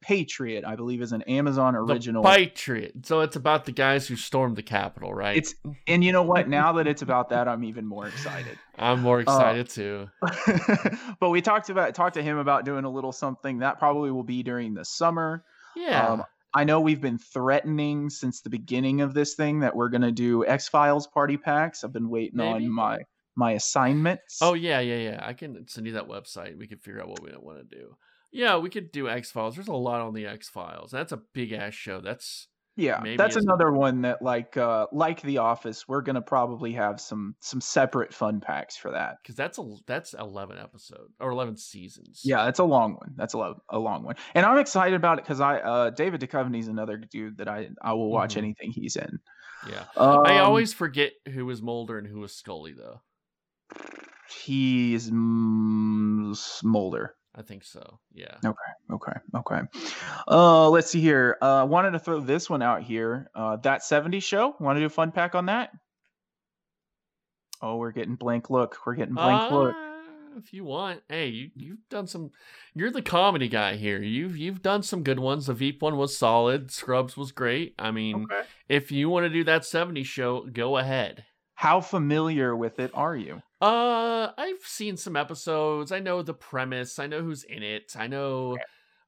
Patriot, 0.00 0.64
I 0.64 0.76
believe, 0.76 1.02
is 1.02 1.12
an 1.12 1.22
Amazon 1.22 1.74
original. 1.74 2.22
The 2.22 2.28
Patriot. 2.28 3.06
So 3.06 3.20
it's 3.20 3.36
about 3.36 3.64
the 3.64 3.72
guys 3.72 4.06
who 4.06 4.16
stormed 4.16 4.56
the 4.56 4.62
Capitol, 4.62 5.12
right? 5.12 5.36
It's 5.36 5.54
and 5.86 6.04
you 6.04 6.12
know 6.12 6.22
what? 6.22 6.48
Now 6.58 6.72
that 6.72 6.86
it's 6.86 7.02
about 7.02 7.28
that, 7.28 7.46
I'm 7.46 7.62
even 7.64 7.86
more 7.86 8.06
excited. 8.06 8.58
I'm 8.78 9.02
more 9.02 9.20
excited 9.20 9.68
too. 9.68 10.08
but 11.20 11.28
we 11.30 11.42
talked 11.42 11.68
about 11.68 11.94
talked 11.94 12.14
to 12.14 12.22
him 12.22 12.38
about 12.38 12.64
doing 12.64 12.84
a 12.84 12.90
little 12.90 13.12
something 13.12 13.58
that 13.58 13.78
probably 13.78 14.10
will 14.10 14.24
be 14.24 14.42
during 14.42 14.74
the 14.74 14.84
summer. 14.84 15.44
Yeah. 15.76 16.06
Um, 16.06 16.24
I 16.54 16.64
know 16.64 16.80
we've 16.80 17.00
been 17.00 17.18
threatening 17.18 18.08
since 18.08 18.40
the 18.40 18.50
beginning 18.50 19.02
of 19.02 19.14
this 19.14 19.34
thing 19.34 19.60
that 19.60 19.76
we're 19.76 19.90
gonna 19.90 20.12
do 20.12 20.46
X 20.46 20.68
Files 20.68 21.06
party 21.06 21.36
packs. 21.36 21.84
I've 21.84 21.92
been 21.92 22.08
waiting 22.08 22.38
Maybe. 22.38 22.64
on 22.64 22.72
my 22.72 22.98
my 23.36 23.52
assignments. 23.52 24.38
oh 24.40 24.54
yeah, 24.54 24.80
yeah, 24.80 24.96
yeah. 24.96 25.20
I 25.22 25.32
can 25.34 25.68
send 25.68 25.86
you 25.86 25.92
that 25.94 26.08
website. 26.08 26.56
We 26.56 26.66
can 26.66 26.78
figure 26.78 27.00
out 27.00 27.08
what 27.08 27.22
we 27.22 27.30
want 27.36 27.58
to 27.58 27.76
do. 27.76 27.96
Yeah, 28.30 28.58
we 28.58 28.70
could 28.70 28.92
do 28.92 29.08
X 29.08 29.30
Files. 29.30 29.54
There's 29.54 29.68
a 29.68 29.72
lot 29.72 30.00
on 30.00 30.14
the 30.14 30.26
X 30.26 30.48
Files. 30.48 30.90
That's 30.90 31.12
a 31.12 31.20
big 31.32 31.52
ass 31.52 31.74
show. 31.74 32.00
That's 32.00 32.48
yeah, 32.76 33.00
maybe 33.02 33.16
that's 33.16 33.34
another 33.34 33.72
one 33.72 34.02
that 34.02 34.22
like 34.22 34.56
uh 34.56 34.86
like 34.92 35.20
The 35.22 35.38
Office, 35.38 35.88
we're 35.88 36.02
gonna 36.02 36.22
probably 36.22 36.72
have 36.74 37.00
some 37.00 37.34
some 37.40 37.60
separate 37.60 38.14
fun 38.14 38.40
packs 38.40 38.76
for 38.76 38.92
that. 38.92 39.16
because 39.20 39.34
that's 39.34 39.58
a 39.58 39.64
that's 39.88 40.14
11 40.14 40.58
episodes 40.58 41.12
or 41.18 41.30
11 41.30 41.56
seasons. 41.56 42.20
Yeah, 42.24 42.46
it's 42.48 42.60
a 42.60 42.64
long 42.64 42.94
one. 42.94 43.14
That's 43.16 43.34
a, 43.34 43.38
lo- 43.38 43.62
a 43.68 43.78
long 43.80 44.04
one, 44.04 44.14
and 44.34 44.46
I'm 44.46 44.58
excited 44.58 44.94
about 44.94 45.18
it 45.18 45.24
because 45.24 45.40
I 45.40 45.58
uh 45.58 45.90
David 45.90 46.20
Duchovny's 46.20 46.68
another 46.68 46.98
dude 46.98 47.38
that 47.38 47.48
I 47.48 47.70
I 47.82 47.94
will 47.94 48.10
watch 48.12 48.34
Mhm. 48.34 48.38
anything 48.38 48.70
he's 48.70 48.94
in. 48.94 49.18
yeah. 49.68 49.84
I 49.96 50.38
Um, 50.38 50.44
always 50.46 50.72
forget 50.72 51.14
who 51.32 51.46
was 51.46 51.60
Mulder 51.60 51.98
and 51.98 52.06
who 52.06 52.20
was 52.20 52.32
Scully 52.36 52.74
though. 52.74 53.00
he's 54.44 55.10
mm, 55.10 56.36
Smolder. 56.36 57.14
I 57.34 57.42
think 57.42 57.62
so. 57.62 58.00
Yeah. 58.12 58.34
Okay, 58.44 58.56
okay. 58.92 59.12
Okay. 59.36 59.60
Uh, 60.26 60.68
let's 60.70 60.90
see 60.90 61.00
here. 61.00 61.36
Uh, 61.40 61.66
wanted 61.68 61.92
to 61.92 61.98
throw 61.98 62.20
this 62.20 62.50
one 62.50 62.62
out 62.62 62.82
here. 62.82 63.30
Uh, 63.34 63.56
that 63.58 63.84
70 63.84 64.18
show. 64.20 64.56
Want 64.58 64.76
to 64.76 64.80
do 64.80 64.86
a 64.86 64.90
fun 64.90 65.12
pack 65.12 65.34
on 65.34 65.46
that? 65.46 65.70
Oh, 67.60 67.76
we're 67.76 67.92
getting 67.92 68.14
blank 68.14 68.50
look. 68.50 68.76
We're 68.86 68.94
getting 68.94 69.14
blank 69.14 69.52
look. 69.52 69.74
Uh, 69.74 69.84
if 70.38 70.52
you 70.52 70.64
want, 70.64 71.00
hey, 71.08 71.26
you 71.28 71.50
you've 71.56 71.88
done 71.90 72.06
some. 72.06 72.30
You're 72.74 72.92
the 72.92 73.02
comedy 73.02 73.48
guy 73.48 73.74
here. 73.76 74.00
You've 74.00 74.36
you've 74.36 74.62
done 74.62 74.82
some 74.84 75.02
good 75.02 75.18
ones. 75.18 75.46
The 75.46 75.54
Veep 75.54 75.82
one 75.82 75.96
was 75.96 76.16
solid. 76.16 76.70
Scrubs 76.70 77.16
was 77.16 77.32
great. 77.32 77.74
I 77.78 77.90
mean, 77.90 78.24
Okay. 78.24 78.42
if 78.68 78.92
you 78.92 79.08
want 79.10 79.24
to 79.24 79.30
do 79.30 79.42
that 79.44 79.64
70 79.64 80.04
show, 80.04 80.46
go 80.52 80.76
ahead. 80.76 81.24
How 81.54 81.80
familiar 81.80 82.54
with 82.54 82.78
it 82.78 82.92
are 82.94 83.16
you? 83.16 83.42
Uh, 83.60 84.30
I've 84.38 84.62
seen 84.62 84.96
some 84.96 85.16
episodes. 85.16 85.90
I 85.90 85.98
know 85.98 86.22
the 86.22 86.34
premise. 86.34 86.98
I 86.98 87.06
know 87.06 87.22
who's 87.22 87.44
in 87.44 87.62
it. 87.62 87.94
I 87.96 88.06
know. 88.06 88.56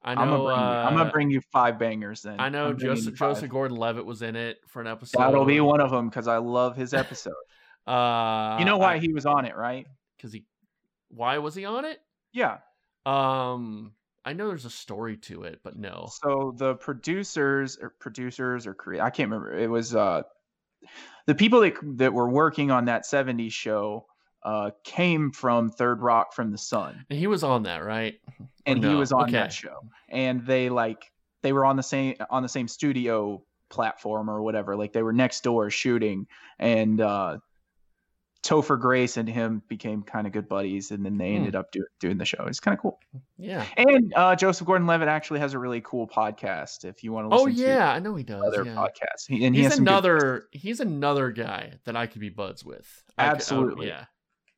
I 0.02 0.14
know. 0.14 0.20
I'm 0.22 0.28
gonna 0.28 0.42
bring 0.42 0.58
you, 0.58 0.64
I'm 0.64 0.96
gonna 0.96 1.08
uh, 1.08 1.12
bring 1.12 1.30
you 1.30 1.40
five 1.52 1.78
bangers 1.78 2.22
then. 2.22 2.40
I 2.40 2.48
know 2.48 2.72
Joseph. 2.72 3.14
Joseph 3.14 3.50
Gordon-Levitt 3.50 4.04
was 4.04 4.22
in 4.22 4.34
it 4.34 4.58
for 4.66 4.80
an 4.80 4.88
episode. 4.88 5.20
That'll 5.20 5.44
be 5.44 5.60
one 5.60 5.80
of 5.80 5.90
them 5.90 6.08
because 6.08 6.26
I 6.26 6.38
love 6.38 6.76
his 6.76 6.94
episode. 6.94 7.34
Uh, 7.86 8.56
you 8.58 8.66
know 8.66 8.76
why 8.76 8.98
he 8.98 9.08
was 9.08 9.26
on 9.26 9.46
it, 9.46 9.56
right? 9.56 9.86
Because 10.16 10.32
he. 10.32 10.44
Why 11.08 11.38
was 11.38 11.56
he 11.56 11.64
on 11.64 11.86
it? 11.86 11.98
Yeah. 12.32 12.58
Um, 13.04 13.92
I 14.24 14.34
know 14.34 14.48
there's 14.48 14.66
a 14.66 14.70
story 14.70 15.16
to 15.16 15.44
it, 15.44 15.60
but 15.64 15.76
no. 15.76 16.08
So 16.22 16.54
the 16.56 16.74
producers 16.74 17.78
or 17.80 17.94
producers 17.98 18.66
or 18.66 18.74
create 18.74 19.00
I 19.00 19.10
can't 19.10 19.30
remember. 19.30 19.58
It 19.58 19.68
was 19.68 19.94
uh 19.94 20.22
the 21.26 21.34
people 21.34 21.60
that 21.60 21.74
that 21.96 22.12
were 22.12 22.28
working 22.28 22.70
on 22.70 22.84
that 22.84 23.04
70s 23.04 23.52
show 23.52 24.06
uh 24.42 24.70
came 24.84 25.30
from 25.32 25.70
Third 25.70 26.00
Rock 26.00 26.32
from 26.32 26.50
the 26.50 26.58
Sun. 26.58 27.04
And 27.10 27.18
he 27.18 27.26
was 27.26 27.42
on 27.44 27.64
that, 27.64 27.84
right? 27.84 28.20
And 28.66 28.82
he 28.84 28.94
was 28.94 29.12
on 29.12 29.24
Okay. 29.24 29.32
that 29.32 29.52
show. 29.52 29.80
And 30.08 30.46
they 30.46 30.68
like 30.70 31.10
they 31.42 31.52
were 31.52 31.64
on 31.64 31.76
the 31.76 31.82
same 31.82 32.16
on 32.30 32.42
the 32.42 32.48
same 32.48 32.68
studio 32.68 33.42
platform 33.68 34.28
or 34.30 34.42
whatever. 34.42 34.76
Like 34.76 34.92
they 34.92 35.02
were 35.02 35.12
next 35.12 35.42
door 35.44 35.70
shooting 35.70 36.26
and 36.58 37.00
uh 37.00 37.38
Topher 38.42 38.80
Grace 38.80 39.18
and 39.18 39.28
him 39.28 39.62
became 39.68 40.02
kind 40.02 40.26
of 40.26 40.32
good 40.32 40.48
buddies, 40.48 40.92
and 40.92 41.04
then 41.04 41.18
they 41.18 41.32
Hmm. 41.32 41.36
ended 41.40 41.54
up 41.54 41.70
do, 41.72 41.84
doing 42.00 42.16
the 42.16 42.24
show. 42.24 42.46
It's 42.46 42.58
kind 42.58 42.74
of 42.74 42.80
cool. 42.80 42.98
Yeah. 43.36 43.66
And 43.76 44.14
uh, 44.16 44.34
Joseph 44.34 44.66
Gordon-Levitt 44.66 45.08
actually 45.08 45.40
has 45.40 45.52
a 45.52 45.58
really 45.58 45.82
cool 45.82 46.08
podcast. 46.08 46.86
If 46.86 47.04
you 47.04 47.12
want 47.12 47.30
to 47.30 47.36
Oh 47.36 47.42
listen 47.42 47.62
to 47.62 47.68
yeah, 47.68 47.92
I 47.92 47.98
know 47.98 48.14
he 48.14 48.24
does. 48.24 48.42
other 48.42 48.64
yeah. 48.64 48.74
podcasts, 48.74 49.26
he, 49.28 49.44
and 49.44 49.54
he 49.54 49.60
He's 49.60 49.66
has 49.68 49.74
some 49.76 49.84
good- 49.84 49.90
another. 49.90 50.46
He's 50.52 50.80
another 50.80 51.30
guy 51.32 51.74
that 51.84 51.96
I 51.96 52.06
could 52.06 52.22
be 52.22 52.30
buds 52.30 52.64
with. 52.64 53.02
Could- 53.18 53.26
I 53.26 53.32
would- 53.34 53.78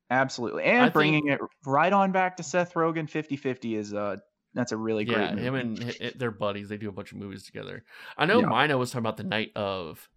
Absolutely. 0.09 0.63
absolutely, 0.63 0.63
I 0.63 0.67
and 0.73 0.83
think- 0.85 0.93
bringing 0.93 1.27
it 1.29 1.39
right 1.65 1.93
on 1.93 2.11
back 2.11 2.37
to 2.37 2.43
Seth 2.43 2.73
Rogen. 2.73 3.09
50-50 3.09 3.75
is 3.77 3.93
uh 3.93 4.17
that's 4.53 4.71
a 4.71 4.77
really 4.77 5.03
great 5.05 5.17
Yeah. 5.17 5.29
movie. 5.31 5.41
Him 5.47 5.55
and 5.55 5.77
they're 6.15 6.29
buddies. 6.31 6.69
They 6.69 6.77
do 6.77 6.87
a 6.89 6.91
bunch 6.91 7.11
of 7.11 7.17
movies 7.17 7.43
together. 7.43 7.83
I 8.17 8.25
know 8.27 8.39
Yeah. 8.41 8.45
Mino 8.47 8.77
was 8.77 8.91
talking 8.91 8.99
about 9.03 9.17
the 9.17 9.23
night 9.23 9.51
of, 9.55 10.07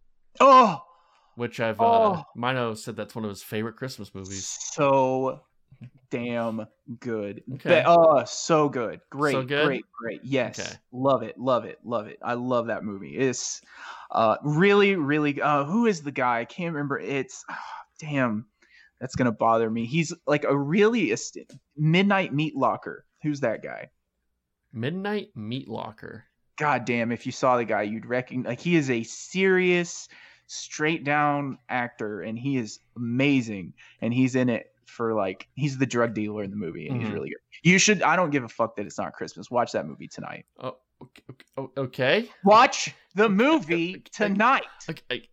oh, 0.40 0.82
which 1.36 1.58
I've. 1.60 1.80
Uh, 1.80 1.84
Oh. 1.84 2.24
Mino 2.34 2.74
said 2.74 2.96
that's 2.96 3.14
one 3.14 3.24
of 3.24 3.30
his 3.30 3.42
favorite 3.42 3.76
Christmas 3.76 4.14
movies. 4.14 4.46
so 4.46 5.40
damn 6.10 6.66
good. 7.00 7.42
Okay. 7.54 7.82
Oh, 7.86 8.24
so 8.26 8.68
good. 8.68 9.00
Great, 9.10 9.32
So 9.32 9.42
good? 9.42 9.66
great, 9.66 9.84
great. 9.98 10.20
Yes, 10.24 10.60
Okay. 10.60 10.76
love 10.92 11.22
it, 11.22 11.38
love 11.38 11.64
it, 11.64 11.78
love 11.84 12.06
it. 12.06 12.18
I 12.22 12.34
love 12.34 12.66
that 12.66 12.84
movie. 12.84 13.16
It's 13.16 13.62
uh 14.10 14.36
really, 14.42 14.96
really. 14.96 15.40
Uh, 15.40 15.64
who 15.64 15.86
is 15.86 16.02
the 16.02 16.12
guy? 16.12 16.40
I 16.40 16.44
can't 16.44 16.74
remember. 16.74 16.98
It's 16.98 17.42
ah, 17.50 17.64
damn. 17.98 18.46
That's 19.00 19.14
gonna 19.14 19.32
bother 19.32 19.68
me. 19.70 19.86
He's 19.86 20.12
like 20.26 20.44
a 20.44 20.56
really 20.56 21.12
est- 21.12 21.36
midnight 21.76 22.32
meat 22.32 22.56
locker. 22.56 23.04
Who's 23.22 23.40
that 23.40 23.62
guy? 23.62 23.90
Midnight 24.72 25.28
Meat 25.34 25.68
Locker. 25.68 26.24
God 26.58 26.84
damn, 26.84 27.12
if 27.12 27.26
you 27.26 27.32
saw 27.32 27.56
the 27.56 27.64
guy, 27.64 27.82
you'd 27.82 28.06
recognize. 28.06 28.46
Like 28.50 28.60
he 28.60 28.76
is 28.76 28.90
a 28.90 29.02
serious, 29.02 30.08
straight 30.46 31.04
down 31.04 31.58
actor, 31.68 32.20
and 32.22 32.38
he 32.38 32.56
is 32.56 32.80
amazing. 32.96 33.72
And 34.00 34.12
he's 34.12 34.34
in 34.36 34.48
it 34.48 34.72
for 34.86 35.14
like 35.14 35.48
he's 35.54 35.78
the 35.78 35.86
drug 35.86 36.14
dealer 36.14 36.42
in 36.44 36.50
the 36.50 36.56
movie, 36.56 36.88
and 36.88 36.98
Mhm. 37.00 37.04
he's 37.04 37.12
really 37.12 37.28
good. 37.30 37.38
You 37.62 37.78
should. 37.78 38.02
I 38.02 38.16
don't 38.16 38.30
give 38.30 38.44
a 38.44 38.48
fuck 38.48 38.76
that 38.76 38.86
it's 38.86 38.98
not 38.98 39.12
Christmas. 39.14 39.50
Watch 39.50 39.72
that 39.72 39.86
movie 39.86 40.08
tonight. 40.08 40.44
Oh, 40.58 40.76
okay. 41.02 41.22
okay, 41.30 41.44
oh, 41.56 41.70
okay. 41.76 42.30
Watch 42.44 42.94
the 43.14 43.28
movie 43.30 44.02
tonight. 44.12 44.64
Okay. 44.88 45.28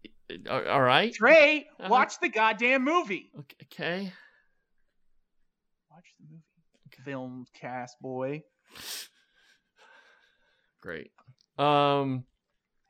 All 0.49 0.81
right. 0.81 1.13
Trey, 1.13 1.67
Uh-huh. 1.79 1.89
watch 1.89 2.19
the 2.19 2.29
goddamn 2.29 2.83
movie. 2.83 3.31
Okay. 3.39 3.55
okay. 3.71 4.13
Watch 5.91 6.05
the 6.19 6.25
movie. 6.29 6.43
Film 7.03 7.45
cast 7.53 7.99
boy. 8.01 8.43
Great. 10.81 11.11
Um. 11.57 12.25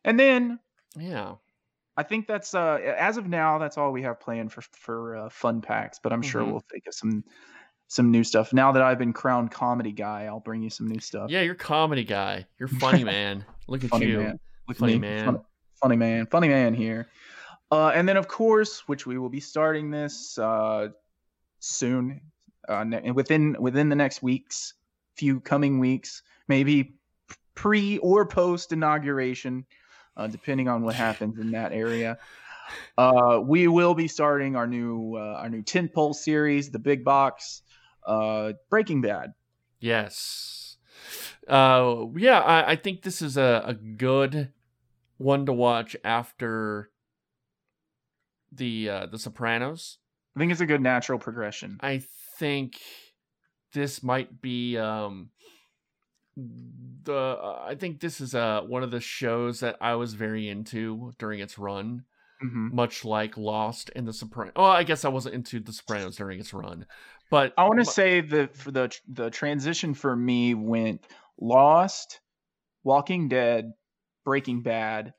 And 0.03 0.19
then 0.19 0.59
Yeah. 0.97 1.35
I 1.95 2.03
think 2.03 2.27
that's 2.27 2.53
uh 2.55 2.75
as 2.97 3.17
of 3.17 3.27
now 3.27 3.59
that's 3.59 3.77
all 3.77 3.91
we 3.91 4.01
have 4.03 4.19
planned 4.19 4.51
for 4.51 4.61
for 4.61 5.15
uh, 5.17 5.29
fun 5.29 5.61
packs. 5.61 5.99
But 6.01 6.11
I'm 6.13 6.21
sure 6.21 6.41
Mhm. 6.43 6.51
we'll 6.51 6.63
think 6.71 6.83
of 6.87 6.93
some 6.93 7.23
some 7.87 8.09
new 8.11 8.23
stuff. 8.23 8.53
Now 8.53 8.71
that 8.71 8.81
I've 8.81 8.97
been 8.97 9.13
crowned 9.13 9.51
comedy 9.51 9.91
guy, 9.91 10.25
I'll 10.25 10.39
bring 10.39 10.63
you 10.63 10.69
some 10.71 10.87
new 10.87 10.99
stuff. 10.99 11.29
Yeah, 11.29 11.41
you're 11.41 11.53
comedy 11.55 12.03
guy. 12.03 12.47
You're 12.57 12.67
funny 12.67 13.03
man. 13.03 13.45
Look 13.67 13.83
at 13.83 13.89
funny 13.91 14.07
you. 14.07 14.19
man. 14.19 14.39
Look 14.67 14.77
Funny 14.77 14.93
me. 14.93 14.99
man. 14.99 15.25
Fun- 15.25 15.41
funny 15.81 15.95
man. 15.97 16.25
Funny 16.27 16.47
man 16.47 16.73
here. 16.73 17.07
Uh, 17.73 17.87
and 17.87 18.07
then 18.07 18.17
of 18.17 18.27
course, 18.27 18.87
which 18.87 19.07
we 19.07 19.17
will 19.17 19.29
be 19.29 19.39
starting 19.39 19.89
this 19.89 20.37
uh, 20.37 20.89
soon, 21.57 22.21
uh, 22.69 22.85
within 23.15 23.57
within 23.59 23.89
the 23.89 23.95
next 23.95 24.21
weeks, 24.21 24.75
few 25.15 25.39
coming 25.39 25.79
weeks, 25.79 26.21
maybe 26.47 26.93
pre 27.55 27.97
or 27.97 28.27
post 28.27 28.71
inauguration, 28.73 29.65
uh, 30.15 30.27
depending 30.27 30.67
on 30.67 30.83
what 30.83 30.93
happens 30.93 31.39
in 31.39 31.49
that 31.53 31.71
area. 31.71 32.19
Uh, 32.95 33.41
we 33.43 33.67
will 33.67 33.95
be 33.95 34.07
starting 34.07 34.55
our 34.55 34.67
new 34.67 35.15
uh, 35.15 35.39
our 35.39 35.49
new 35.49 35.63
tentpole 35.63 36.13
series, 36.13 36.69
the 36.69 36.77
Big 36.77 37.03
Box, 37.03 37.63
Breaking 38.69 39.01
Bad. 39.01 39.33
Yes. 39.79 40.77
Yeah, 41.49 42.39
I, 42.39 42.73
I 42.73 42.75
think 42.75 43.01
this 43.01 43.23
is 43.23 43.35
a, 43.35 43.63
a 43.65 43.73
good 43.73 44.53
one 45.17 45.47
to 45.47 45.53
watch 45.53 45.95
after 46.03 46.91
the 48.53 48.89
uh, 48.89 49.05
the 49.07 49.19
Sopranos. 49.19 49.97
I 50.35 50.39
think 50.39 50.51
it's 50.51 50.61
a 50.61 50.65
good 50.65 50.81
natural 50.81 51.19
progression. 51.19 51.77
I 51.81 52.03
think 52.39 52.79
this 53.73 54.03
might 54.03 54.41
be 54.41 54.77
um 54.77 55.29
the 56.35 57.13
uh, 57.13 57.63
I 57.63 57.75
think 57.75 57.99
this 57.99 58.19
is 58.21 58.33
uh 58.33 58.61
one 58.61 58.83
of 58.83 58.91
the 58.91 58.99
shows 58.99 59.59
that 59.59 59.77
I 59.81 59.95
was 59.95 60.13
very 60.13 60.49
into 60.49 61.13
during 61.19 61.39
its 61.39 61.57
run, 61.59 62.05
hmm 62.41 62.69
much 62.71 63.05
like 63.05 63.37
Lost 63.37 63.91
and 63.95 64.07
The 64.07 64.13
Sopranos. 64.13 64.53
Oh, 64.55 64.63
I 64.63 64.83
guess 64.83 65.05
I 65.05 65.09
wasn't 65.09 65.35
into 65.35 65.59
The 65.59 65.73
Sopranos 65.73 66.15
during 66.15 66.39
its 66.39 66.53
run, 66.53 66.85
but 67.29 67.53
I 67.57 67.63
want 67.65 67.79
to 67.79 67.85
say 67.85 68.21
for 68.21 68.71
the 68.71 68.95
the 69.07 69.29
transition 69.29 69.93
for 69.93 70.15
me 70.15 70.55
went 70.55 71.05
Lost, 71.39 72.19
Walking 72.83 73.27
Dead, 73.27 73.73
Breaking 74.25 74.63
Bad, 74.63 75.13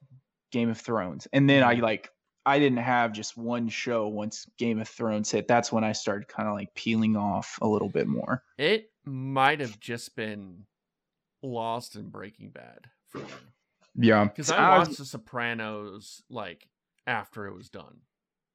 Game 0.51 0.71
of 0.71 0.81
Thrones, 0.81 1.29
and 1.33 1.49
then 1.49 1.63
I 1.63 1.75
like 1.75 2.09
I 2.47 2.59
didn't 2.59 2.79
have 2.79 3.13
just 3.13 3.37
one 3.37 3.69
show 3.69 4.09
once 4.09 4.47
Game 4.59 4.81
of 4.81 4.89
Thrones 4.89 5.31
hit. 5.31 5.49
That's 5.49 5.73
when 5.73 5.85
I 5.85 5.93
started 5.93 6.29
kind 6.29 6.49
of 6.49 6.55
like 6.55 6.75
peeling 6.75 7.17
off 7.17 7.59
a 7.63 7.67
little 7.69 7.89
bit 7.89 8.07
more. 8.07 8.43
it 8.59 8.91
might 9.07 9.61
have 9.61 9.79
just 9.81 10.17
been 10.17 10.65
Lost 11.43 11.95
and 11.97 12.11
Breaking 12.11 12.51
Bad 12.51 12.81
for 13.09 13.19
me. 13.19 13.25
Yeah, 13.97 14.25
Because 14.25 14.51
I 14.51 14.79
watched 14.79 14.99
The 14.99 15.05
Sopranos 15.05 16.23
like 16.31 16.67
after 17.07 17.47
it 17.47 17.55
was 17.55 17.69
done. 17.69 17.99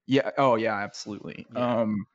yeah, 0.08 0.32
oh 0.38 0.56
yeah, 0.56 0.76
absolutely. 0.76 1.46
Yeah. 1.54 1.80
Um, 1.82 2.06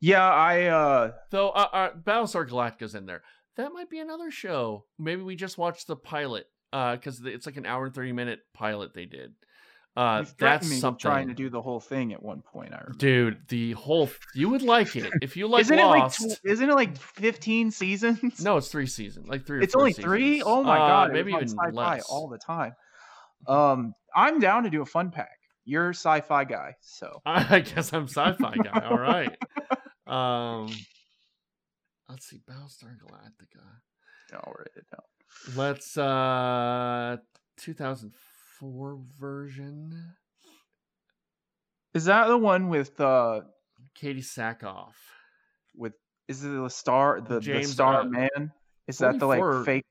yeah, 0.00 0.28
I 0.28 0.64
uh, 0.64 1.12
Though 1.30 1.50
uh, 1.50 1.68
uh, 1.72 1.90
Battlestar 1.94 2.48
Galactica's 2.48 2.94
in 2.94 3.06
there. 3.06 3.22
That 3.56 3.72
might 3.72 3.88
be 3.88 3.98
another 4.00 4.30
show. 4.30 4.84
Maybe 4.98 5.22
we 5.22 5.36
just 5.36 5.56
watched 5.58 5.86
the 5.86 5.96
pilot 5.96 6.46
because 6.72 7.20
it's 7.24 7.46
like 7.46 7.56
an 7.56 7.66
hour 7.66 7.86
and 7.86 7.94
thirty 7.94 8.12
minute 8.12 8.40
pilot 8.52 8.92
they 8.92 9.06
did. 9.06 9.32
Uh, 9.96 10.24
that's 10.38 10.68
me 10.68 10.76
something. 10.76 10.98
trying 11.00 11.28
to 11.28 11.34
do 11.34 11.48
the 11.48 11.62
whole 11.62 11.80
thing 11.80 12.12
at 12.12 12.22
one 12.22 12.42
point. 12.42 12.72
I 12.74 12.78
remember. 12.78 12.98
Dude, 12.98 13.38
the 13.48 13.72
whole 13.72 14.10
you 14.34 14.50
would 14.50 14.62
like 14.62 14.94
it 14.94 15.10
if 15.22 15.36
you 15.36 15.46
like 15.48 15.62
isn't 15.62 15.76
Lost. 15.78 16.20
it 16.20 16.28
like 16.28 16.36
tw- 16.38 16.40
isn't 16.44 16.68
it 16.70 16.74
like 16.74 16.96
fifteen 16.98 17.70
seasons? 17.70 18.42
no, 18.42 18.58
it's 18.58 18.68
three 18.68 18.86
seasons, 18.86 19.26
like 19.28 19.46
three. 19.46 19.62
It's 19.64 19.74
only 19.74 19.92
three. 19.94 20.42
Oh 20.42 20.62
my 20.62 20.76
Uh, 20.78 20.86
god! 20.88 21.12
maybe 21.12 21.32
even 21.32 21.48
sci-fi 21.48 21.70
less. 21.70 22.06
all 22.10 22.28
the 22.28 22.38
time. 22.38 22.74
Um, 23.48 23.94
I'm 24.14 24.38
down 24.40 24.64
to 24.64 24.70
do 24.70 24.82
a 24.82 24.86
fun 24.86 25.10
pack. 25.10 25.38
You're 25.64 25.90
a 25.90 25.94
sci-fi 25.94 26.44
guy, 26.44 26.74
so 26.80 27.20
I 27.26 27.60
guess 27.60 27.92
I'm 27.92 28.06
sci-fi 28.06 28.54
guy. 28.62 28.86
All 28.88 28.98
right. 28.98 29.34
Um, 30.06 30.68
let's 32.08 32.26
see, 32.28 32.38
Battlestar 32.48 32.94
Galactica. 32.96 33.64
I'll 34.34 34.52
write 34.56 34.68
it 34.76 34.86
down. 34.92 35.56
Let's 35.56 35.98
uh 35.98 37.16
2004 37.56 38.12
version. 38.60 40.14
Is 41.94 42.06
that 42.06 42.28
the 42.28 42.36
one 42.36 42.68
with 42.68 43.00
uh 43.00 43.40
Katee 43.98 44.18
Sackhoff. 44.18 44.94
with 45.74 45.94
is 46.28 46.44
it 46.44 46.48
the 46.48 46.68
star 46.68 47.20
the, 47.20 47.40
the 47.40 47.62
star 47.64 48.02
uh, 48.02 48.04
man? 48.04 48.52
Is 48.86 48.98
that 48.98 49.18
the 49.18 49.26
like 49.26 49.38
44 49.40 49.64
fake 49.64 49.86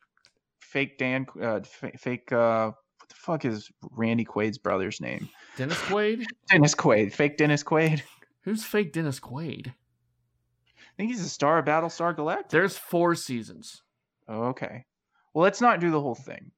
fake 0.59 0.97
Dan 0.97 1.26
uh 1.41 1.61
fake 1.61 2.32
uh 2.32 2.72
what 2.99 3.09
the 3.09 3.16
fuck 3.16 3.45
is 3.45 3.70
Randy 3.91 4.26
Quaid's 4.26 4.57
brother's 4.57 5.01
name? 5.01 5.30
Dennis 5.57 5.78
Quaid? 5.78 6.24
Dennis 6.49 6.76
Quaid, 6.76 7.13
fake 7.13 7.38
Dennis 7.38 7.63
Quaid. 7.63 8.01
Who's 8.41 8.63
fake 8.63 8.93
Dennis 8.93 9.20
Quaid? 9.20 9.68
I 9.68 10.97
think 10.97 11.11
he's 11.11 11.22
a 11.22 11.30
star 11.30 11.57
of 11.57 11.66
Battlestar 11.66 12.16
Galactica. 12.16 12.49
There's 12.49 12.78
four 12.78 13.16
seasons. 13.16 13.82
Oh, 14.28 14.43
okay. 14.49 14.86
Well, 15.34 15.43
let's 15.43 15.59
not 15.59 15.82
do 15.82 15.91
the 15.91 15.99
whole 15.99 16.16
thing. 16.16 16.51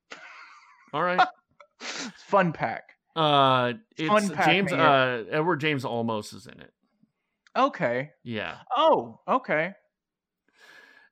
All 0.94 1.02
right. 1.02 1.26
Fun 1.80 2.54
pack. 2.54 2.90
Uh 3.16 3.74
it's 3.98 4.08
Fun 4.08 4.30
pack, 4.30 4.46
James 4.46 4.72
man. 4.72 4.80
uh 4.80 5.24
Edward 5.32 5.58
James 5.62 5.84
Olmos 5.84 6.34
is 6.34 6.46
in 6.48 6.60
it. 6.60 6.74
Okay. 7.56 8.12
Yeah. 8.24 8.58
Oh, 8.76 9.20
okay. 9.28 9.74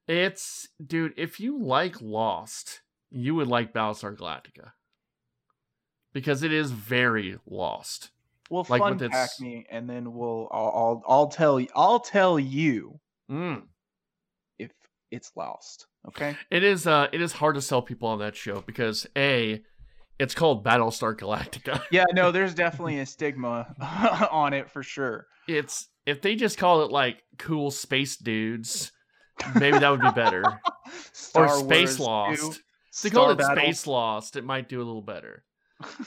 It's 0.08 0.68
dude, 0.86 1.14
if 1.18 1.40
you 1.40 1.58
like 1.60 2.00
Lost, 2.02 2.82
you 3.10 3.34
would 3.36 3.48
like 3.48 3.74
Battlestar 3.74 4.16
Galactica. 4.16 4.72
Because 6.14 6.44
it 6.44 6.54
is 6.54 6.72
very 6.72 7.38
lost. 7.48 8.12
Well, 8.50 8.66
Like 8.70 8.82
fun 8.82 9.00
pack 9.00 9.26
its- 9.32 9.42
me, 9.42 9.66
and 9.72 9.90
then 9.90 10.14
we'll 10.14 10.48
I'll, 10.52 10.72
I'll 10.76 11.04
I'll 11.08 11.28
tell 11.28 11.60
you 11.60 11.68
I'll 11.76 12.00
tell 12.00 12.40
you 12.40 13.00
Mm. 13.32 13.64
if 14.60 14.70
it's 15.10 15.32
lost. 15.36 15.88
Okay. 16.08 16.38
It 16.52 16.64
is 16.64 16.86
uh 16.86 17.08
it 17.12 17.20
is 17.22 17.34
hard 17.34 17.56
to 17.56 17.62
sell 17.62 17.82
people 17.82 18.08
on 18.08 18.20
that 18.20 18.36
show 18.36 18.62
because 18.62 19.08
A, 19.18 19.64
it's 20.20 20.34
called 20.36 20.64
Battlestar 20.66 21.16
Galactica. 21.18 21.82
Yeah. 21.92 22.06
No, 22.14 22.32
there's 22.32 22.54
definitely 22.54 23.00
a 23.00 23.06
stigma 23.06 23.74
on 24.32 24.54
it 24.54 24.70
for 24.70 24.84
sure. 24.84 25.28
It's 25.48 25.88
if 26.06 26.22
they 26.22 26.36
just 26.36 26.58
call 26.58 26.84
it 26.84 26.92
like 26.92 27.24
cool 27.38 27.72
space 27.72 28.18
dudes, 28.18 28.92
maybe 29.60 29.78
that 29.80 29.90
would 29.90 30.02
be 30.02 30.12
better. 30.12 30.44
or 31.36 31.50
Space 31.50 32.00
Wars 32.00 32.00
Lost. 32.00 32.42
two, 32.42 32.50
If 32.94 33.02
they 33.04 33.10
called 33.10 33.32
it 33.32 33.38
Battle. 33.40 33.56
Space 33.58 33.88
Lost, 33.88 34.36
it 34.36 34.44
might 34.44 34.70
do 34.70 34.78
a 34.78 34.86
little 34.86 35.02
better. 35.02 35.44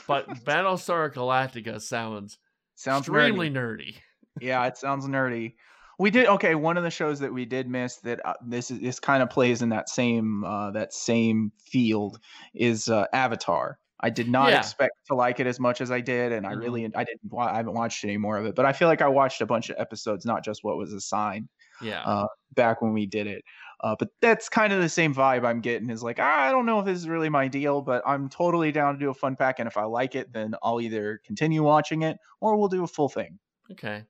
But 0.07 0.27
Battlestar 0.45 1.13
Galactica 1.13 1.79
sounds, 1.81 2.37
Sounds 2.75 3.01
extremely 3.07 3.49
nerdy. 3.49 3.93
nerdy. 3.93 3.95
Yeah, 4.41 4.65
it 4.65 4.77
sounds 4.77 5.05
nerdy. 5.05 5.55
We 5.99 6.11
did 6.11 6.27
okay. 6.27 6.55
One 6.55 6.77
of 6.77 6.83
the 6.83 6.89
shows 6.89 7.19
that 7.19 7.33
we 7.33 7.43
did 7.45 7.67
miss 7.69 7.97
that 7.97 8.25
uh, 8.25 8.33
this 8.45 8.71
is 8.71 8.79
this 8.79 8.99
kind 9.01 9.21
of 9.21 9.29
plays 9.29 9.61
in 9.61 9.69
that 9.69 9.89
same 9.89 10.43
uh, 10.45 10.71
that 10.71 10.93
same 10.93 11.51
field 11.59 12.19
is 12.55 12.87
uh, 12.87 13.05
Avatar. 13.13 13.77
I 14.01 14.09
did 14.09 14.29
not 14.29 14.53
Yeah. 14.53 14.53
expect 14.53 14.93
to 15.07 15.15
like 15.15 15.39
it 15.39 15.47
as 15.47 15.59
much 15.59 15.81
as 15.81 15.91
I 15.91 16.01
did, 16.01 16.31
and 16.31 16.47
I 16.47 16.51
Mhm. 16.51 16.53
really 16.53 16.85
I 16.95 17.03
didn't 17.03 17.31
I 17.37 17.57
haven't 17.57 17.73
watched 17.73 18.03
any 18.03 18.17
more 18.17 18.37
of 18.37 18.45
it. 18.45 18.55
But 18.55 18.65
I 18.65 18.73
feel 18.73 18.87
like 18.87 19.01
I 19.01 19.07
watched 19.09 19.41
a 19.41 19.45
bunch 19.45 19.69
of 19.69 19.77
episodes, 19.79 20.25
not 20.25 20.43
just 20.43 20.63
what 20.63 20.77
was 20.77 20.93
assigned 20.93 21.49
Yeah. 21.79 22.05
uh, 22.05 22.27
back 22.53 22.81
when 22.81 22.93
we 22.93 23.05
did 23.05 23.27
it. 23.27 23.43
Uh, 23.81 23.95
but 23.97 24.09
that's 24.21 24.49
kind 24.49 24.73
of 24.73 24.81
the 24.81 24.89
same 24.89 25.13
vibe 25.13 25.45
I'm 25.45 25.61
getting. 25.61 25.89
Is 25.89 26.03
like 26.03 26.19
"Ah, 26.19 26.47
I 26.47 26.51
don't 26.51 26.65
know 26.65 26.79
if 26.79 26.85
this 26.85 26.97
is 26.97 27.07
really 27.09 27.29
my 27.29 27.47
deal, 27.47 27.81
but 27.81 28.03
I'm 28.05 28.29
totally 28.29 28.71
down 28.71 28.93
to 28.95 28.99
do 28.99 29.09
a 29.09 29.13
fun 29.13 29.35
pack, 29.35 29.59
and 29.59 29.67
if 29.67 29.77
I 29.77 29.83
like 29.85 30.15
it, 30.15 30.33
then 30.33 30.55
I'll 30.63 30.81
either 30.81 31.19
continue 31.25 31.63
watching 31.63 32.01
it 32.03 32.17
or 32.41 32.57
we'll 32.57 32.69
do 32.69 32.83
a 32.83 32.87
full 32.87 33.09
thing. 33.09 33.39
okay. 33.71 34.05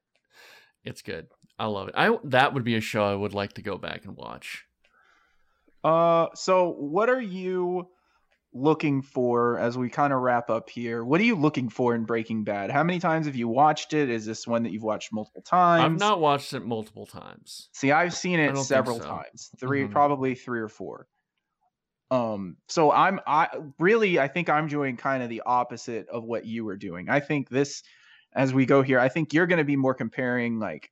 It's 0.84 1.04
good. 1.04 1.30
I 1.60 1.68
love 1.68 1.90
it. 1.90 1.96
I 1.98 2.18
that 2.26 2.54
would 2.54 2.64
be 2.66 2.76
a 2.76 2.82
show 2.82 3.06
I 3.06 3.16
would 3.16 3.34
like 3.34 3.54
to 3.54 3.64
go 3.64 3.78
back 3.78 4.06
and 4.06 4.18
watch. 4.18 4.68
Uh, 5.84 6.28
so 6.36 6.70
what 6.70 7.10
are 7.10 7.22
you 7.22 7.90
looking 8.54 9.02
for 9.02 9.58
as 9.60 9.78
we 9.78 9.90
kind 9.90 10.12
of 10.12 10.22
wrap 10.22 10.50
up 10.50 10.70
here? 10.70 11.04
What 11.04 11.22
are 11.22 11.24
you 11.24 11.36
looking 11.36 11.70
for 11.70 11.94
in 11.94 12.06
Breaking 12.06 12.44
Bad? 12.44 12.72
How 12.72 12.84
many 12.84 13.00
times 13.00 13.28
have 13.28 13.36
you 13.36 13.48
watched 13.48 13.94
it? 13.94 14.10
Is 14.10 14.26
this 14.26 14.48
one 14.48 14.64
that 14.64 14.72
you've 14.72 14.84
watched 14.84 15.14
multiple 15.14 15.42
times? 15.42 15.84
I've 15.84 16.00
not 16.00 16.20
watched 16.20 16.54
it 16.54 16.66
multiple 16.66 17.06
times. 17.06 17.70
See, 17.74 17.92
I've 17.92 18.14
seen 18.14 18.40
it 18.40 18.58
several 18.58 19.00
so. 19.00 19.06
times. 19.06 19.52
3 19.60 19.84
Mhm. 19.84 19.92
probably 19.92 20.36
three 20.36 20.60
or 20.62 20.68
four. 20.70 21.08
Um, 22.12 22.58
so 22.68 22.92
I'm 22.92 23.20
I 23.28 23.50
really 23.78 24.20
I 24.20 24.28
think 24.28 24.50
I'm 24.50 24.68
doing 24.68 24.98
kind 24.98 25.22
of 25.22 25.30
the 25.30 25.44
opposite 25.46 26.08
of 26.10 26.24
what 26.24 26.46
you 26.46 26.66
were 26.66 26.78
doing. 26.78 27.08
I 27.08 27.20
think 27.20 27.50
this 27.50 27.84
as 28.34 28.54
we 28.54 28.66
go 28.66 28.82
here, 28.82 29.00
I 29.00 29.10
think 29.10 29.34
you're 29.34 29.48
going 29.48 29.60
to 29.60 29.64
be 29.64 29.76
more 29.76 29.94
comparing 29.94 30.60
like 30.60 30.92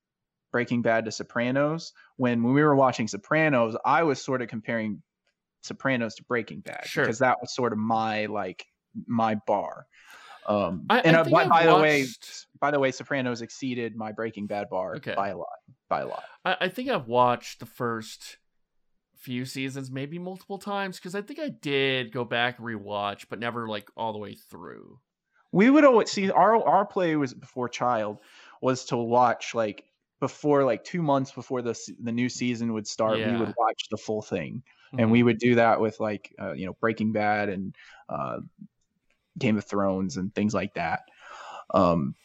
Breaking 0.52 0.84
Bad 0.84 1.06
to 1.06 1.12
Sopranos. 1.12 1.94
When 2.18 2.44
when 2.44 2.54
we 2.54 2.62
were 2.62 2.76
watching 2.76 3.08
Sopranos, 3.08 3.76
I 3.84 4.04
was 4.04 4.24
sort 4.24 4.44
of 4.44 4.48
comparing 4.48 5.02
Sopranos 5.62 6.16
to 6.16 6.24
Breaking 6.24 6.60
Bad 6.62 6.86
Sure. 6.86 7.04
because 7.04 7.20
that 7.20 7.38
was 7.42 7.54
sort 7.54 7.74
of 7.74 7.80
my 7.80 8.26
like 8.28 8.66
my 9.06 9.36
bar. 9.48 9.86
Um, 10.48 10.86
I- 10.90 11.00
and 11.02 11.16
I 11.16 11.20
uh, 11.20 11.24
think 11.26 11.36
by, 11.36 11.44
I've 11.44 11.66
the 11.68 11.76
way, 11.82 12.06
by 12.62 12.72
the 12.72 12.80
way, 12.80 12.92
Sopranos 12.92 13.42
exceeded 13.42 13.96
my 13.96 14.12
Breaking 14.14 14.48
Bad 14.48 14.70
bar 14.70 14.96
Okay. 14.96 15.14
by 15.16 15.30
a 15.30 15.38
lot, 15.38 15.48
by 15.90 16.02
a 16.02 16.08
lot. 16.08 16.24
I, 16.46 16.56
I 16.62 16.70
think 16.70 16.90
I've 16.90 17.08
watched 17.08 17.60
the 17.60 17.66
first 17.66 18.38
few 19.18 19.44
seasons 19.46 19.92
maybe 19.92 20.20
multiple 20.20 20.58
times 20.60 20.98
because 20.98 21.16
I 21.16 21.22
think 21.22 21.40
I 21.40 21.50
did 21.50 22.14
go 22.14 22.24
back 22.24 22.60
and 22.60 22.68
rewatch, 22.68 23.26
but 23.30 23.40
never 23.40 23.68
like 23.68 23.90
all 23.98 24.14
the 24.14 24.20
way 24.20 24.36
through. 24.36 25.00
we 25.52 25.70
would 25.70 25.84
always 25.84 26.12
see 26.12 26.30
our 26.32 26.56
our 26.66 26.86
play 26.86 27.16
was 27.16 27.34
before 27.34 27.68
child 27.68 28.20
was 28.62 28.86
to 28.86 28.98
watch 28.98 29.54
like 29.56 29.84
before 30.20 30.64
like 30.64 30.84
two 30.84 31.02
months 31.02 31.32
before 31.32 31.62
the 31.62 31.78
the 32.02 32.12
new 32.12 32.30
season 32.30 32.74
would 32.74 32.88
start, 32.88 33.18
we 33.18 33.38
would 33.38 33.54
watch 33.58 33.84
the 33.92 33.98
full 33.98 34.22
thing, 34.22 34.64
Mhm. 34.94 35.02
and 35.02 35.12
we 35.12 35.22
would 35.24 35.38
do 35.38 35.56
that 35.56 35.80
with 35.80 36.00
like 36.00 36.34
uh, 36.40 36.54
you 36.54 36.66
know 36.66 36.74
Breaking 36.80 37.12
Bad 37.12 37.50
and 37.50 37.76
uh, 38.10 38.40
Game 39.38 39.58
of 39.58 39.66
Thrones 39.66 40.18
and 40.18 40.34
things 40.34 40.54
like 40.54 40.74
that. 40.76 41.02
Um, 41.74 42.16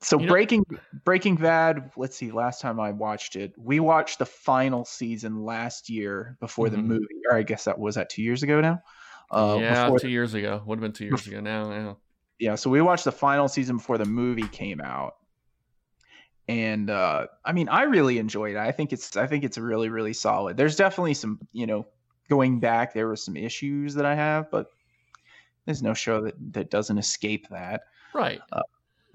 so 0.00 0.18
You 0.18 0.26
know- 0.26 0.32
Breaking 0.32 0.64
Breaking 1.04 1.36
Bad. 1.36 1.92
Let's 1.96 2.16
see. 2.16 2.30
Last 2.32 2.60
time 2.60 2.80
I 2.80 2.90
watched 2.90 3.36
it, 3.36 3.52
we 3.56 3.78
watched 3.80 4.18
the 4.18 4.26
final 4.26 4.84
season 4.84 5.44
last 5.44 5.88
year 5.88 6.36
before 6.40 6.66
Mhm. 6.66 6.70
the 6.72 6.78
movie. 6.78 7.06
Or 7.30 7.36
I 7.36 7.42
guess 7.42 7.64
that 7.64 7.78
was 7.78 7.94
that 7.94 8.10
two 8.10 8.22
years 8.22 8.42
ago 8.42 8.60
now. 8.60 8.82
Uh, 9.30 9.58
yeah, 9.60 9.90
two 9.98 10.08
years 10.08 10.34
ago. 10.34 10.62
Would 10.66 10.76
have 10.76 10.82
been 10.82 10.92
two 10.92 11.04
years 11.06 11.26
ago 11.26 11.40
now. 11.40 11.70
Yeah. 11.70 11.94
yeah 12.38 12.54
so 12.56 12.70
we 12.70 12.80
watched 12.80 13.04
the 13.04 13.12
final 13.12 13.48
season 13.48 13.76
before 13.78 13.98
the 13.98 14.04
movie 14.04 14.46
came 14.48 14.80
out 14.80 15.14
and 16.48 16.90
uh 16.90 17.26
i 17.44 17.52
mean 17.52 17.68
i 17.68 17.82
really 17.82 18.18
enjoyed 18.18 18.52
it 18.54 18.58
i 18.58 18.70
think 18.70 18.92
it's 18.92 19.16
i 19.16 19.26
think 19.26 19.42
it's 19.44 19.58
really 19.58 19.88
really 19.88 20.12
solid 20.12 20.56
there's 20.56 20.76
definitely 20.76 21.14
some 21.14 21.40
you 21.52 21.66
know 21.66 21.86
going 22.28 22.60
back 22.60 22.94
there 22.94 23.08
were 23.08 23.16
some 23.16 23.36
issues 23.36 23.94
that 23.94 24.06
i 24.06 24.14
have 24.14 24.50
but 24.50 24.70
there's 25.64 25.82
no 25.82 25.92
show 25.94 26.20
that 26.22 26.34
that 26.52 26.70
doesn't 26.70 26.98
escape 26.98 27.48
that 27.50 27.82
Right. 28.14 28.40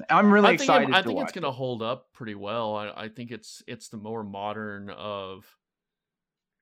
i'm 0.10 0.32
really 0.32 0.48
I 0.48 0.58
think, 0.58 0.60
it- 0.60 0.64
excited 0.64 0.94
I 0.94 1.02
think 1.04 1.20
it's 1.22 1.32
going 1.32 1.44
to 1.44 1.52
hold 1.52 1.82
up 1.82 2.12
pretty 2.14 2.36
well. 2.36 2.76
I, 2.76 2.92
I 3.06 3.08
think 3.10 3.32
it's 3.32 3.64
it's 3.66 3.88
the 3.90 3.98
more 3.98 4.24
modern 4.24 4.90
of 4.90 5.46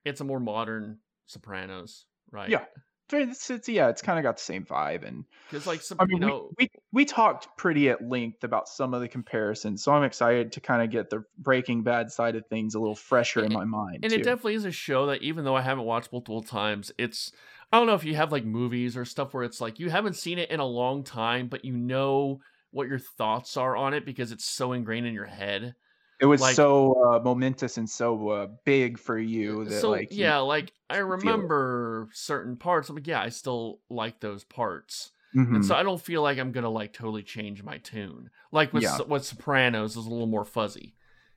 it's 0.04 0.20
a 0.20 0.24
more 0.24 0.40
modern 0.40 0.98
Sopranos, 1.26 2.06
right? 2.30 2.48
Yeah. 2.48 2.64
It. 3.12 3.28
it's, 3.28 3.50
it's 3.50 3.68
yeah 3.68 3.88
it's 3.88 4.02
kind 4.02 4.18
of 4.18 4.22
got 4.22 4.36
the 4.36 4.42
same 4.42 4.64
vibe 4.64 5.06
and 5.06 5.24
Because 5.50 5.66
like 5.66 5.82
some, 5.82 5.98
i 6.00 6.04
mean 6.04 6.20
you 6.20 6.28
know, 6.28 6.50
we, 6.58 6.64
we 6.64 6.70
we 6.92 7.04
talked 7.04 7.48
pretty 7.56 7.88
at 7.88 8.06
length 8.06 8.44
about 8.44 8.68
some 8.68 8.94
of 8.94 9.00
the 9.00 9.08
comparisons 9.08 9.82
so 9.82 9.92
i'm 9.92 10.04
excited 10.04 10.52
to 10.52 10.60
kind 10.60 10.82
of 10.82 10.90
get 10.90 11.10
the 11.10 11.24
breaking 11.38 11.82
bad 11.82 12.10
side 12.10 12.36
of 12.36 12.46
things 12.46 12.74
a 12.74 12.80
little 12.80 12.94
fresher 12.94 13.44
in 13.44 13.52
my 13.52 13.64
mind 13.64 14.00
and 14.02 14.12
too. 14.12 14.18
it 14.18 14.22
definitely 14.22 14.54
is 14.54 14.64
a 14.64 14.70
show 14.72 15.06
that 15.06 15.22
even 15.22 15.44
though 15.44 15.56
I 15.56 15.62
haven't 15.62 15.84
watched 15.84 16.12
multiple 16.12 16.42
times, 16.42 16.92
it's 16.98 17.32
I 17.72 17.78
don't 17.78 17.86
know 17.86 17.94
if 17.94 18.04
you 18.04 18.16
have 18.16 18.32
like 18.32 18.44
movies 18.44 18.96
or 18.96 19.04
stuff 19.04 19.34
where 19.34 19.44
it's 19.44 19.60
like 19.60 19.78
you 19.78 19.90
haven't 19.90 20.16
seen 20.16 20.38
it 20.38 20.50
in 20.50 20.60
a 20.60 20.66
long 20.66 21.04
time, 21.04 21.48
but 21.48 21.64
you 21.64 21.76
know 21.76 22.40
what 22.70 22.88
your 22.88 22.98
thoughts 22.98 23.56
are 23.56 23.76
on 23.76 23.94
it 23.94 24.04
because 24.04 24.32
it's 24.32 24.44
so 24.44 24.72
ingrained 24.72 25.06
in 25.06 25.14
your 25.14 25.26
head. 25.26 25.74
It 26.20 26.26
was 26.26 26.40
Like- 26.40 26.54
so 26.54 26.92
uh, 27.14 27.20
momentous 27.20 27.78
and 27.78 27.88
so 27.88 28.28
uh, 28.28 28.46
big 28.64 28.98
for 28.98 29.18
you 29.18 29.64
that 29.64 29.80
so 29.80 29.90
like 29.90 30.08
yeah, 30.10 30.38
like 30.38 30.72
I 30.88 30.98
remember 30.98 32.08
certain 32.12 32.56
parts. 32.56 32.88
I'm 32.88 32.96
like, 32.96 33.06
yeah, 33.06 33.20
I 33.22 33.28
still 33.30 33.80
like 33.88 34.20
those 34.20 34.44
parts. 34.44 35.12
Mhm. 35.34 35.54
And 35.56 35.64
so 35.64 35.74
I 35.76 35.82
don't 35.82 36.00
feel 36.00 36.22
like 36.22 36.38
I'm 36.38 36.52
gonna 36.52 36.68
like 36.70 36.92
totally 36.92 37.22
change 37.22 37.62
my 37.62 37.78
tune. 37.78 38.30
Like 38.52 38.72
with 38.72 38.82
Yeah. 38.82 38.98
With 39.06 39.24
Sopranos 39.24 39.92
is 39.96 40.04
a 40.06 40.10
little 40.10 40.26
more 40.26 40.44
fuzzy, 40.44 40.94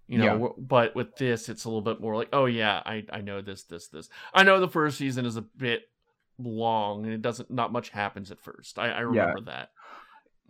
you 0.08 0.18
know. 0.18 0.26
Yeah. 0.26 0.32
w- 0.34 0.56
But 0.58 0.96
with 0.96 1.16
this, 1.16 1.48
it's 1.48 1.66
a 1.66 1.70
little 1.70 1.82
bit 1.84 2.02
more 2.02 2.16
like, 2.16 2.30
oh 2.34 2.46
yeah, 2.46 2.82
I 2.86 3.06
I 3.12 3.22
know 3.22 3.42
this, 3.42 3.64
this, 3.64 3.88
this. 3.90 4.10
I 4.34 4.44
know 4.44 4.60
the 4.60 4.68
first 4.68 4.98
season 4.98 5.26
is 5.26 5.38
a 5.38 5.42
bit 5.44 5.84
long 6.40 7.06
and 7.06 7.14
it 7.14 7.22
doesn't 7.22 7.52
not 7.52 7.72
much 7.72 7.90
happens 7.90 8.32
at 8.32 8.40
first. 8.40 8.80
I, 8.80 8.90
I 8.90 9.00
remember 9.02 9.42
that. 9.46 9.70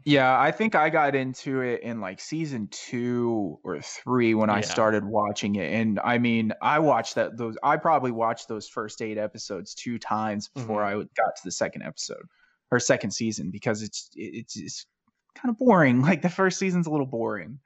Yeah, 0.06 0.40
I 0.40 0.52
think 0.52 0.76
I 0.76 0.90
got 0.90 1.16
into 1.16 1.62
it 1.62 1.82
in 1.82 2.02
like 2.02 2.20
season 2.20 2.68
two 2.72 3.60
or 3.64 3.80
three 3.82 4.34
when 4.34 4.50
I 4.50 4.62
started 4.62 5.06
watching 5.06 5.56
it, 5.56 5.74
and 5.74 6.00
I 6.04 6.18
mean, 6.18 6.54
I 6.62 6.80
watched 6.80 7.16
that 7.16 7.38
those. 7.38 7.56
I 7.64 7.78
probably 7.78 8.12
watched 8.12 8.48
those 8.48 8.68
first 8.68 9.02
eight 9.02 9.18
episodes 9.18 9.74
two 9.74 9.98
times 10.00 10.50
before 10.50 10.82
Mhm. 10.82 10.86
I 10.88 10.94
got 10.94 11.36
to 11.36 11.42
the 11.44 11.52
second 11.52 11.84
episode 11.84 12.24
or 12.72 12.80
second 12.80 13.12
season 13.12 13.52
because 13.52 13.82
it's 13.82 14.10
it's 14.16 14.58
it's 14.58 14.86
kind 15.36 15.50
of 15.50 15.58
boring. 15.58 16.02
Like 16.10 16.22
the 16.22 16.30
first 16.30 16.60
season's 16.60 16.88
a 16.88 16.92
little 16.92 17.06
boring, 17.06 17.60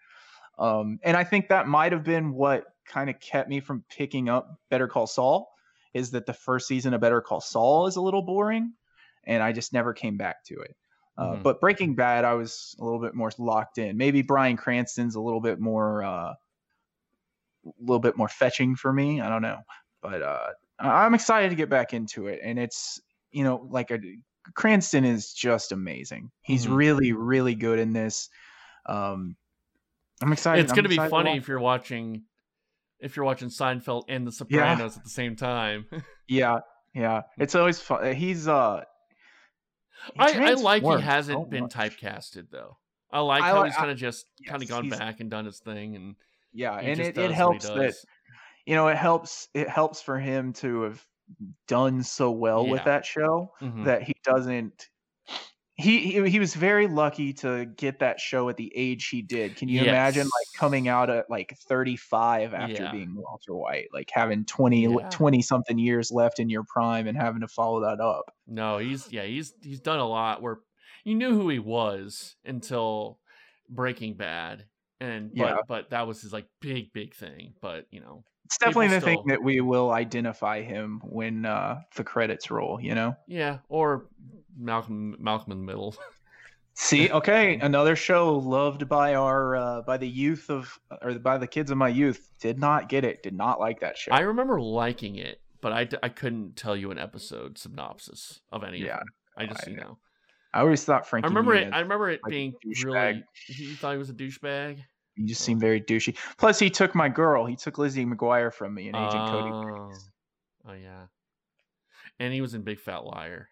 um, 0.59 0.99
and 1.03 1.17
I 1.17 1.23
think 1.23 1.49
that 1.49 1.67
might 1.67 1.91
have 1.91 2.03
been 2.03 2.33
what 2.33 2.65
kind 2.87 3.09
of 3.09 3.19
kept 3.19 3.49
me 3.49 3.59
from 3.59 3.83
picking 3.89 4.29
up 4.29 4.59
Better 4.69 4.87
Call 4.87 5.07
Saul. 5.07 5.49
Is 5.93 6.11
that 6.11 6.25
the 6.27 6.33
first 6.33 6.67
season 6.67 6.93
of 6.93 7.01
Better 7.01 7.21
Call 7.21 7.41
Saul 7.41 7.87
is 7.87 7.95
a 7.95 8.01
little 8.01 8.21
boring, 8.21 8.73
and 9.25 9.41
I 9.41 9.51
just 9.51 9.73
never 9.73 9.93
came 9.93 10.17
back 10.17 10.43
to 10.45 10.55
it. 10.59 10.75
Uh, 11.17 11.33
Mhm. 11.37 11.43
But 11.43 11.59
Breaking 11.59 11.95
Bad, 11.95 12.25
I 12.25 12.33
was 12.35 12.75
a 12.79 12.83
little 12.83 12.99
bit 13.01 13.15
more 13.15 13.31
locked 13.39 13.77
in. 13.79 13.97
Maybe 13.97 14.21
Bryan 14.21 14.55
Cranston's 14.57 15.15
a 15.15 15.21
little 15.21 15.41
bit 15.41 15.59
more, 15.59 16.03
uh, 16.03 16.33
a 16.33 16.35
little 17.79 17.99
bit 17.99 18.15
more 18.17 18.27
fetching 18.29 18.75
for 18.75 18.93
me. 18.93 19.19
I 19.21 19.29
don't 19.29 19.41
know, 19.41 19.59
but 20.01 20.21
uh, 20.21 20.49
I'm 20.79 21.13
excited 21.15 21.49
to 21.49 21.55
get 21.55 21.69
back 21.69 21.93
into 21.93 22.27
it. 22.27 22.39
And 22.43 22.59
it's 22.59 23.01
you 23.31 23.43
know 23.43 23.67
like 23.69 23.91
a, 23.91 23.99
Cranston 24.53 25.03
is 25.03 25.33
just 25.33 25.71
amazing. 25.71 26.31
He's 26.41 26.65
Mhm. 26.67 26.75
really 26.77 27.11
really 27.13 27.55
good 27.55 27.79
in 27.79 27.93
this. 27.93 28.29
Um, 28.85 29.35
I'm 30.21 30.31
excited. 30.31 30.63
it's 30.63 30.71
gonna 30.73 30.87
be 30.87 30.95
excited 30.95 31.09
to 31.09 31.15
funny 31.15 31.29
watch 31.31 31.37
if 31.39 31.47
you're 31.47 31.59
watching 31.59 32.23
if 32.99 33.15
you're 33.15 33.25
watching 33.25 33.49
Seinfeld 33.49 34.03
and 34.07 34.25
The 34.25 34.31
Sopranos 34.31 34.97
at 34.97 35.03
the 35.03 35.09
same 35.09 35.35
time. 35.35 35.85
Yeah, 36.29 36.59
yeah. 36.93 37.21
It's 37.37 37.55
always 37.55 37.79
fun. 37.79 38.13
He's 38.15 38.47
uh. 38.47 38.83
I, 40.19 40.39
I 40.43 40.53
like 40.55 40.85
he 40.85 40.97
hasn't 40.99 41.43
so 41.43 41.45
been 41.49 41.69
much. 41.69 41.69
typecasted 41.69 42.49
though. 42.49 42.77
I 43.11 43.21
like 43.21 43.45
I 43.45 43.49
how 43.49 43.63
he's 43.63 43.77
kind 43.77 43.91
of 43.91 43.97
just 43.97 44.27
kind 44.45 44.61
of 44.61 44.69
gone 44.69 44.89
back 44.89 45.19
and 45.19 45.29
done 45.31 45.45
his 45.45 45.59
thing, 45.59 45.95
and 45.95 46.15
Yeah, 46.51 46.75
and 46.77 47.01
it, 47.01 47.17
it 47.17 47.31
helps 47.31 47.69
that 47.71 47.95
you 48.65 48.75
know 48.75 48.87
it 48.89 48.97
helps 48.97 49.49
it 49.53 49.69
helps 49.69 50.01
for 50.01 50.19
him 50.19 50.53
to 50.53 50.83
have 50.83 51.05
done 51.67 52.03
so 52.03 52.31
well 52.31 52.67
with 52.67 52.83
that 52.85 53.05
show 53.05 53.53
Mhm. 53.61 53.85
that 53.85 54.03
he 54.03 54.13
doesn't. 54.23 54.89
He, 55.79 55.99
he 56.11 56.29
he 56.29 56.39
was 56.39 56.55
very 56.55 56.87
lucky 56.87 57.33
to 57.33 57.65
get 57.65 57.99
that 57.99 58.19
show 58.19 58.49
at 58.49 58.57
the 58.57 58.71
age 58.75 59.09
he 59.09 59.21
did. 59.21 59.55
Can 59.57 59.69
you 59.69 59.81
imagine 59.83 60.23
like 60.23 60.47
coming 60.57 60.87
out 60.87 61.11
at 61.11 61.29
like 61.29 61.55
35 61.67 62.55
after 62.55 62.83
Yeah. 62.83 62.91
being 62.91 63.13
Walter 63.15 63.53
White, 63.55 63.89
like 63.93 64.09
having 64.11 64.43
20 64.45 64.81
Yeah. 64.81 65.09
20 65.11 65.41
something 65.43 65.77
years 65.77 66.11
left 66.11 66.39
in 66.39 66.49
your 66.49 66.63
prime 66.63 67.05
and 67.07 67.15
having 67.15 67.41
to 67.41 67.47
follow 67.47 67.81
that 67.81 67.99
up? 68.01 68.33
No, 68.47 68.79
he's 68.79 69.11
yeah, 69.11 69.23
he's 69.25 69.53
he's 69.61 69.79
done 69.79 69.99
a 69.99 70.07
lot 70.07 70.41
where 70.41 70.61
you 71.03 71.13
knew 71.13 71.35
who 71.39 71.47
he 71.49 71.59
was 71.59 72.35
until 72.43 73.19
Breaking 73.69 74.15
Bad, 74.15 74.65
and 74.99 75.29
but 75.35 75.45
Yeah. 75.45 75.57
but 75.67 75.91
that 75.91 76.07
was 76.07 76.21
his 76.23 76.33
like 76.33 76.47
big 76.59 76.91
big 76.91 77.13
thing. 77.13 77.53
But 77.61 77.85
you 77.91 77.99
know, 77.99 78.23
It's 78.45 78.57
definitely 78.57 78.87
the 78.87 78.95
People 78.95 79.21
thing 79.23 79.27
that 79.27 79.43
we 79.43 79.61
will 79.61 79.91
identify 79.91 80.63
him 80.63 81.01
when 81.03 81.45
uh, 81.45 81.81
the 81.95 82.03
credits 82.03 82.49
roll. 82.49 82.81
You 82.81 82.95
know. 82.95 83.15
yeah, 83.27 83.59
or 83.69 84.07
Malcolm 84.57 85.15
Malcolm 85.19 85.51
in 85.51 85.59
the 85.59 85.65
Middle. 85.65 85.95
See, 86.79 87.09
okay, 87.09 87.57
another 87.59 87.95
show 87.95 88.35
loved 88.37 88.87
by 88.87 89.15
our 89.15 89.55
uh, 89.55 89.81
by 89.81 89.97
the 89.97 90.07
youth 90.07 90.49
of 90.51 90.79
or 91.01 91.13
by 91.17 91.37
the 91.39 91.47
kids 91.47 91.71
of 91.71 91.77
my 91.77 91.89
youth. 91.89 92.29
Did 92.39 92.59
not 92.59 92.87
get 92.87 93.03
it. 93.03 93.23
Did 93.23 93.33
not 93.33 93.59
like 93.59 93.79
that 93.79 93.97
show. 93.97 94.11
I 94.11 94.19
remember 94.19 94.61
liking 94.61 95.15
it, 95.15 95.41
but 95.61 95.71
I, 95.73 95.87
I 96.03 96.09
couldn't 96.09 96.55
tell 96.55 96.75
you 96.75 96.91
an 96.91 96.99
episode 96.99 97.57
synopsis 97.57 98.41
of 98.51 98.63
any 98.63 98.77
Yeah, 98.79 98.93
of 98.93 98.99
them. 98.99 99.07
I 99.37 99.45
just 99.47 99.67
I 99.67 99.71
you 99.71 99.77
know. 99.77 99.97
I 100.53 100.59
always 100.61 100.83
thought 100.83 101.07
Frankie. 101.07 101.25
I 101.25 101.29
remember 101.29 101.55
it. 101.55 101.73
I 101.73 101.79
remember 101.79 102.09
it 102.11 102.19
like 102.23 102.29
being 102.29 102.53
really. 102.83 103.23
You 103.47 103.73
thought 103.75 103.93
he 103.93 103.97
was 103.97 104.11
a 104.11 104.13
douchebag. 104.13 104.77
he 105.15 105.25
just 105.25 105.41
seemed 105.41 105.59
very 105.59 105.81
douchey. 105.81 106.15
Plus, 106.37 106.59
he 106.59 106.69
took 106.69 106.93
my 106.93 107.09
girl. 107.09 107.47
He 107.47 107.55
took 107.55 107.79
Lizzie 107.79 108.05
McGuire 108.05 108.53
from 108.53 108.75
me 108.75 108.87
in 108.87 108.95
Agent 108.95 109.29
Cody. 109.29 109.49
Oh. 109.51 109.63
Banks. 109.87 110.09
Oh 110.69 110.73
yeah, 110.73 111.05
and 112.19 112.31
he 112.33 112.41
was 112.41 112.53
in 112.53 112.61
Big 112.61 112.79
Fat 112.79 113.03
Liar. 113.03 113.49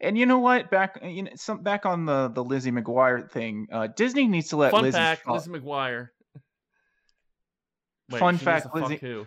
And 0.00 0.16
you 0.16 0.26
know 0.26 0.38
what? 0.38 0.70
Back 0.70 0.98
you 1.02 1.24
know 1.24 1.30
some 1.36 1.62
back 1.62 1.84
on 1.86 2.06
the 2.06 2.28
the 2.28 2.42
Lizzie 2.42 2.72
McGuire 2.72 3.30
thing. 3.30 3.66
Uh, 3.70 3.88
Disney 3.88 4.26
needs 4.26 4.48
to 4.48 4.56
let 4.56 4.70
Fun 4.70 4.82
Lizzie. 4.82 4.96
fact: 4.96 5.28
Lizzie 5.28 5.50
McGuire. 5.50 6.08
Wait, 8.10 8.18
Fun 8.18 8.38
fact, 8.38 8.74
Lizzie- 8.74 8.96
who? 8.96 9.26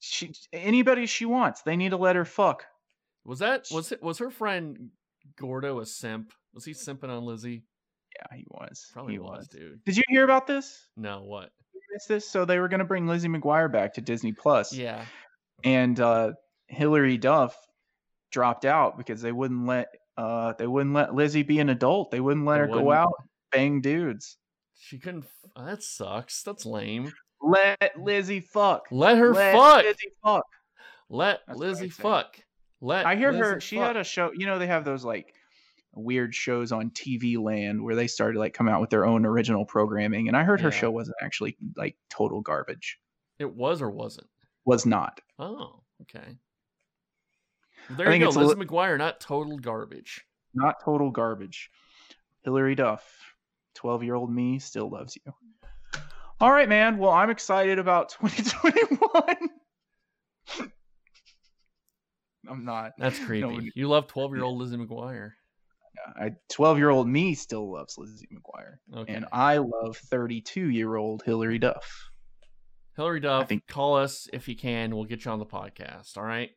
She 0.00 0.32
anybody 0.52 1.06
she 1.06 1.24
wants. 1.24 1.62
They 1.62 1.76
need 1.76 1.90
to 1.90 1.96
let 1.96 2.16
her 2.16 2.24
fuck. 2.24 2.64
Was 3.24 3.38
that 3.38 3.66
was 3.70 3.92
it? 3.92 4.02
Was 4.02 4.18
her 4.18 4.30
friend 4.30 4.90
Gordo 5.38 5.80
a 5.80 5.86
simp? 5.86 6.32
Was 6.52 6.64
he 6.64 6.72
simping 6.72 7.08
on 7.10 7.24
Lizzie? 7.24 7.62
Yeah, 8.16 8.36
he 8.36 8.44
was. 8.48 8.86
Probably 8.92 9.14
he 9.14 9.18
was, 9.18 9.38
was. 9.38 9.48
dude. 9.48 9.84
Did 9.84 9.96
you 9.96 10.02
hear 10.08 10.24
about 10.24 10.46
this? 10.46 10.88
No, 10.96 11.22
what? 11.22 11.50
You 11.74 11.80
missed 11.92 12.08
this? 12.08 12.28
So 12.28 12.44
they 12.44 12.58
were 12.58 12.68
going 12.68 12.80
to 12.80 12.86
bring 12.86 13.06
Lizzie 13.06 13.28
McGuire 13.28 13.70
back 13.70 13.94
to 13.94 14.00
Disney 14.00 14.32
Plus. 14.32 14.72
Yeah. 14.72 15.04
and 15.64 15.98
uh, 16.00 16.32
Hilary 16.66 17.18
Duff 17.18 17.56
dropped 18.30 18.64
out 18.64 18.98
because 18.98 19.22
they 19.22 19.32
wouldn't 19.32 19.66
let 19.66 19.88
uh, 20.18 20.52
they 20.58 20.66
wouldn't 20.66 20.94
let 20.94 21.14
Lizzie 21.14 21.44
be 21.44 21.60
an 21.60 21.68
adult. 21.70 22.10
They 22.10 22.20
wouldn't 22.20 22.44
let 22.44 22.56
They 22.56 22.60
her 22.60 22.66
go 22.66 22.82
wouldn't? 22.82 23.06
out 23.06 23.12
bang 23.52 23.80
dudes. 23.80 24.36
She 24.78 24.98
couldn't. 24.98 25.24
oh, 25.56 25.64
that 25.64 25.82
sucks. 25.82 26.42
That's 26.42 26.66
lame. 26.66 27.12
Let 27.40 27.92
Lizzie 27.98 28.40
fuck. 28.40 28.86
Let 28.90 29.16
her 29.16 29.32
fuck. 29.32 29.54
let 29.54 29.54
fuck. 29.54 29.84
Lizzie 29.84 30.12
fuck. 30.24 30.46
Let 31.08 31.40
That's 31.46 31.58
Lizzie 31.58 31.88
fuck. 31.88 32.38
Let. 32.80 33.06
I 33.06 33.16
hear 33.16 33.32
her. 33.32 33.60
She 33.60 33.76
fuck. 33.76 33.86
had 33.86 33.96
a 33.96 34.04
show. 34.04 34.32
You 34.34 34.46
know, 34.46 34.58
they 34.58 34.66
have 34.66 34.84
those 34.84 35.04
like 35.04 35.34
weird 35.94 36.34
shows 36.34 36.70
on 36.72 36.90
TV 36.90 37.38
Land 37.38 37.82
where 37.82 37.94
they 37.96 38.06
started 38.06 38.38
like 38.38 38.54
come 38.54 38.68
out 38.68 38.80
with 38.80 38.90
their 38.90 39.06
own 39.06 39.24
original 39.24 39.64
programming. 39.64 40.28
And 40.28 40.36
I 40.36 40.42
heard 40.44 40.60
her 40.60 40.70
show 40.70 40.90
wasn't 40.90 41.16
actually 41.22 41.56
like 41.76 41.96
total 42.10 42.40
garbage. 42.40 42.98
It 43.38 43.54
was 43.54 43.80
or 43.82 43.90
wasn't. 43.90 44.28
Was 44.64 44.84
not. 44.84 45.20
Oh, 45.38 45.80
okay. 46.02 46.36
There 47.96 48.12
you 48.12 48.18
go, 48.20 48.30
Lizzie 48.30 48.54
li- 48.54 48.66
McGuire, 48.66 48.98
not 48.98 49.20
total 49.20 49.58
garbage. 49.58 50.24
Not 50.54 50.76
total 50.84 51.10
garbage. 51.10 51.70
Hilary 52.44 52.74
Duff, 52.74 53.04
twelve 53.74 54.02
year 54.02 54.14
old 54.14 54.30
me, 54.32 54.58
still 54.58 54.90
loves 54.90 55.16
you. 55.16 55.32
All 56.40 56.52
right, 56.52 56.68
man. 56.68 56.98
Well, 56.98 57.10
I'm 57.10 57.30
excited 57.30 57.78
about 57.78 58.08
2021. 58.20 59.48
I'm 62.48 62.64
not. 62.64 62.92
That's 62.98 63.18
creepy. 63.18 63.46
No, 63.46 63.60
you 63.74 63.88
love 63.88 64.06
12 64.06 64.34
year 64.34 64.44
old 64.44 64.58
Lizzie 64.58 64.76
McGuire. 64.76 65.32
I 66.16 66.30
12 66.50 66.78
year 66.78 66.90
old 66.90 67.08
me 67.08 67.34
still 67.34 67.70
loves 67.72 67.98
Lizzie 67.98 68.28
McGuire, 68.32 68.76
Okay. 69.02 69.12
and 69.12 69.26
I 69.32 69.58
love 69.58 69.96
32 69.96 70.70
year 70.70 70.94
old 70.96 71.22
Hilary 71.26 71.58
Duff. 71.58 72.07
Hilary 72.98 73.20
Duff, 73.20 73.48
think- 73.48 73.66
call 73.68 73.96
us 73.96 74.28
if 74.32 74.48
you 74.48 74.56
can. 74.56 74.94
We'll 74.94 75.04
get 75.04 75.24
you 75.24 75.30
on 75.30 75.38
the 75.38 75.46
podcast. 75.46 76.16
All 76.18 76.24
right. 76.24 76.50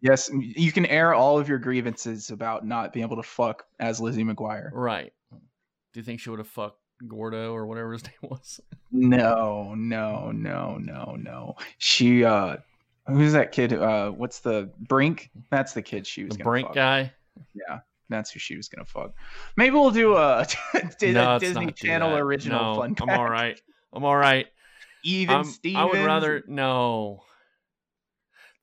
Yes, 0.00 0.30
you 0.32 0.72
can 0.72 0.86
air 0.86 1.12
all 1.14 1.38
of 1.38 1.48
your 1.48 1.58
grievances 1.58 2.30
about 2.30 2.66
not 2.66 2.92
being 2.94 3.04
able 3.04 3.16
to 3.16 3.22
fuck 3.22 3.66
as 3.78 4.00
Lizzie 4.00 4.24
McGuire. 4.24 4.70
Right. 4.72 5.12
Do 5.30 6.00
you 6.00 6.02
think 6.02 6.18
she 6.20 6.30
would 6.30 6.38
have 6.38 6.48
fucked 6.48 6.78
Gordo 7.06 7.52
or 7.52 7.66
whatever 7.66 7.92
his 7.92 8.02
name 8.06 8.14
was? 8.22 8.58
No, 8.90 9.74
no, 9.76 10.30
no, 10.32 10.78
no, 10.78 11.16
no. 11.20 11.56
She 11.78 12.24
uh 12.24 12.56
who's 13.06 13.34
that 13.34 13.52
kid? 13.52 13.74
Uh 13.74 14.10
what's 14.12 14.38
the 14.40 14.70
Brink? 14.78 15.30
That's 15.50 15.74
the 15.74 15.82
kid 15.82 16.06
she 16.06 16.24
was 16.24 16.36
The 16.38 16.44
Brink 16.44 16.68
fuck. 16.68 16.74
guy? 16.74 17.12
Yeah. 17.54 17.80
That's 18.08 18.30
who 18.30 18.38
she 18.38 18.56
was 18.56 18.68
gonna 18.68 18.86
fuck. 18.86 19.12
Maybe 19.56 19.74
we'll 19.74 19.90
do 19.90 20.16
a, 20.16 20.46
a 20.74 21.12
No, 21.12 21.38
Disney 21.38 21.70
Channel 21.72 22.16
original 22.16 22.76
No, 22.76 22.80
fun 22.80 22.96
I'm 23.00 23.10
all 23.10 23.28
right. 23.28 23.60
I'm 23.92 24.04
all 24.04 24.16
right. 24.16 24.46
Even 25.04 25.34
I'm- 25.36 25.44
Stevens 25.44 25.78
I 25.80 25.84
would 25.84 26.04
rather 26.06 26.42
no. 26.46 27.22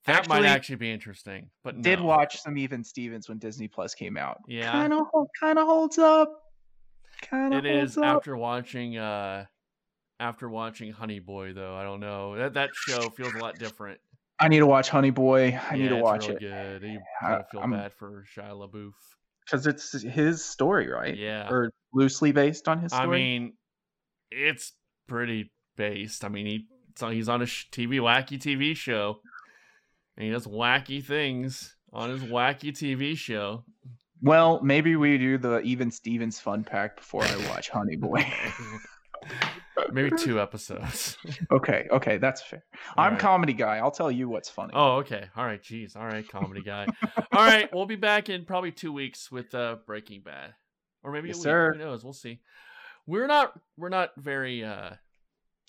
That 0.06 0.28
might 0.28 0.38
Actually, 0.38 0.48
actually 0.48 0.76
be 0.78 0.92
interesting, 0.92 1.50
but 1.64 1.76
no. 1.76 1.82
did 1.84 2.00
watch 2.00 2.40
some 2.42 2.58
Even 2.58 2.84
Stevens 2.84 3.28
when 3.30 3.38
Disney 3.38 3.68
Plus 3.68 3.94
came 3.94 4.18
out. 4.18 4.38
Yeah. 4.48 4.72
Kind 4.72 4.94
of 4.94 5.06
kind 5.40 5.60
of 5.60 5.68
holds 5.68 5.98
up. 5.98 6.32
Kind 7.22 7.54
of 7.54 7.66
It 7.66 7.70
holds 7.76 7.92
is 7.92 7.98
up. 7.98 8.04
after 8.18 8.36
watching 8.38 8.98
uh 8.98 9.46
after 10.20 10.50
watching 10.50 10.92
Honey 10.92 11.20
Boy 11.20 11.54
though. 11.54 11.76
I 11.76 11.84
don't 11.84 12.00
know. 12.00 12.36
That 12.38 12.54
that 12.56 12.70
show 12.74 13.10
feels 13.10 13.34
a 13.34 13.38
lot 13.40 13.60
different. 13.60 14.00
I 14.40 14.48
need 14.48 14.60
to 14.60 14.66
watch 14.66 14.90
Honey 14.90 15.10
Boy. 15.12 15.60
I 15.70 15.76
need 15.76 15.90
to 15.90 15.98
watch 15.98 16.28
really 16.30 16.46
it 16.46 16.80
Good. 16.80 16.84
You 16.84 17.00
I- 17.22 17.26
kind 17.26 17.42
of 17.42 17.50
feel 17.50 17.60
I'm- 17.60 17.72
bad 17.72 17.94
for 17.94 18.24
Shia 18.36 18.52
LaBeouf. 18.52 18.94
because 19.46 19.68
it's 19.68 20.02
his 20.02 20.44
story, 20.44 20.88
right? 20.88 21.16
Yeah. 21.16 21.50
Or 21.52 21.72
loosely 21.94 22.32
based 22.32 22.68
on 22.70 22.80
his 22.80 22.94
story. 22.94 23.06
I 23.08 23.12
mean, 23.12 23.54
it's 24.32 24.72
pretty 25.08 25.52
based. 25.80 26.26
I 26.26 26.28
mean, 26.28 26.46
he 26.46 26.68
so 26.98 27.10
he's 27.10 27.30
on 27.30 27.42
a 27.42 27.46
TV 27.46 28.00
wacky 28.02 28.38
TV 28.38 28.76
show, 28.76 29.22
and 30.18 30.26
he 30.26 30.32
does 30.32 30.46
wacky 30.46 31.02
things 31.04 31.76
on 31.94 32.10
his 32.10 32.22
wacky 32.22 32.72
TV 32.72 33.18
show. 33.18 33.64
Well, 34.22 34.60
maybe 34.62 34.98
we 34.98 35.18
do 35.18 35.38
the 35.38 35.62
Even 35.62 35.90
Stevens 35.92 36.40
fun 36.42 36.66
pack 36.66 36.98
before 36.98 37.24
I 37.24 37.38
watch 37.50 37.70
Honey 37.76 37.96
Boy. 37.96 38.24
Maybe 39.94 40.12
two 40.18 40.42
episodes. 40.42 41.18
okay, 41.52 41.88
okay, 41.90 42.18
that's 42.18 42.42
fair. 42.42 42.64
All 42.98 43.06
I'm 43.06 43.14
right. 43.14 43.20
comedy 43.22 43.54
guy. 43.54 43.78
I'll 43.78 43.92
tell 43.92 44.12
you 44.12 44.28
what's 44.28 44.50
funny. 44.50 44.74
Oh, 44.76 44.98
okay. 44.98 45.26
All 45.38 45.46
right. 45.46 45.62
Jeez. 45.64 45.96
All 45.96 46.06
right, 46.06 46.28
comedy 46.28 46.62
guy. 46.62 46.86
All 47.32 47.46
right, 47.46 47.74
we'll 47.74 47.86
be 47.86 47.96
back 47.96 48.28
in 48.30 48.44
probably 48.46 48.72
two 48.74 48.92
weeks 48.92 49.32
with 49.32 49.56
uh, 49.56 49.78
Breaking 49.88 50.22
Bad, 50.22 50.54
or 51.02 51.14
maybe 51.14 51.30
Yes, 51.30 51.38
a 51.38 51.40
week. 51.40 51.44
sir. 51.44 51.74
Who 51.74 51.80
knows? 51.80 52.04
We'll 52.04 52.12
see. 52.14 52.42
We're 53.08 53.28
not 53.28 53.54
we're 53.78 53.90
not 53.90 54.10
very 54.18 54.64
uh, 54.66 54.92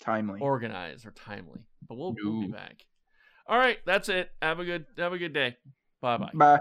Timely. 0.01 0.41
organized 0.41 1.05
or 1.05 1.11
timely, 1.11 1.61
but 1.87 1.95
we'll, 1.95 2.15
we'll 2.23 2.41
be 2.41 2.47
back. 2.47 2.85
All 3.47 3.57
right, 3.57 3.77
that's 3.85 4.09
it. 4.09 4.31
Have 4.41 4.59
a 4.59 4.65
good 4.65 4.85
have 4.97 5.13
a 5.13 5.17
good 5.17 5.33
day. 5.33 5.57
Bye 6.01 6.17
bye. 6.17 6.31
Bye. 6.33 6.59